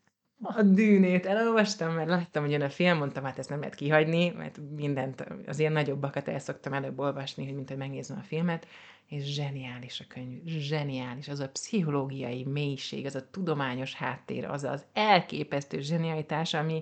A 0.41 0.62
dűnét 0.62 1.26
elolvastam, 1.26 1.93
mert 1.93 2.10
láttam, 2.10 2.43
hogy 2.43 2.52
jön 2.52 2.62
a 2.62 2.70
film, 2.70 2.98
mondtam, 2.98 3.24
hát 3.24 3.39
ezt 3.39 3.50
nem 3.50 3.60
lehet 3.60 3.76
kihagyni, 3.76 4.30
mert 4.30 4.60
mindent, 4.76 5.26
az 5.45 5.60
ilyen 5.60 5.72
nagyobbakat 5.72 6.28
el 6.28 6.39
szoktam 6.39 6.74
előbb 6.74 7.00
olvasni, 7.00 7.45
hogy 7.45 7.56
mint 7.56 7.68
hogy 7.68 7.78
megnézem 7.78 8.18
a 8.18 8.24
filmet, 8.24 8.68
és 9.08 9.24
zseniális 9.24 10.00
a 10.00 10.06
könyv, 10.08 10.43
zseniális, 10.45 11.28
az 11.28 11.39
a 11.39 11.50
pszichológiai 11.50 12.43
mélység, 12.43 13.06
az 13.06 13.16
a 13.16 13.30
tudományos 13.30 13.93
háttér, 13.93 14.45
az 14.45 14.64
az 14.64 14.86
elképesztő 14.93 15.80
zsenialitás, 15.82 16.54
ami 16.54 16.82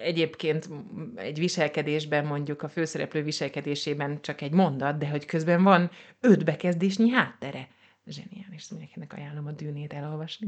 egyébként 0.00 0.68
egy 1.14 1.38
viselkedésben, 1.38 2.26
mondjuk 2.26 2.62
a 2.62 2.68
főszereplő 2.68 3.22
viselkedésében 3.22 4.20
csak 4.20 4.40
egy 4.40 4.52
mondat, 4.52 4.98
de 4.98 5.08
hogy 5.08 5.24
közben 5.24 5.62
van 5.62 5.90
öt 6.20 6.44
bekezdésnyi 6.44 7.10
háttere. 7.10 7.68
Zseniális, 8.06 8.68
mindenkinek 8.68 9.12
ajánlom 9.12 9.46
a 9.46 9.52
dűnét 9.52 9.92
elolvasni. 9.92 10.46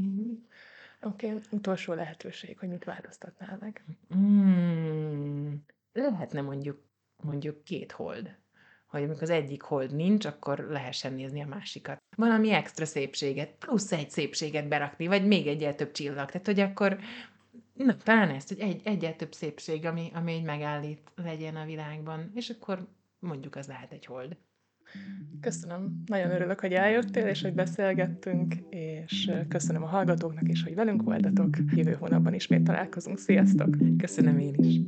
Oké, 1.01 1.27
okay. 1.27 1.41
utolsó 1.51 1.93
lehetőség, 1.93 2.57
hogy 2.59 2.69
mit 2.69 2.83
változtatnál 2.83 3.57
meg. 3.61 3.83
Mm, 4.15 5.53
lehetne 5.93 6.41
mondjuk, 6.41 6.83
mondjuk 7.23 7.63
két 7.63 7.91
hold. 7.91 8.35
Hogy 8.87 9.03
amikor 9.03 9.23
az 9.23 9.29
egyik 9.29 9.61
hold 9.61 9.95
nincs, 9.95 10.25
akkor 10.25 10.59
lehessen 10.59 11.13
nézni 11.13 11.41
a 11.41 11.47
másikat. 11.47 11.97
Valami 12.17 12.51
extra 12.51 12.85
szépséget, 12.85 13.55
plusz 13.59 13.91
egy 13.91 14.09
szépséget 14.09 14.67
berakni, 14.67 15.07
vagy 15.07 15.27
még 15.27 15.47
egyel 15.47 15.75
több 15.75 15.91
csillag. 15.91 16.31
Tehát, 16.31 16.45
hogy 16.45 16.59
akkor 16.59 16.99
Na, 17.75 17.95
talán 17.97 18.29
ezt, 18.29 18.47
hogy 18.47 18.59
egy, 18.59 18.81
egyel 18.83 19.15
több 19.15 19.33
szépség, 19.33 19.85
ami, 19.85 20.11
ami 20.13 20.33
egy 20.33 20.43
megállít 20.43 21.01
legyen 21.15 21.55
a 21.55 21.65
világban, 21.65 22.31
és 22.33 22.49
akkor 22.49 22.87
mondjuk 23.19 23.55
az 23.55 23.67
lehet 23.67 23.91
egy 23.91 24.05
hold. 24.05 24.37
Köszönöm. 25.41 26.03
Nagyon 26.05 26.31
örülök, 26.31 26.59
hogy 26.59 26.73
eljöttél, 26.73 27.27
és 27.27 27.41
hogy 27.41 27.53
beszélgettünk, 27.53 28.55
és 28.69 29.31
köszönöm 29.47 29.83
a 29.83 29.87
hallgatóknak 29.87 30.49
is, 30.49 30.63
hogy 30.63 30.75
velünk 30.75 31.03
voltatok. 31.03 31.57
Jövő 31.71 31.93
hónapban 31.93 32.33
ismét 32.33 32.63
találkozunk. 32.63 33.17
Sziasztok! 33.17 33.75
Köszönöm 33.97 34.39
én 34.39 34.53
is. 34.57 34.79